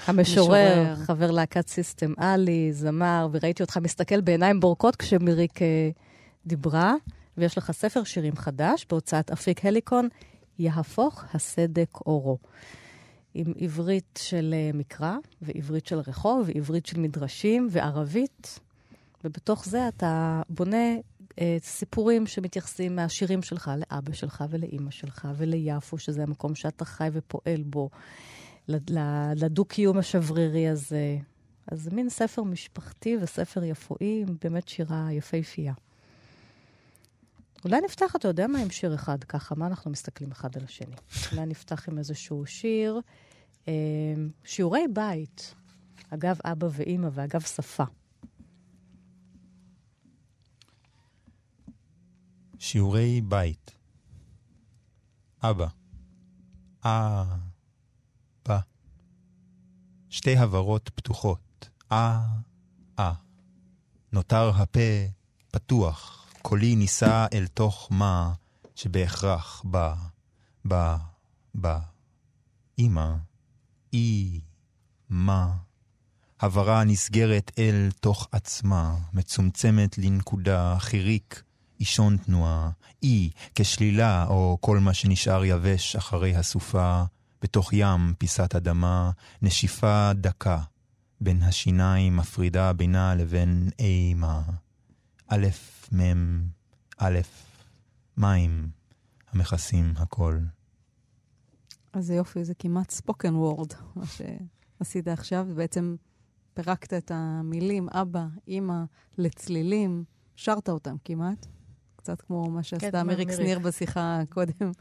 המשורר, 0.07 0.81
משורר. 0.81 0.95
חבר 1.05 1.31
להקת 1.31 1.67
סיסטם 1.67 2.13
עלי, 2.17 2.73
זמר, 2.73 3.27
וראיתי 3.31 3.63
אותך 3.63 3.77
מסתכל 3.77 4.21
בעיניים 4.21 4.59
בורקות 4.59 4.95
כשמיריק 4.95 5.61
אה, 5.61 5.89
דיברה, 6.45 6.93
ויש 7.37 7.57
לך 7.57 7.71
ספר 7.71 8.03
שירים 8.03 8.35
חדש 8.35 8.85
בהוצאת 8.89 9.31
אפיק 9.31 9.65
הליקון, 9.65 10.07
יהפוך 10.59 11.23
הסדק 11.33 11.89
אורו. 12.05 12.37
עם 13.33 13.53
עברית 13.59 14.19
של 14.23 14.53
אה, 14.53 14.71
מקרא, 14.73 15.17
ועברית 15.41 15.85
של 15.85 15.99
רחוב, 15.99 16.49
ועברית 16.53 16.85
של 16.85 16.99
מדרשים, 16.99 17.67
וערבית, 17.71 18.59
ובתוך 19.23 19.65
זה 19.65 19.87
אתה 19.87 20.41
בונה 20.49 20.95
אה, 21.39 21.57
סיפורים 21.59 22.27
שמתייחסים 22.27 22.95
מהשירים 22.95 23.41
שלך 23.41 23.71
לאבא 23.77 24.13
שלך 24.13 24.43
ולאימא 24.49 24.91
שלך 24.91 25.27
וליפו, 25.37 25.97
שזה 25.97 26.23
המקום 26.23 26.55
שאתה 26.55 26.85
חי 26.85 27.09
ופועל 27.13 27.63
בו, 27.63 27.89
לדו-קיום 29.35 29.97
השברירי 29.97 30.67
הזה. 30.67 31.17
אז 31.67 31.81
זה 31.81 31.91
מין 31.91 32.09
ספר 32.09 32.43
משפחתי 32.43 33.17
וספר 33.21 33.63
יפואי, 33.63 34.25
באמת 34.43 34.67
שירה 34.67 35.07
יפהפייה. 35.11 35.73
אולי 37.65 37.81
נפתח, 37.81 38.15
אתה 38.15 38.27
יודע 38.27 38.47
מה, 38.47 38.59
עם 38.59 38.69
שיר 38.69 38.95
אחד 38.95 39.23
ככה, 39.23 39.55
מה 39.55 39.67
אנחנו 39.67 39.91
מסתכלים 39.91 40.31
אחד 40.31 40.57
על 40.57 40.63
השני? 40.63 40.95
אולי 41.31 41.45
נפתח 41.45 41.89
עם 41.89 41.97
איזשהו 41.97 42.45
שיר, 42.45 42.99
אה, 43.67 43.73
שיעורי 44.43 44.87
בית, 44.93 45.55
אגב 46.09 46.39
אבא 46.45 46.67
ואימא 46.71 47.09
ואגב 47.13 47.41
שפה. 47.41 47.83
שיעורי 52.59 53.21
בית. 53.21 53.71
אבא. 55.43 55.67
אה. 56.85 57.35
בא. 58.45 58.59
שתי 60.09 60.37
הברות 60.37 60.89
פתוחות. 60.95 61.69
אה. 61.91 62.21
אה. 62.99 63.13
נותר 64.11 64.49
הפה 64.49 64.79
פתוח, 65.51 66.20
קולי 66.41 66.75
נישא 66.75 67.25
אל 67.33 67.47
תוך 67.47 67.87
מה 67.91 68.33
שבהכרח 68.75 69.61
בא, 69.65 69.95
בא, 70.65 70.97
בא. 71.55 71.79
אמא, 72.79 73.13
אי, 73.93 74.41
מה. 75.09 75.51
הברה 76.39 76.83
נסגרת 76.83 77.51
אל 77.59 77.89
תוך 77.99 78.27
עצמה, 78.31 78.95
מצומצמת 79.13 79.97
לנקודה, 79.97 80.75
חיריק, 80.79 81.43
אישון 81.79 82.17
תנועה, 82.17 82.69
אי 83.03 83.29
כשלילה 83.55 84.25
או 84.27 84.57
כל 84.61 84.79
מה 84.79 84.93
שנשאר 84.93 85.45
יבש 85.45 85.95
אחרי 85.95 86.35
הסופה, 86.35 87.03
בתוך 87.41 87.73
ים 87.73 88.13
פיסת 88.17 88.55
אדמה, 88.55 89.11
נשיפה 89.41 90.11
דקה, 90.13 90.59
בין 91.21 91.43
השיניים 91.43 92.17
מפרידה 92.17 92.73
בינה 92.73 93.15
לבין 93.15 93.69
אימה. 93.79 94.41
א', 95.27 95.47
מ', 95.91 96.41
א', 96.97 97.19
מים, 98.17 98.69
המכסים 99.31 99.93
הכל. 99.97 100.37
אז 101.93 102.05
זה 102.05 102.13
יופי, 102.15 102.43
זה 102.43 102.53
כמעט 102.53 102.91
ספוקן 102.91 103.35
וורד, 103.35 103.73
מה 103.95 104.03
שעשית 104.05 105.07
עכשיו, 105.07 105.47
בעצם 105.55 105.95
פירקת 106.53 106.93
את 106.93 107.11
המילים 107.13 107.89
אבא, 107.89 108.25
אימא, 108.47 108.83
לצלילים, 109.17 110.03
שרת 110.35 110.69
אותם 110.69 110.95
כמעט. 111.05 111.47
קצת 111.95 112.21
כמו 112.21 112.49
מה 112.49 112.63
שעשתה 112.63 112.91
כן, 112.91 113.07
מיריק 113.07 113.31
שניר 113.31 113.59
בשיחה 113.59 114.21
קודם. 114.29 114.71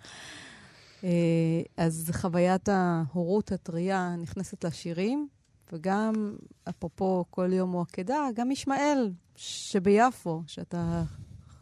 אה, 1.04 1.62
אז 1.76 2.11
חוויית 2.14 2.68
ההורות 2.68 3.52
הטריה 3.52 4.16
נכנסת 4.16 4.64
לשירים, 4.64 5.28
וגם, 5.72 6.36
אפרופו 6.68 7.24
כל 7.30 7.50
יום 7.52 7.72
הוא 7.72 7.82
עקדה, 7.82 8.28
גם 8.34 8.50
ישמעאל 8.50 9.12
שביפו, 9.36 10.42
שאתה 10.46 11.02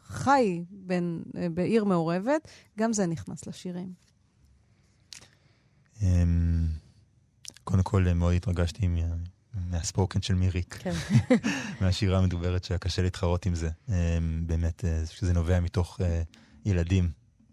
חי 0.04 0.64
בין, 0.70 1.22
אה, 1.36 1.48
בעיר 1.48 1.84
מעורבת, 1.84 2.48
גם 2.78 2.92
זה 2.92 3.06
נכנס 3.06 3.46
לשירים. 3.46 3.92
אמ, 6.02 6.66
קודם 7.64 7.82
כל, 7.82 8.14
מאוד 8.14 8.34
התרגשתי 8.34 8.88
מהספוקן 9.54 10.22
של 10.22 10.34
מיריק. 10.34 10.74
כן. 10.80 10.92
מהשירה 11.80 12.18
המדוברת 12.18 12.64
שהיה 12.64 12.78
קשה 12.78 13.02
להתחרות 13.02 13.46
עם 13.46 13.54
זה. 13.54 13.70
אמ, 13.88 13.94
באמת, 14.46 14.84
אה, 14.84 15.06
שזה 15.06 15.32
נובע 15.32 15.60
מתוך 15.60 16.00
אה, 16.00 16.22
ילדים 16.64 17.10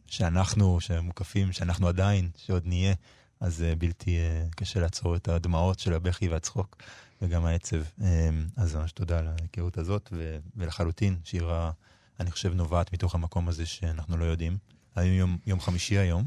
שאנחנו, 0.07 0.81
שמוקפים, 0.81 1.51
שאנחנו 1.51 1.87
עדיין, 1.87 2.29
שעוד 2.37 2.63
נהיה, 2.65 2.93
אז 3.45 3.63
אה, 3.63 3.75
בלתי 3.75 4.17
קשה 4.55 4.79
לעצור 4.79 5.15
את 5.15 5.27
הדמעות 5.27 5.79
של 5.79 5.93
הבכי 5.93 6.27
והצחוק 6.27 6.77
וגם 7.21 7.45
העצב. 7.45 7.81
אמ, 8.01 8.05
אז 8.55 8.75
ממש 8.75 8.91
תודה 8.91 9.19
על 9.19 9.27
ההיכרות 9.27 9.77
הזאת, 9.77 10.13
ולחלוטין, 10.55 11.17
שירה, 11.23 11.71
אני 12.19 12.31
חושב, 12.31 12.53
נובעת 12.53 12.93
מתוך 12.93 13.15
המקום 13.15 13.47
הזה 13.47 13.65
שאנחנו 13.65 14.17
לא 14.17 14.25
יודעים. 14.25 14.57
היום 14.95 15.13
יום, 15.13 15.37
יום 15.45 15.59
חמישי 15.59 15.97
היום, 15.97 16.25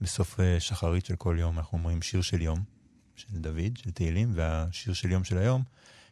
בסוף 0.00 0.40
שחרית 0.58 1.06
של 1.06 1.16
כל 1.16 1.36
יום, 1.40 1.58
אנחנו 1.58 1.78
אומרים 1.78 2.02
שיר 2.02 2.22
של 2.22 2.42
יום. 2.42 2.62
של 3.16 3.38
דוד, 3.38 3.76
של 3.76 3.90
תהילים, 3.90 4.32
והשיר 4.34 4.94
של 4.94 5.10
יום 5.10 5.24
של 5.24 5.38
היום, 5.38 5.62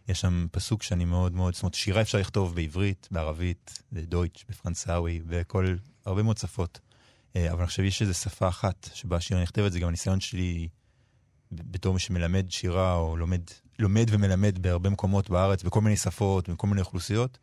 יש 0.09 0.21
שם 0.21 0.47
פסוק 0.53 0.83
שאני 0.83 1.05
מאוד 1.05 1.33
מאוד, 1.33 1.55
זאת 1.55 1.63
אומרת, 1.63 1.75
שירה 1.75 2.01
אפשר 2.01 2.19
לכתוב 2.19 2.55
בעברית, 2.55 3.09
בערבית, 3.11 3.83
בדויטש, 3.93 4.45
בפרנסאווי, 4.49 5.21
בכל, 5.27 5.77
הרבה 6.05 6.23
מאוד 6.23 6.39
שפות. 6.39 6.81
אה, 7.37 7.53
אבל 7.53 7.67
חושב 7.67 7.83
שיש 7.83 8.03
איזו 8.03 8.15
שפה 8.15 8.49
אחת 8.49 8.91
שבה 8.95 9.17
השירה 9.17 9.43
נכתבת, 9.43 9.73
זה 9.73 9.81
גם 9.81 9.89
הניסיון 9.89 10.21
שלי 10.21 10.69
בתור 11.53 11.95
מי 11.95 12.01
שמלמד 12.01 12.51
שירה, 12.51 12.95
או 12.95 13.17
לומד, 13.17 13.41
לומד 13.79 14.07
ומלמד 14.11 14.59
בהרבה 14.59 14.91
מקומות 14.91 15.31
בארץ, 15.31 15.63
בכל 15.63 15.81
מיני 15.81 15.97
שפות, 15.97 16.49
בכל 16.49 16.67
מיני 16.67 16.81
אוכלוסיות, 16.81 17.39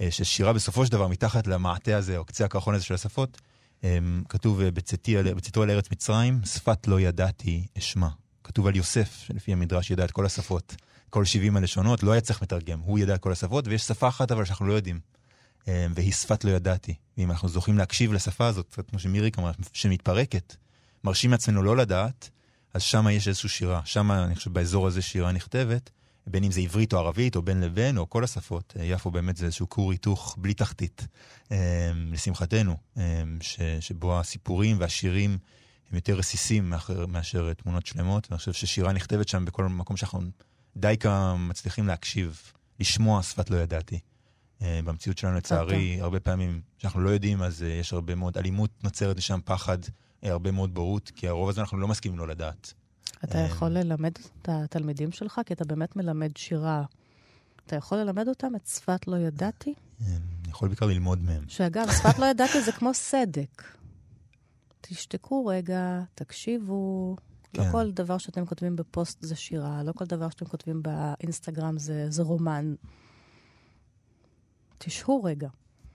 אה, 0.00 0.10
ששירה 0.10 0.52
בסופו 0.52 0.86
של 0.86 0.92
דבר, 0.92 1.08
מתחת 1.08 1.46
למעטה 1.46 1.96
הזה, 1.96 2.16
או 2.16 2.24
קצה 2.24 2.44
הקרחון 2.44 2.74
הזה 2.74 2.84
של 2.84 2.94
השפות, 2.94 3.40
אה, 3.84 3.98
כתוב 4.28 4.62
בצאתו 4.62 5.62
על 5.62 5.70
ארץ 5.70 5.90
מצרים, 5.90 6.40
שפת 6.44 6.86
לא 6.86 7.00
ידעתי 7.00 7.66
אשמע. 7.78 8.08
כתוב 8.44 8.66
על 8.66 8.76
יוסף, 8.76 9.24
שלפי 9.26 9.52
המדרש 9.52 9.90
ידע 9.90 10.04
את 10.04 10.10
כל 10.10 10.26
השפות, 10.26 10.76
כל 11.10 11.24
70 11.24 11.56
הלשונות, 11.56 12.02
לא 12.02 12.12
היה 12.12 12.20
צריך 12.20 12.42
מתרגם, 12.42 12.80
הוא 12.80 12.98
ידע 12.98 13.14
את 13.14 13.20
כל 13.20 13.32
השפות, 13.32 13.68
ויש 13.68 13.82
שפה 13.82 14.08
אחת 14.08 14.32
אבל 14.32 14.44
שאנחנו 14.44 14.66
לא 14.66 14.72
יודעים, 14.72 15.00
והיא 15.66 16.12
שפת 16.12 16.44
לא 16.44 16.50
ידעתי. 16.50 16.94
ואם 17.18 17.30
אנחנו 17.30 17.48
זוכים 17.48 17.78
להקשיב 17.78 18.12
לשפה 18.12 18.46
הזאת, 18.46 18.66
קצת 18.70 18.90
כמו 18.90 18.98
שמיריק 18.98 19.38
אמרה, 19.38 19.52
שמתפרקת, 19.72 20.56
מרשים 21.04 21.30
לעצמנו 21.30 21.62
לא 21.62 21.76
לדעת, 21.76 22.30
אז 22.74 22.82
שם 22.82 23.06
יש 23.10 23.28
איזושהי 23.28 23.48
שירה. 23.48 23.80
שם, 23.84 24.12
אני 24.12 24.34
חושב, 24.34 24.52
באזור 24.52 24.86
הזה 24.86 25.02
שירה 25.02 25.32
נכתבת, 25.32 25.90
בין 26.26 26.44
אם 26.44 26.50
זה 26.50 26.60
עברית 26.60 26.92
או 26.92 26.98
ערבית, 26.98 27.36
או 27.36 27.42
בין 27.42 27.60
לבין, 27.60 27.98
או 27.98 28.10
כל 28.10 28.24
השפות. 28.24 28.74
אה, 28.78 28.84
יפו 28.84 29.10
באמת 29.10 29.36
זה 29.36 29.46
איזשהו 29.46 29.68
כור 29.68 29.92
היתוך 29.92 30.36
בלי 30.38 30.54
תחתית, 30.54 31.06
אה, 31.52 31.90
לשמחתנו, 32.12 32.76
שבו 33.80 34.20
הסיפורים 34.20 34.76
והשירים 34.80 35.38
הם 35.90 35.94
יותר 35.94 36.14
רסיסים 36.14 36.70
מאשר, 36.70 37.06
מאשר 37.06 37.52
תמונות 37.52 37.86
שלמות, 37.86 38.26
ואני 38.30 38.38
חושב 38.38 38.52
ששירה 38.52 38.92
נכתבת 38.92 39.28
שם 39.28 39.44
בכל 39.44 39.64
מקום 39.64 39.96
שאנחנו 39.96 40.20
די 40.76 40.96
כמה 41.00 41.36
מצליחים 41.36 41.86
להקשיב, 41.86 42.40
לשמוע 42.80 43.22
שפת 43.22 43.50
לא 43.50 43.56
ידעתי. 43.56 43.98
Uh, 44.60 44.62
במציאות 44.84 45.18
שלנו, 45.18 45.36
לצערי, 45.36 45.96
okay. 45.98 46.02
הרבה 46.02 46.20
פעמים 46.20 46.60
שאנחנו 46.78 47.00
לא 47.00 47.10
יודעים, 47.10 47.42
אז 47.42 47.62
uh, 47.62 47.64
יש 47.64 47.92
הרבה 47.92 48.14
מאוד 48.14 48.38
אלימות 48.38 48.70
נוצרת 48.84 49.16
לשם, 49.16 49.40
פחד, 49.44 49.78
uh, 49.84 49.88
הרבה 50.22 50.50
מאוד 50.50 50.74
בורות, 50.74 51.10
כי 51.14 51.28
הרוב 51.28 51.48
הזה 51.48 51.60
אנחנו 51.60 51.78
לא 51.78 51.88
מסכימים 51.88 52.18
לא 52.18 52.28
לדעת. 52.28 52.74
אתה 53.24 53.38
יכול 53.38 53.68
ללמד 53.68 54.12
את 54.42 54.48
התלמידים 54.48 55.12
שלך, 55.12 55.40
כי 55.46 55.54
אתה 55.54 55.64
באמת 55.64 55.96
מלמד 55.96 56.36
שירה. 56.36 56.84
אתה 57.66 57.76
יכול 57.76 57.98
ללמד 57.98 58.28
אותם 58.28 58.56
את 58.56 58.66
שפת 58.66 59.08
לא 59.08 59.16
ידעתי? 59.16 59.74
אני 60.06 60.18
יכול 60.48 60.68
בעיקר 60.68 60.86
ללמוד 60.86 61.22
מהם. 61.22 61.44
שאגב, 61.48 61.90
שפת 61.90 62.18
לא 62.18 62.26
ידעתי 62.26 62.62
זה 62.62 62.72
כמו 62.72 62.94
סדק. 62.94 63.62
תשתקו 64.80 65.46
רגע, 65.46 66.00
תקשיבו. 66.14 67.16
לא 67.54 67.62
כן. 67.62 67.66
לא 67.66 67.72
כל 67.72 67.90
דבר 67.90 68.18
שאתם 68.18 68.46
כותבים 68.46 68.76
בפוסט 68.76 69.18
זה 69.22 69.36
שירה, 69.36 69.82
לא 69.82 69.92
כל 69.92 70.04
דבר 70.04 70.30
שאתם 70.30 70.46
כותבים 70.46 70.82
באינסטגרם 70.82 71.78
זה, 71.78 72.06
זה 72.10 72.22
רומן. 72.22 72.74
תשהו 74.84 75.24
רגע. 75.24 75.48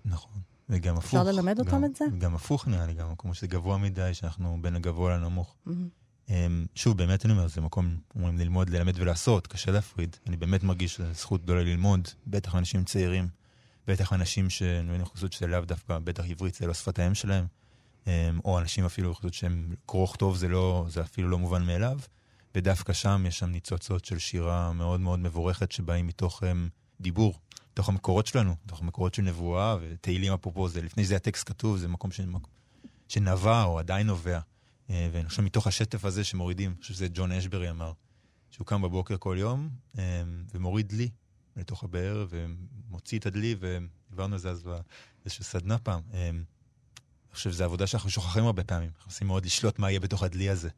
נכון. 0.06 0.42
וגם 0.70 0.98
הפוך. 0.98 1.06
אפשר 1.06 1.24
ללמד 1.24 1.60
אותם 1.60 1.72
גם, 1.72 1.86
את 1.86 1.96
זה? 1.96 2.06
גם 2.18 2.36
הפוך 2.36 2.68
נראה 2.68 2.86
לי, 2.86 2.94
גם 2.94 3.16
כמו 3.18 3.34
שזה 3.34 3.48
גבוה 3.48 3.78
מדי, 3.78 4.14
שאנחנו 4.14 4.58
בין 4.62 4.76
הגבוה 4.76 5.18
לנמוך. 5.18 5.56
Mm-hmm. 5.68 6.32
שוב, 6.76 6.98
באמת 6.98 7.26
אני 7.26 7.34
אומר, 7.34 7.48
זה 7.48 7.62
מקום, 7.62 7.98
אומרים 8.16 8.38
ללמוד, 8.38 8.70
ללמד 8.70 8.94
ולעשות, 8.96 9.48
קשה 9.48 9.72
להפריד. 9.72 10.16
אני 10.28 10.38
באמת 10.38 10.64
מרגיש 10.64 11.02
זכות 11.02 11.44
גדולה 11.44 11.64
ללמוד, 11.64 12.08
בטח 12.28 12.56
אנשים 12.56 12.84
צעירים, 12.84 13.28
בטח 13.88 14.14
אנשים 14.14 14.50
שאני 14.50 15.06
חושב 15.06 15.32
שזה 15.32 15.48
לאו 15.48 15.62
דווקא, 15.62 16.00
בטח 16.00 16.24
עברית 16.30 16.56
זה 16.56 16.68
לא 16.68 16.74
שפת 16.74 17.00
האם 17.00 17.16
שלהם. 17.16 17.46
אמ, 18.08 18.12
או 18.46 18.60
אנשים 18.60 18.86
אפילו 18.86 19.16
חושבים 19.16 19.32
שהם 19.32 19.76
קרוא 19.86 20.04
וכתוב 20.04 20.38
זה, 20.38 20.48
לא, 20.48 20.86
זה 20.90 21.02
אפילו 21.02 21.30
לא 21.30 21.40
מובן 21.40 21.64
מאליו, 21.64 22.00
ודווקא 22.56 22.94
שם 22.94 23.24
יש 23.28 23.40
שם 23.40 23.50
ניצוצות 23.50 24.06
של 24.06 24.20
שירה 24.20 24.74
מאוד 24.74 25.00
מאוד 25.00 25.20
מבורכת 25.20 25.72
שבאים 25.72 26.08
מתוך 26.08 26.44
הם, 26.44 26.50
אמ, 26.50 26.70
דיבור, 27.02 27.40
מתוך 27.76 27.90
המקורות 27.90 28.28
שלנו, 28.28 28.56
מתוך 28.66 28.82
המקורות 28.82 29.14
של 29.14 29.22
נבואה 29.22 29.78
ותהילים 29.82 30.34
אפרופו, 30.34 30.70
זה, 30.70 30.82
לפני 30.82 31.04
שזה 31.04 31.16
הטקסט 31.16 31.48
כתוב, 31.50 31.78
זה 31.78 31.88
מקום 31.88 32.10
שנבע 33.08 33.64
או 33.64 33.80
עדיין 33.80 34.08
נובע. 34.08 34.40
אה, 34.90 35.10
ואני 35.12 35.30
חושב 35.30 35.42
מתוך 35.42 35.68
השטף 35.68 36.06
הזה 36.06 36.24
שמורידים, 36.24 36.72
אני 36.72 36.82
חושב 36.82 36.94
שזה 36.94 37.08
ג'ון 37.14 37.32
אשברי 37.32 37.70
אמר, 37.70 37.92
שהוא 38.52 38.68
קם 38.68 38.82
בבוקר 38.82 39.18
כל 39.20 39.36
יום 39.40 39.70
אמ, 39.98 40.02
ומוריד 40.54 40.88
דלי 40.88 41.10
לתוך 41.56 41.84
הבאר 41.84 42.28
ומוציא 42.30 43.20
את 43.20 43.26
הדלי, 43.26 43.56
ודיברנו 43.60 44.34
על 44.34 44.40
זה 44.40 44.50
אז 44.50 44.64
באיזושהי 45.24 45.46
סדנה 45.46 45.78
פעם. 45.78 46.02
אני 46.14 46.44
חושב 47.34 47.52
שזו 47.52 47.64
עבודה 47.64 47.88
שאנחנו 47.88 48.10
שוכחים 48.10 48.44
הרבה 48.44 48.64
פעמים. 48.64 48.90
אנחנו 48.96 49.10
מנסים 49.10 49.28
מאוד 49.28 49.46
לשלוט 49.46 49.80
מה 49.80 49.90
יהיה 49.90 50.00
בתוך 50.00 50.24
הדלי 50.24 50.50
הזה. 50.50 50.70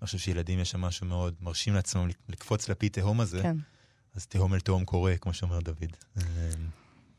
אני 0.00 0.06
חושב 0.06 0.18
שילדים 0.18 0.58
יש 0.58 0.70
שם 0.70 0.80
משהו 0.80 1.06
מאוד 1.06 1.34
מרשים 1.40 1.74
לעצמם 1.74 2.08
לקפוץ 2.28 2.68
לפי 2.68 2.88
תהום 2.88 3.20
הזה. 3.20 3.42
כן. 3.42 3.56
אז 4.14 4.26
תהום 4.26 4.54
אל 4.54 4.60
תהום 4.60 4.84
קורה, 4.84 5.16
כמו 5.16 5.32
שאומר 5.32 5.60
דוד. 5.60 5.96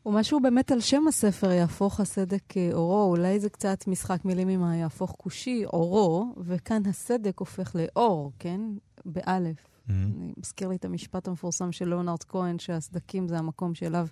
ומשהו 0.06 0.39
באמת 0.39 0.72
על 0.72 0.80
שם 0.82 1.08
הספר, 1.08 1.52
יהפוך 1.52 2.00
הסדק 2.00 2.54
אורו, 2.74 3.12
אולי 3.12 3.39
זה 3.39 3.50
קצת 3.50 3.88
משחק 3.88 4.26
מילים 4.26 4.48
עם 4.48 4.64
היהפוך 4.64 5.16
כושי, 5.18 5.66
אורו, 5.66 6.36
וכאן 6.38 6.82
הסדק 6.86 7.39
הופך 7.39 7.76
לאור, 7.76 8.32
כן? 8.39 8.62
באלף. 9.06 9.58
Mm-hmm. 9.58 9.92
אני 9.92 10.34
מזכיר 10.38 10.68
לי 10.68 10.76
את 10.76 10.86
המשפט 10.86 11.28
המפורסם 11.28 11.72
של 11.72 11.89
ליאונרד 11.89 12.24
כהן, 12.24 12.60
שהסדקים 12.60 13.28
זה 13.28 13.38
המקום 13.38 13.76
שאליו 13.76 14.08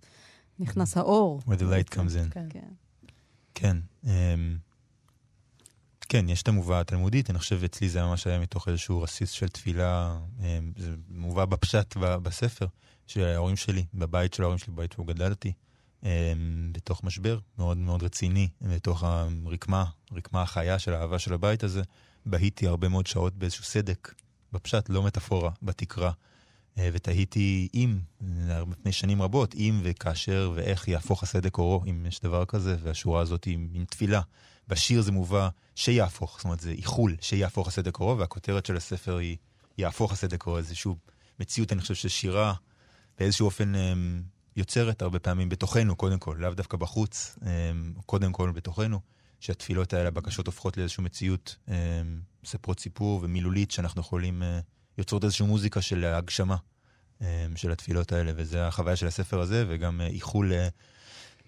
נכנס 0.60 0.98
האור. 0.98 1.42
Where 1.46 1.60
the 1.60 1.64
light 1.64 1.94
comes 1.94 2.28
in. 2.28 2.32
כן. 2.32 2.48
כן. 2.50 2.68
כן. 3.56 3.78
Um, 4.04 4.08
כן, 6.10 6.30
יש 6.30 6.42
את 6.42 6.48
המובא 6.48 6.80
התלמודית, 6.80 7.30
אני 7.30 7.40
חושב 7.40 7.64
אצלי 7.64 7.90
זה 7.90 8.02
ממש 8.02 8.28
היה 8.28 8.40
מתוך 8.40 8.68
איזשהו 8.68 9.02
רסיס 9.02 9.32
של 9.32 9.48
תפילה, 9.48 10.18
um, 10.40 10.44
זה 10.78 10.92
מובא 11.10 11.46
בפשט 11.46 11.98
בספר 11.98 12.66
של 13.08 13.24
ההורים 13.24 13.56
שלי, 13.56 13.86
בבית 13.94 14.34
של 14.34 14.44
ההורים 14.44 14.58
שלי, 14.58 14.74
בבית 14.74 14.92
שבו 14.92 15.04
גדלתי. 15.04 15.54
אמ, 16.04 16.10
בתוך 16.72 17.04
משבר 17.04 17.40
מאוד 17.58 17.78
מאוד 17.78 18.04
רציני, 18.04 18.48
בתוך 18.62 19.04
הרקמה, 19.04 19.86
רקמה 20.12 20.42
החיה 20.42 20.80
של 20.80 20.94
האהבה 20.94 21.20
של 21.20 21.34
הבית 21.34 21.64
הזה, 21.64 21.82
בהיתי 22.26 22.68
הרבה 22.68 22.90
מאוד 22.90 23.08
שעות 23.08 23.34
באיזשהו 23.34 23.64
סדק, 23.64 24.14
בפשט, 24.54 24.90
לא 24.90 25.04
מטאפורה, 25.04 25.52
בתקרה. 25.62 26.12
אה, 26.78 26.90
ותהיתי 26.94 27.68
אם, 27.74 28.00
לפני 28.72 28.92
שנים 28.92 29.22
רבות, 29.22 29.56
אם 29.56 29.82
וכאשר 29.84 30.52
ואיך 30.56 30.88
יהפוך 30.88 31.24
הסדק 31.24 31.58
אורו, 31.58 31.84
אם 31.90 32.06
יש 32.06 32.20
דבר 32.20 32.46
כזה, 32.46 32.76
והשורה 32.84 33.22
הזאת 33.22 33.44
היא 33.44 33.58
מין 33.58 33.86
תפילה. 33.86 34.22
בשיר 34.70 35.02
זה 35.02 35.12
מובא 35.12 35.50
שיהפוך, 35.76 36.38
זאת 36.38 36.44
אומרת 36.44 36.60
זה 36.60 36.72
איחול 36.72 37.16
שיהפוך 37.22 37.68
הסדק 37.68 38.00
אורו, 38.00 38.18
והכותרת 38.18 38.66
של 38.66 38.78
הספר 38.78 39.18
היא 39.18 39.38
יהפוך 39.78 40.12
הסדק 40.12 40.46
אורו, 40.46 40.58
איזושהי 40.58 40.92
מציאות, 41.40 41.74
אני 41.74 41.82
חושב 41.82 41.96
ששירה 41.96 42.54
באיזשהו 43.20 43.46
אופן 43.46 43.76
אמ, 43.76 44.22
יוצרת 44.56 45.02
הרבה 45.02 45.20
פעמים 45.20 45.50
בתוכנו, 45.50 45.96
קודם 45.96 46.20
כל, 46.20 46.36
לאו 46.40 46.54
דווקא 46.54 46.78
בחוץ, 46.78 47.36
אמ, 47.46 47.94
קודם 48.06 48.32
כל 48.32 48.52
בתוכנו, 48.52 49.00
שהתפילות 49.40 49.94
האלה, 49.94 50.08
הבקשות 50.08 50.48
הופכות 50.48 50.78
לאיזושהי 50.78 51.04
מציאות 51.04 51.56
מספרות 52.44 52.78
אמ, 52.78 52.82
סיפור 52.82 53.20
ומילולית, 53.24 53.72
שאנחנו 53.72 54.02
יכולים, 54.02 54.44
אה, 54.44 54.60
יוצרות 54.98 55.24
איזושהי 55.24 55.46
מוזיקה 55.46 55.82
של 55.82 56.06
הגשמה 56.06 56.56
אמ, 57.22 57.28
של 57.56 57.72
התפילות 57.72 58.12
האלה, 58.12 58.32
וזו 58.36 58.58
החוויה 58.58 58.96
של 58.96 59.08
הספר 59.08 59.40
הזה, 59.40 59.66
וגם 59.68 60.02
אה, 60.02 60.08
איחול 60.08 60.54
אה, 60.54 60.68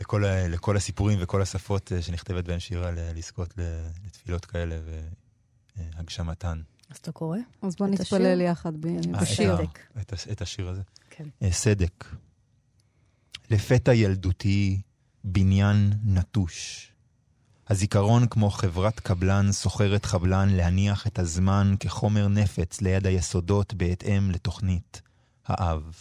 לכל, 0.02 0.24
לכל 0.50 0.78
הסיפורים 0.78 1.20
וכל 1.22 1.42
השפות 1.42 1.92
שנכתבת 2.02 2.44
בהם 2.44 2.60
שירה 2.60 2.92
לזכות 2.92 3.54
לתפילות 4.06 4.46
כאלה 4.46 4.76
והגשמתן. 5.78 6.62
אז 6.90 6.98
אתה 6.98 7.12
קורא? 7.12 7.38
אז 7.62 7.76
בוא 7.76 7.88
נתפלל 7.88 8.42
יחד 8.42 8.74
בשיר. 9.22 9.58
את, 10.02 10.14
את 10.32 10.42
השיר 10.42 10.70
הזה. 10.70 10.82
כן. 11.10 11.24
סדק. 11.52 12.06
לפתע 13.50 13.94
ילדותי, 13.94 14.82
בניין 15.24 15.94
נטוש. 16.04 16.92
הזיכרון 17.70 18.28
כמו 18.28 18.50
חברת 18.50 19.00
קבלן 19.00 19.52
סוחרת 19.52 20.06
חבלן 20.06 20.50
להניח 20.50 21.08
את 21.08 21.20
הזמן 21.20 21.76
כחומר 21.80 22.28
נפץ 22.28 22.82
ליד 22.82 23.08
היסודות 23.08 23.74
בהתאם 23.74 24.32
לתוכנית 24.32 25.02
האב. 25.46 25.96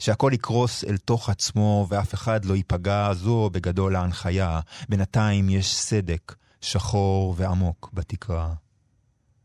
שהכל 0.00 0.30
יקרוס 0.34 0.84
אל 0.84 0.96
תוך 0.96 1.28
עצמו 1.28 1.86
ואף 1.88 2.14
אחד 2.14 2.44
לא 2.44 2.56
ייפגע, 2.56 3.12
זו 3.14 3.50
בגדול 3.52 3.96
ההנחיה. 3.96 4.60
בינתיים 4.88 5.48
יש 5.50 5.74
סדק 5.74 6.34
שחור 6.60 7.34
ועמוק 7.36 7.90
בתקרה. 7.92 8.54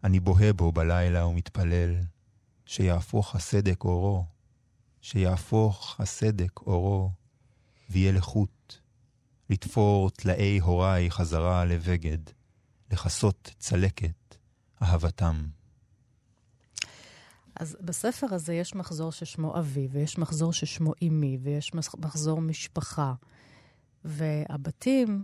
אני 0.04 0.20
בוהה 0.20 0.54
בו 0.54 0.72
בלילה 0.72 1.26
ומתפלל 1.26 1.96
שיהפוך 2.66 3.36
הסדק 3.36 3.84
אורו, 3.84 4.26
שיהפוך 5.02 5.96
הסדק 6.00 6.60
אורו. 6.60 7.12
ויהיה 7.90 8.12
לחוט, 8.12 8.76
לתפור 9.50 10.10
טלאי 10.10 10.60
הוריי 10.60 11.12
חזרה 11.12 11.66
לבגד, 11.66 12.18
לכסות 12.92 13.52
צלקת 13.60 14.36
אהבתם. 14.82 15.55
אז 17.56 17.78
בספר 17.82 18.28
הזה 18.34 18.54
יש 18.54 18.76
מחזור 18.76 19.12
ששמו 19.12 19.60
אבי, 19.60 19.88
ויש 19.92 20.18
מחזור 20.18 20.54
ששמו 20.54 20.94
אמי, 21.04 21.38
ויש 21.42 21.72
מחזור 21.98 22.42
משפחה. 22.42 23.14
והבתים 24.06 25.24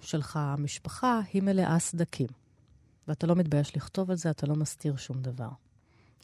שלך, 0.00 0.36
המשפחה, 0.36 1.20
היא 1.32 1.42
מלאה 1.42 1.78
סדקים. 1.78 2.28
ואתה 3.08 3.26
לא 3.26 3.34
מתבייש 3.34 3.76
לכתוב 3.76 4.10
על 4.10 4.16
זה, 4.16 4.30
אתה 4.30 4.46
לא 4.46 4.54
מסתיר 4.54 4.96
שום 4.96 5.22
דבר. 5.22 5.48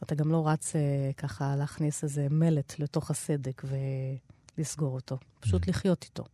אתה 0.03 0.15
גם 0.15 0.33
לא 0.33 0.49
רץ 0.49 0.77
אה, 0.77 1.11
ככה 1.17 1.57
להכניס 1.57 2.05
איזה 2.05 2.27
מלט 2.31 2.79
לתוך 2.79 3.11
הסדק 3.11 3.63
ו... 3.65 3.77
לסגור 4.59 4.95
אותו, 4.95 5.19
פשוט 5.41 5.65
mm. 5.65 5.71
לחיות 5.71 6.05
איתו. 6.05 6.25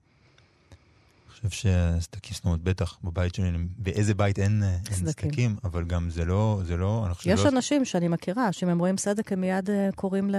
חושב 1.35 1.51
שהסדקים, 1.51 2.35
זאת 2.35 2.45
אומרת, 2.45 2.61
בטח 2.61 2.99
בבית 3.05 3.35
שלי, 3.35 3.51
באיזה 3.79 4.15
בית 4.15 4.39
אין 4.39 4.63
סדקים, 4.91 5.57
אבל 5.65 5.85
גם 5.85 6.11
זה 6.11 6.25
לא, 6.25 6.61
זה 6.65 6.77
לא, 6.77 7.03
אני 7.07 7.15
חושב 7.15 7.31
יש 7.31 7.41
לא... 7.41 7.49
אנשים 7.49 7.85
שאני 7.85 8.09
מכירה, 8.09 8.53
שאם 8.53 8.69
הם 8.69 8.79
רואים 8.79 8.99
סדק, 8.99 9.33
הם 9.33 9.41
מיד 9.41 9.71
אה, 9.71 9.89
קוראים 9.95 10.31
ל... 10.31 10.37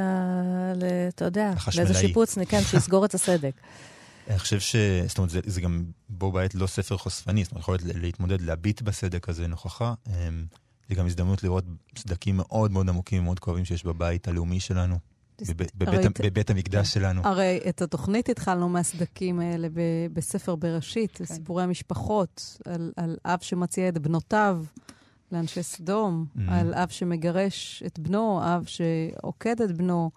אתה 1.07 1.25
יודע, 1.25 1.53
לאיזה 1.77 1.93
שיפוצניק, 1.93 2.49
כן, 2.49 2.61
שיסגור 2.61 3.05
את 3.05 3.13
הסדק. 3.13 3.53
אני 4.29 4.39
חושב 4.39 4.59
ש... 4.59 4.75
זאת 5.07 5.17
אומרת, 5.17 5.29
זה, 5.29 5.39
זה 5.45 5.61
גם 5.61 5.83
בו 6.09 6.31
בעת 6.31 6.55
לא 6.55 6.67
ספר 6.67 6.97
חושפני, 6.97 7.43
זאת 7.43 7.51
אומרת, 7.51 7.61
יכול 7.61 7.77
להיות 7.81 7.95
להתמודד, 7.95 8.41
להביט 8.41 8.81
בסדק 8.81 9.29
הזה 9.29 9.47
נוכחה. 9.47 9.93
אמ, 10.07 10.45
זה 10.89 10.95
גם 10.95 11.05
הזדמנות 11.05 11.43
לראות 11.43 11.63
סדקים 11.97 12.37
מאוד 12.37 12.71
מאוד 12.71 12.89
עמוקים, 12.89 13.23
מאוד 13.23 13.39
כואבים 13.39 13.65
שיש 13.65 13.83
בבית 13.83 14.27
הלאומי 14.27 14.59
שלנו. 14.59 14.99
בבית 16.23 16.49
המקדש 16.49 16.93
שלנו. 16.93 17.21
הרי 17.23 17.59
את 17.69 17.81
התוכנית 17.81 18.29
התחלנו 18.29 18.69
מהסדקים 18.69 19.39
האלה 19.39 19.67
בספר 20.13 20.55
בראשית, 20.55 21.17
כן. 21.17 21.25
סיפורי 21.25 21.63
המשפחות, 21.63 22.57
על 22.95 23.17
אב 23.25 23.39
שמציע 23.41 23.89
את 23.89 23.97
בנותיו 23.97 24.63
לאנשי 25.31 25.63
סדום, 25.63 26.25
mm-hmm. 26.25 26.39
על 26.47 26.73
אב 26.73 26.89
שמגרש 26.89 27.83
את 27.85 27.99
בנו, 27.99 28.41
אב 28.43 28.65
שעוקד 28.65 29.61
את 29.61 29.77
בנו, 29.77 30.11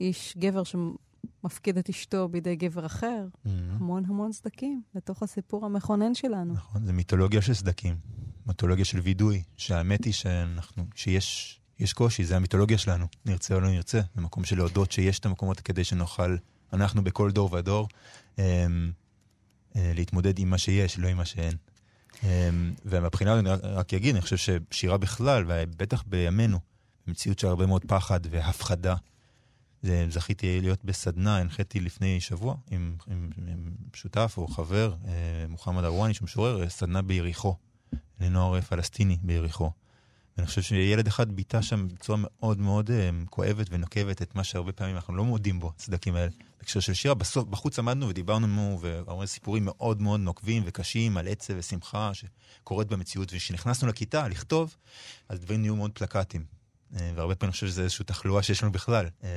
איש, 0.00 0.34
גבר 0.38 0.62
שמפקיד 0.64 1.78
את 1.78 1.88
אשתו 1.88 2.28
בידי 2.28 2.56
גבר 2.56 2.86
אחר. 2.86 3.26
Mm-hmm. 3.32 3.48
המון 3.48 4.04
המון 4.04 4.32
סדקים 4.32 4.82
לתוך 4.94 5.22
הסיפור 5.22 5.66
המכונן 5.66 6.14
שלנו. 6.14 6.54
נכון, 6.54 6.86
זה 6.86 6.92
מיתולוגיה 6.92 7.42
של 7.42 7.54
סדקים, 7.54 7.96
מיתולוגיה 8.46 8.84
של 8.84 9.00
וידוי, 9.00 9.42
שהאמת 9.56 10.04
היא 10.04 10.12
שאנחנו, 10.12 10.84
שיש... 10.94 11.59
יש 11.80 11.92
קושי, 11.92 12.24
זה 12.24 12.36
המיתולוגיה 12.36 12.78
שלנו, 12.78 13.06
נרצה 13.26 13.54
או 13.54 13.60
לא 13.60 13.68
נרצה. 13.68 14.00
זה 14.14 14.20
מקום 14.20 14.44
של 14.44 14.56
להודות 14.56 14.92
שיש 14.92 15.18
את 15.18 15.26
המקומות 15.26 15.60
כדי 15.60 15.84
שנוכל, 15.84 16.36
אנחנו 16.72 17.04
בכל 17.04 17.30
דור 17.30 17.54
ודור, 17.54 17.88
אה, 18.38 18.66
אה, 19.76 19.92
להתמודד 19.94 20.38
עם 20.38 20.50
מה 20.50 20.58
שיש, 20.58 20.98
לא 20.98 21.08
עם 21.08 21.16
מה 21.16 21.24
שאין. 21.24 21.54
אה, 22.24 22.50
ומבחינה 22.84 23.32
הזאת 23.32 23.46
אני 23.46 23.50
רק, 23.50 23.60
רק 23.62 23.94
אגיד, 23.94 24.14
אני 24.14 24.22
חושב 24.22 24.56
ששירה 24.70 24.98
בכלל, 24.98 25.44
ובטח 25.48 26.04
בימינו, 26.06 26.58
במציאות 27.06 27.38
של 27.38 27.46
הרבה 27.46 27.66
מאוד 27.66 27.84
פחד 27.84 28.20
והפחדה, 28.30 28.94
זכיתי 30.08 30.60
להיות 30.60 30.84
בסדנה, 30.84 31.38
הנחיתי 31.38 31.80
לפני 31.80 32.20
שבוע 32.20 32.54
עם, 32.70 32.96
עם, 33.06 33.30
עם 33.48 33.70
שותף 33.94 34.34
או 34.36 34.48
חבר, 34.48 34.94
אה, 35.06 35.12
מוחמד 35.48 35.84
ארואני, 35.84 36.14
שהוא 36.14 36.24
משורר, 36.26 36.68
סדנה 36.68 37.02
ביריחו, 37.02 37.56
לנוער 38.20 38.60
פלסטיני 38.60 39.18
ביריחו. 39.22 39.70
ואני 40.40 40.46
חושב 40.46 40.62
שילד 40.62 41.06
אחד 41.06 41.32
ביטא 41.32 41.62
שם 41.62 41.88
בצורה 41.88 42.18
מאוד 42.22 42.60
מאוד 42.60 42.90
um, 42.90 43.28
כואבת 43.30 43.66
ונוקבת 43.70 44.22
את 44.22 44.34
מה 44.34 44.44
שהרבה 44.44 44.72
פעמים 44.72 44.96
אנחנו 44.96 45.16
לא 45.16 45.24
מודים 45.24 45.60
בו, 45.60 45.72
הצדקים 45.76 46.14
האלה. 46.14 46.30
בהקשר 46.58 46.80
של 46.80 46.94
שירה, 46.94 47.14
בסוף, 47.14 47.48
בחוץ 47.48 47.78
עמדנו 47.78 48.08
ודיברנו 48.08 48.80
והרבה 48.80 49.26
סיפורים 49.26 49.64
מאוד 49.64 50.02
מאוד 50.02 50.20
נוקבים 50.20 50.62
וקשים 50.66 51.16
על 51.16 51.28
עצב 51.28 51.54
ושמחה 51.56 52.10
שקורית 52.14 52.88
במציאות, 52.88 53.28
וכשנכנסנו 53.32 53.88
לכיתה 53.88 54.28
לכתוב, 54.28 54.76
אז 55.28 55.40
דברים 55.40 55.60
נהיו 55.60 55.76
מאוד 55.76 55.90
פלקטיים. 55.94 56.44
אה, 56.96 57.12
והרבה 57.14 57.34
פעמים 57.34 57.48
אני 57.48 57.52
חושב 57.52 57.66
שזה 57.66 57.82
איזושהי 57.82 58.04
תחלואה 58.04 58.42
שיש 58.42 58.62
לנו 58.62 58.72
בכלל, 58.72 59.06
אה, 59.24 59.28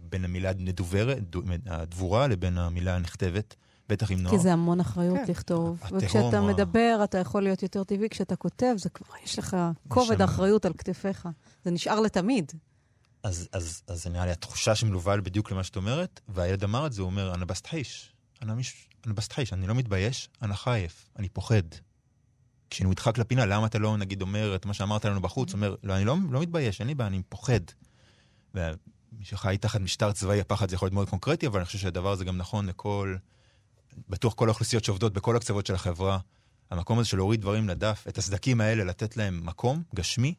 בין 0.00 0.24
המילה 0.24 0.52
נדוברת, 0.58 1.18
הדבורה, 1.66 2.26
לבין 2.26 2.58
המילה 2.58 2.96
הנכתבת. 2.96 3.56
בטח 3.92 4.10
עם 4.10 4.18
נוער. 4.18 4.36
כי 4.36 4.42
זה 4.42 4.52
המון 4.52 4.80
אחריות 4.80 5.18
כן. 5.26 5.32
לכתוב. 5.32 5.82
וכשאתה 5.92 6.38
ה... 6.38 6.40
מדבר, 6.40 7.00
אתה 7.04 7.18
יכול 7.18 7.42
להיות 7.42 7.62
יותר 7.62 7.84
טבעי. 7.84 8.08
כשאתה 8.08 8.36
כותב, 8.36 8.74
זה 8.76 8.88
כבר, 8.88 9.14
יש 9.24 9.38
לך 9.38 9.56
כובד 9.88 10.18
שם... 10.18 10.24
אחריות 10.24 10.64
על 10.64 10.72
כתפיך. 10.72 11.28
זה 11.64 11.70
נשאר 11.70 12.00
לתמיד. 12.00 12.52
אז, 13.22 13.48
אז, 13.52 13.82
אז 13.86 14.06
נראה 14.06 14.24
לי 14.24 14.32
התחושה 14.32 14.74
שמלווה 14.74 15.16
בדיוק 15.16 15.52
למה 15.52 15.64
שאת 15.64 15.76
אומרת, 15.76 16.20
והילד 16.28 16.64
אמר 16.64 16.86
את 16.86 16.92
זה, 16.92 17.02
הוא 17.02 17.10
אומר, 17.10 17.34
אני 17.34 17.44
בסטחיש. 17.44 18.12
אני 18.42 18.62
בסטחיש, 19.06 19.52
אני 19.52 19.66
לא 19.66 19.74
מתבייש, 19.74 20.28
אני 20.42 20.54
חייף, 20.54 21.10
אני 21.18 21.28
פוחד. 21.28 21.62
כשאני 22.70 22.90
נדחק 22.90 23.18
לפינה, 23.18 23.46
למה 23.46 23.66
אתה 23.66 23.78
לא, 23.78 23.96
נגיד, 23.96 24.22
אומר 24.22 24.56
את 24.56 24.66
מה 24.66 24.74
שאמרת 24.74 25.04
לנו 25.04 25.20
בחוץ? 25.20 25.52
הוא 25.52 25.56
אומר, 25.56 25.74
לא, 25.82 25.96
אני 25.96 26.04
לא, 26.04 26.16
לא 26.30 26.40
מתבייש, 26.40 26.80
אין 26.80 26.88
לי 26.88 26.94
בעיה, 26.94 27.08
אני 27.08 27.22
פוחד. 27.28 27.60
ומי 28.54 28.74
שחי 29.22 29.56
תחת 29.60 29.80
משטר 29.80 30.12
צבאי, 30.12 30.40
הפחד 30.40 30.68
זה 30.68 30.74
יכול 30.74 30.86
להיות 30.86 30.94
מאוד 30.94 31.10
קונקרטי, 31.10 31.46
אבל 31.46 31.58
אני 31.58 31.66
חושב 31.66 31.78
שהדבר 31.78 32.12
הזה 32.12 32.24
גם 32.24 32.36
נכון 32.36 32.66
לכל 32.66 33.16
בטוח 34.08 34.34
כל 34.34 34.48
האוכלוסיות 34.48 34.84
שעובדות 34.84 35.12
בכל 35.12 35.36
הקצוות 35.36 35.66
של 35.66 35.74
החברה, 35.74 36.18
המקום 36.70 36.98
הזה 36.98 37.08
של 37.08 37.16
להוריד 37.16 37.40
דברים 37.40 37.68
לדף, 37.68 38.04
את 38.08 38.18
הסדקים 38.18 38.60
האלה, 38.60 38.84
לתת 38.84 39.16
להם 39.16 39.40
מקום 39.44 39.82
גשמי, 39.94 40.34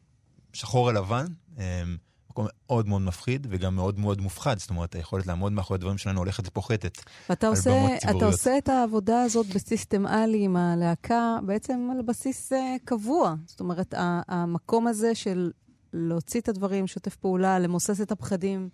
שחור 0.52 0.88
על 0.88 0.98
לבן, 0.98 1.26
אמ, 1.58 1.96
מקום 2.30 2.46
מאוד 2.66 2.88
מאוד 2.88 3.02
מפחיד 3.02 3.46
וגם 3.50 3.76
מאוד 3.76 3.98
מאוד 3.98 4.20
מופחד, 4.20 4.58
זאת 4.58 4.70
אומרת, 4.70 4.94
היכולת 4.94 5.26
לעמוד 5.26 5.52
מאחורי 5.52 5.76
הדברים 5.76 5.98
שלנו 5.98 6.18
הולכת 6.18 6.48
ופוחתת. 6.48 7.02
ואתה 7.28 7.48
עושה, 7.48 7.86
אתה 8.10 8.26
עושה 8.26 8.58
את 8.58 8.68
העבודה 8.68 9.22
הזאת 9.22 9.46
בסיסטם-אלי 9.46 10.44
עם 10.44 10.56
הלהקה 10.56 11.36
בעצם 11.46 11.88
על 11.92 12.02
בסיס 12.02 12.52
uh, 12.52 12.56
קבוע. 12.84 13.34
זאת 13.46 13.60
אומרת, 13.60 13.94
המקום 14.28 14.86
הזה 14.86 15.14
של 15.14 15.50
להוציא 15.92 16.40
את 16.40 16.48
הדברים, 16.48 16.84
לשתף 16.84 17.16
פעולה, 17.16 17.58
למוסס 17.58 18.00
את 18.00 18.12
הפחדים, 18.12 18.68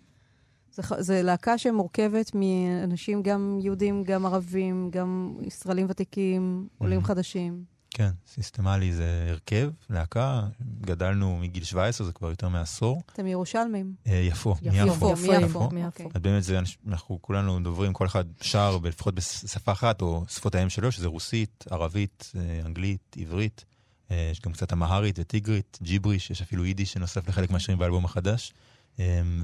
זה 0.79 1.21
להקה 1.21 1.57
שמורכבת 1.57 2.31
מאנשים 2.33 3.23
גם 3.23 3.59
יהודים, 3.61 4.03
גם 4.03 4.25
ערבים, 4.25 4.89
גם 4.91 5.33
ישראלים 5.41 5.87
ותיקים, 5.89 6.67
עולים 6.77 6.99
mm-hmm. 6.99 7.03
חדשים. 7.03 7.63
כן, 7.93 8.09
סיסטמלי 8.27 8.93
זה 8.93 9.27
הרכב, 9.29 9.71
להקה, 9.89 10.47
גדלנו 10.81 11.37
מגיל 11.37 11.63
17, 11.63 12.07
זה 12.07 12.13
כבר 12.13 12.29
יותר 12.29 12.49
מעשור. 12.49 13.01
אתם 13.13 13.27
ירושלמים. 13.27 13.93
אה, 14.07 14.13
יפו, 14.13 14.55
מיפו. 14.61 15.15
מיפו, 15.41 15.69
מיפו. 15.69 16.09
אז 16.13 16.21
באמת 16.21 16.43
זה, 16.43 16.59
אנחנו 16.87 17.19
כולנו 17.21 17.59
דוברים, 17.59 17.93
כל 17.93 18.05
אחד 18.05 18.23
שר 18.41 18.77
לפחות 18.83 19.15
בשפה 19.15 19.71
אחת, 19.71 20.01
או 20.01 20.23
שפות 20.27 20.55
האם 20.55 20.69
שלו, 20.69 20.91
שזה 20.91 21.07
רוסית, 21.07 21.65
ערבית, 21.69 22.31
אה, 22.35 22.61
אנגלית, 22.65 23.15
עברית. 23.19 23.65
אה, 24.11 24.29
יש 24.31 24.41
גם 24.41 24.51
קצת 24.53 24.73
אמהרית 24.73 25.19
וטיגרית, 25.19 25.79
ג'יבריש, 25.81 26.31
יש 26.31 26.41
אפילו 26.41 26.65
יידיש 26.65 26.93
שנוסף 26.93 27.27
לחלק 27.27 27.51
מהשירים 27.51 27.79
באלבום 27.79 28.05
החדש. 28.05 28.53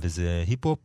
וזה 0.01 0.43
היפ-הופ, 0.47 0.79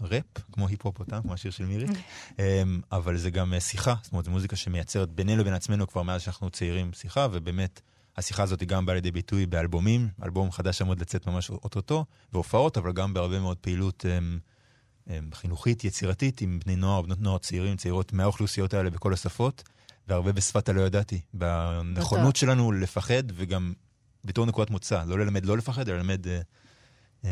ראפ, 0.00 0.24
כמו 0.52 0.68
היפ-הופ 0.68 0.98
אותם, 0.98 1.22
כמו 1.22 1.34
השיר 1.34 1.50
של 1.50 1.64
מירי, 1.64 1.86
אמ, 2.38 2.80
אבל 2.92 3.16
זה 3.16 3.30
גם 3.30 3.54
אה, 3.54 3.60
שיחה, 3.60 3.94
זאת 4.02 4.12
אומרת, 4.12 4.24
זו 4.24 4.30
מוזיקה 4.30 4.56
שמייצרת 4.56 5.10
בינינו 5.10 5.40
לבין 5.40 5.54
עצמנו 5.54 5.86
כבר 5.86 6.02
מאז 6.02 6.22
שאנחנו 6.22 6.50
צעירים 6.50 6.92
שיחה, 6.92 7.26
ובאמת, 7.32 7.80
השיחה 8.16 8.42
הזאת 8.42 8.60
היא 8.60 8.68
גם 8.68 8.86
באה 8.86 8.94
לידי 8.94 9.10
ביטוי 9.10 9.46
באלבומים, 9.46 10.08
אלבום 10.22 10.52
חדש 10.52 10.82
עומד 10.82 11.00
לצאת 11.00 11.26
ממש 11.26 11.50
אוטוטו, 11.50 12.04
והופעות, 12.32 12.76
אבל 12.76 12.92
גם 12.92 13.14
בהרבה 13.14 13.40
מאוד 13.40 13.56
פעילות 13.56 14.04
הם, 14.04 14.12
אמ, 14.12 14.38
הם, 15.06 15.24
אמ, 15.24 15.30
חינוכית, 15.34 15.84
יצירתית, 15.84 16.40
עם 16.40 16.58
בני 16.64 16.76
נוער, 16.76 17.02
בנות 17.02 17.20
נוער 17.20 17.38
צעירים, 17.38 17.76
צעירות 17.76 18.12
מהאוכלוסיות 18.12 18.74
האלה 18.74 18.90
בכל 18.90 19.12
השפות, 19.12 19.62
והרבה 20.08 20.32
בשפת 20.32 20.68
הלא 20.68 20.80
ידעתי, 20.80 21.20
בנכונות 21.34 22.36
שלנו 22.36 22.72
לפחד, 22.72 23.22
וגם 23.34 23.72
בתור 24.24 24.46
נקודת 24.46 24.70
מוצא, 24.70 25.04
לא 25.04 25.18
ללמד 25.18 25.44
לא 25.46 25.56
לפחד, 25.56 25.88
אלא 25.88 25.96
ללמד... 25.98 26.26
Uh, 27.22 27.26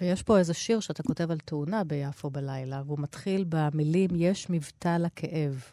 ויש 0.00 0.22
פה 0.22 0.38
איזה 0.38 0.54
שיר 0.54 0.80
שאתה 0.80 1.02
כותב 1.02 1.30
על 1.30 1.38
תאונה 1.38 1.84
ביפו 1.84 2.30
בלילה, 2.30 2.82
והוא 2.86 2.98
מתחיל 2.98 3.44
במילים, 3.48 4.10
יש 4.16 4.50
מבטא 4.50 4.96
לכאב. 4.96 5.64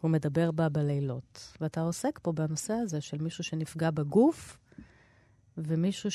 הוא 0.00 0.10
מדבר 0.10 0.50
בה 0.50 0.68
בלילות. 0.68 1.56
ואתה 1.60 1.80
עוסק 1.80 2.18
פה 2.22 2.32
בנושא 2.32 2.72
הזה 2.72 3.00
של 3.00 3.18
מישהו 3.18 3.44
שנפגע 3.44 3.90
בגוף, 3.90 4.58
ומישהו 5.58 6.10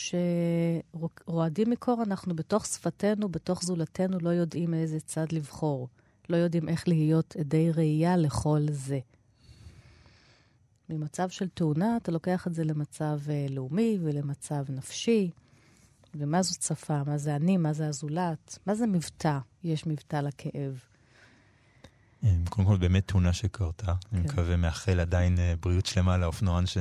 שרועדים 1.25 1.69
מקור, 1.69 2.03
אנחנו 2.03 2.35
בתוך 2.35 2.65
שפתנו, 2.65 3.29
בתוך 3.29 3.63
זולתנו, 3.63 4.17
לא 4.21 4.29
יודעים 4.29 4.71
מאיזה 4.71 4.99
צד 4.99 5.31
לבחור. 5.31 5.87
לא 6.29 6.37
יודעים 6.37 6.69
איך 6.69 6.87
להיות 6.87 7.35
עדי 7.39 7.71
ראייה 7.71 8.17
לכל 8.17 8.61
זה. 8.71 8.99
ממצב 10.89 11.29
של 11.29 11.47
תאונה, 11.47 11.97
אתה 11.97 12.11
לוקח 12.11 12.47
את 12.47 12.53
זה 12.53 12.63
למצב 12.63 13.19
uh, 13.25 13.51
לאומי 13.53 13.97
ולמצב 14.01 14.63
נפשי. 14.69 15.31
ומה 16.19 16.41
זאת 16.41 16.61
שפה, 16.61 17.03
מה 17.03 17.17
זה 17.17 17.35
אני, 17.35 17.57
מה 17.57 17.73
זה 17.73 17.87
הזולת, 17.87 18.59
מה 18.65 18.75
זה 18.75 18.87
מבטא, 18.87 19.37
יש 19.63 19.87
מבטא 19.87 20.15
לכאב. 20.15 20.79
אמ, 22.23 22.43
קודם 22.49 22.67
כל, 22.67 22.77
באמת 22.77 23.07
תאונה 23.07 23.33
שקרתה. 23.33 23.85
כן. 23.85 24.17
אני 24.17 24.25
מקווה, 24.25 24.57
מאחל 24.57 24.99
עדיין 24.99 25.39
אה, 25.39 25.53
בריאות 25.61 25.85
שלמה 25.85 26.17
לאופנוען 26.17 26.65
ש... 26.65 26.77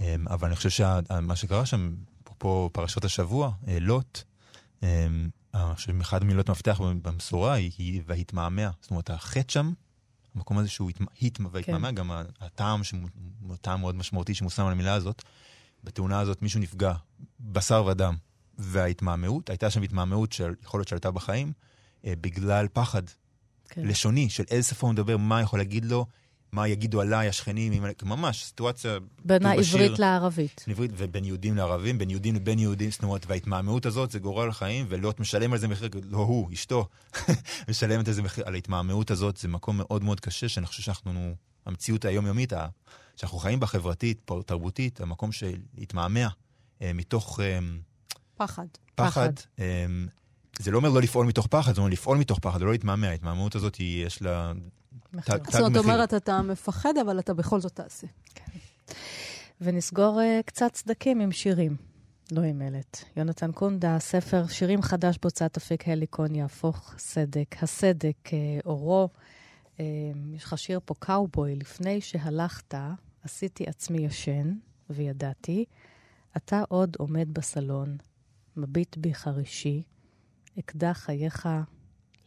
אמ, 0.00 0.28
אבל 0.28 0.48
אני 0.48 0.56
חושב 0.56 0.70
שמה 0.70 1.36
שקרה 1.36 1.66
שם, 1.66 1.94
אפרופו 2.24 2.70
פרשות 2.72 3.04
השבוע, 3.04 3.52
אה, 3.68 3.78
לוט, 3.80 4.22
אמ, 4.82 5.28
שאחד 5.76 6.24
מילות 6.24 6.50
מפתח 6.50 6.80
במסורה 7.02 7.54
היא 7.54 8.02
והתמהמה. 8.06 8.70
זאת 8.80 8.90
אומרת, 8.90 9.10
החטא 9.10 9.52
שם, 9.52 9.72
המקום 10.34 10.58
הזה 10.58 10.68
שהוא 10.68 10.90
והתמהמה, 11.52 11.88
כן. 11.88 11.94
גם 11.94 12.10
הטעם, 12.40 12.80
טעם 13.60 13.80
מאוד 13.80 13.94
משמעותי 13.94 14.34
שמושם 14.34 14.66
על 14.66 14.72
המילה 14.72 14.94
הזאת, 14.94 15.22
בתאונה 15.84 16.20
הזאת 16.20 16.42
מישהו 16.42 16.60
נפגע, 16.60 16.92
בשר 17.40 17.84
ודם, 17.84 18.16
וההתמהמהות, 18.58 19.50
הייתה 19.50 19.70
שם 19.70 19.82
התמהמהות 19.82 20.32
של 20.32 20.54
יכול 20.62 20.80
להיות 20.80 20.88
שעלתה 20.88 21.10
בחיים, 21.10 21.52
אה, 22.04 22.12
בגלל 22.20 22.66
פחד 22.72 23.02
כן. 23.68 23.86
לשוני 23.86 24.28
של 24.30 24.44
איזה 24.50 24.68
שפה 24.68 24.86
הוא 24.86 24.92
מדבר, 24.92 25.16
מה 25.16 25.40
יכול 25.40 25.58
להגיד 25.58 25.84
לו, 25.84 26.06
מה 26.52 26.68
יגידו 26.68 27.00
עליי 27.00 27.28
השכנים, 27.28 27.84
ממש 28.02 28.44
סיטואציה... 28.44 28.98
בין 29.24 29.46
העברית 29.46 29.98
לערבית. 29.98 30.64
עברית 30.68 30.90
ובין 30.96 31.24
יהודים 31.24 31.56
לערבים, 31.56 31.98
בין 31.98 32.10
יהודים 32.10 32.34
לבין 32.34 32.58
יהודים, 32.58 32.90
זאת 32.90 33.02
אומרת, 33.02 33.26
וההתמהמהות 33.26 33.86
הזאת 33.86 34.10
זה 34.10 34.18
גורל 34.18 34.48
החיים, 34.48 34.86
ולוט 34.88 35.20
משלם 35.20 35.52
על 35.52 35.58
זה 35.58 35.68
מחיר, 35.68 35.88
לא 36.04 36.18
הוא, 36.18 36.52
אשתו, 36.52 36.88
משלמת 37.68 38.08
על 38.08 38.14
זה 38.14 38.22
מחיר, 38.22 38.44
על 38.46 38.54
ההתמהמהות 38.54 39.10
הזאת, 39.10 39.36
זה 39.36 39.48
מקום 39.48 39.76
מאוד 39.78 40.04
מאוד 40.04 40.20
קשה, 40.20 40.48
שאני 40.48 40.66
חושב 40.66 40.82
שאנחנו, 40.82 41.34
המציאות 41.66 42.04
היומיומית, 42.04 42.52
שאנחנו 43.16 43.38
חיים 43.38 43.60
בה 43.60 43.66
חברתית, 43.66 44.30
תרבותית, 44.46 45.00
המקום 45.00 45.32
של 45.32 45.56
להתמהמה, 45.78 46.28
אה, 46.82 46.92
מתוך... 46.92 47.40
אה, 48.40 48.46
פחד. 48.46 48.66
פחד. 48.94 49.32
אמ, 49.58 50.06
זה 50.58 50.70
לא 50.70 50.76
אומר 50.76 50.88
לא 50.90 51.00
לפעול 51.02 51.26
מתוך 51.26 51.46
פחד, 51.46 51.74
זה 51.74 51.80
אומר 51.80 51.90
לפעול 51.90 52.18
מתוך 52.18 52.38
פחד, 52.38 52.62
ולא 52.62 52.72
להתמהמה. 52.72 53.08
ההתמהמהות 53.08 53.54
הזאת, 53.54 53.80
יש 53.80 54.22
לה 54.22 54.52
תג 55.10 55.38
מחיר. 55.48 55.68
זאת 55.70 55.76
אומרת, 55.76 56.14
אתה 56.14 56.42
מפחד, 56.42 56.98
אבל 56.98 57.18
אתה 57.18 57.34
בכל 57.34 57.60
זאת 57.60 57.72
תעשה. 57.72 58.06
כן. 58.34 58.44
ונסגור 59.60 60.20
uh, 60.20 60.42
קצת 60.42 60.72
צדקים 60.72 61.20
עם 61.20 61.32
שירים, 61.32 61.76
לא 62.32 62.40
עם 62.42 62.58
מלט. 62.58 63.04
יונתן 63.16 63.52
קונדה, 63.52 63.98
ספר 63.98 64.46
שירים 64.46 64.82
חדש 64.82 65.18
בהוצאת 65.22 65.56
אפיק 65.56 65.88
הליקון, 65.88 66.34
יהפוך 66.34 66.94
סדק. 66.98 67.62
הסדק, 67.62 68.16
uh, 68.26 68.30
אורו. 68.66 69.08
Uh, 69.76 69.80
יש 70.36 70.44
לך 70.44 70.58
שיר 70.58 70.80
פה, 70.84 70.94
קאובוי, 70.98 71.56
לפני 71.56 72.00
שהלכת, 72.00 72.74
עשיתי 73.24 73.64
עצמי 73.66 73.98
ישן, 73.98 74.52
וידעתי, 74.90 75.64
אתה 76.36 76.62
עוד 76.68 76.96
עומד 76.98 77.28
בסלון, 77.32 77.96
מביט 78.58 78.96
בי 78.96 79.14
חרישי, 79.14 79.82
אקדח 80.58 81.00
חייך 81.04 81.48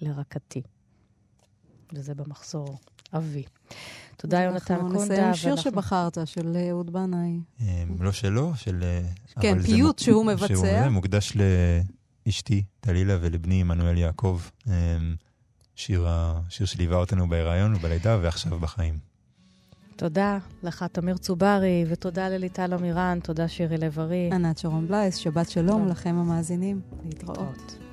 לרקתי. 0.02 0.62
וזה 1.94 2.16
במחזור 2.16 2.80
אבי. 3.14 3.44
תודה, 4.18 4.42
יונתן 4.42 4.80
קונדה. 4.80 4.88
אנחנו 4.88 5.04
נסיים 5.04 5.34
שיר 5.34 5.56
שבחרת, 5.56 6.18
של 6.26 6.58
אהוד 6.70 6.94
בנאי. 6.94 7.40
אמ, 7.60 7.66
לא 8.00 8.12
שלו, 8.12 8.52
של... 8.56 8.84
אה, 8.84 9.02
כן, 9.42 9.62
פיוט 9.62 10.00
שהוא 10.00 10.26
מבצע. 10.26 10.48
שהוא 10.48 10.90
מוקדש 10.90 11.34
לאשתי, 12.26 12.64
טלילה, 12.80 13.18
ולבני 13.22 13.62
עמנואל 13.62 13.98
יעקב. 13.98 14.42
שיר 15.76 16.66
שליווה 16.66 16.98
אותנו 16.98 17.30
בהיריון 17.30 17.76
ובלידה, 17.76 18.18
ועכשיו 18.22 18.60
בחיים. 18.60 19.11
תודה 20.02 20.38
לך, 20.64 20.86
תמיר 20.92 21.18
צוברי, 21.18 21.86
ותודה 21.88 22.30
לליטל 22.30 22.74
אמירן, 22.74 23.20
תודה 23.24 23.48
שירי 23.48 23.78
לב-ארי. 23.78 24.30
ענת 24.34 24.58
שרון 24.58 24.88
בלייס, 24.88 25.16
שבת 25.16 25.50
שלום 25.50 25.88
לכם 25.88 26.16
המאזינים. 26.16 26.82
להתראות. 27.06 27.78
Adesha 27.78 27.91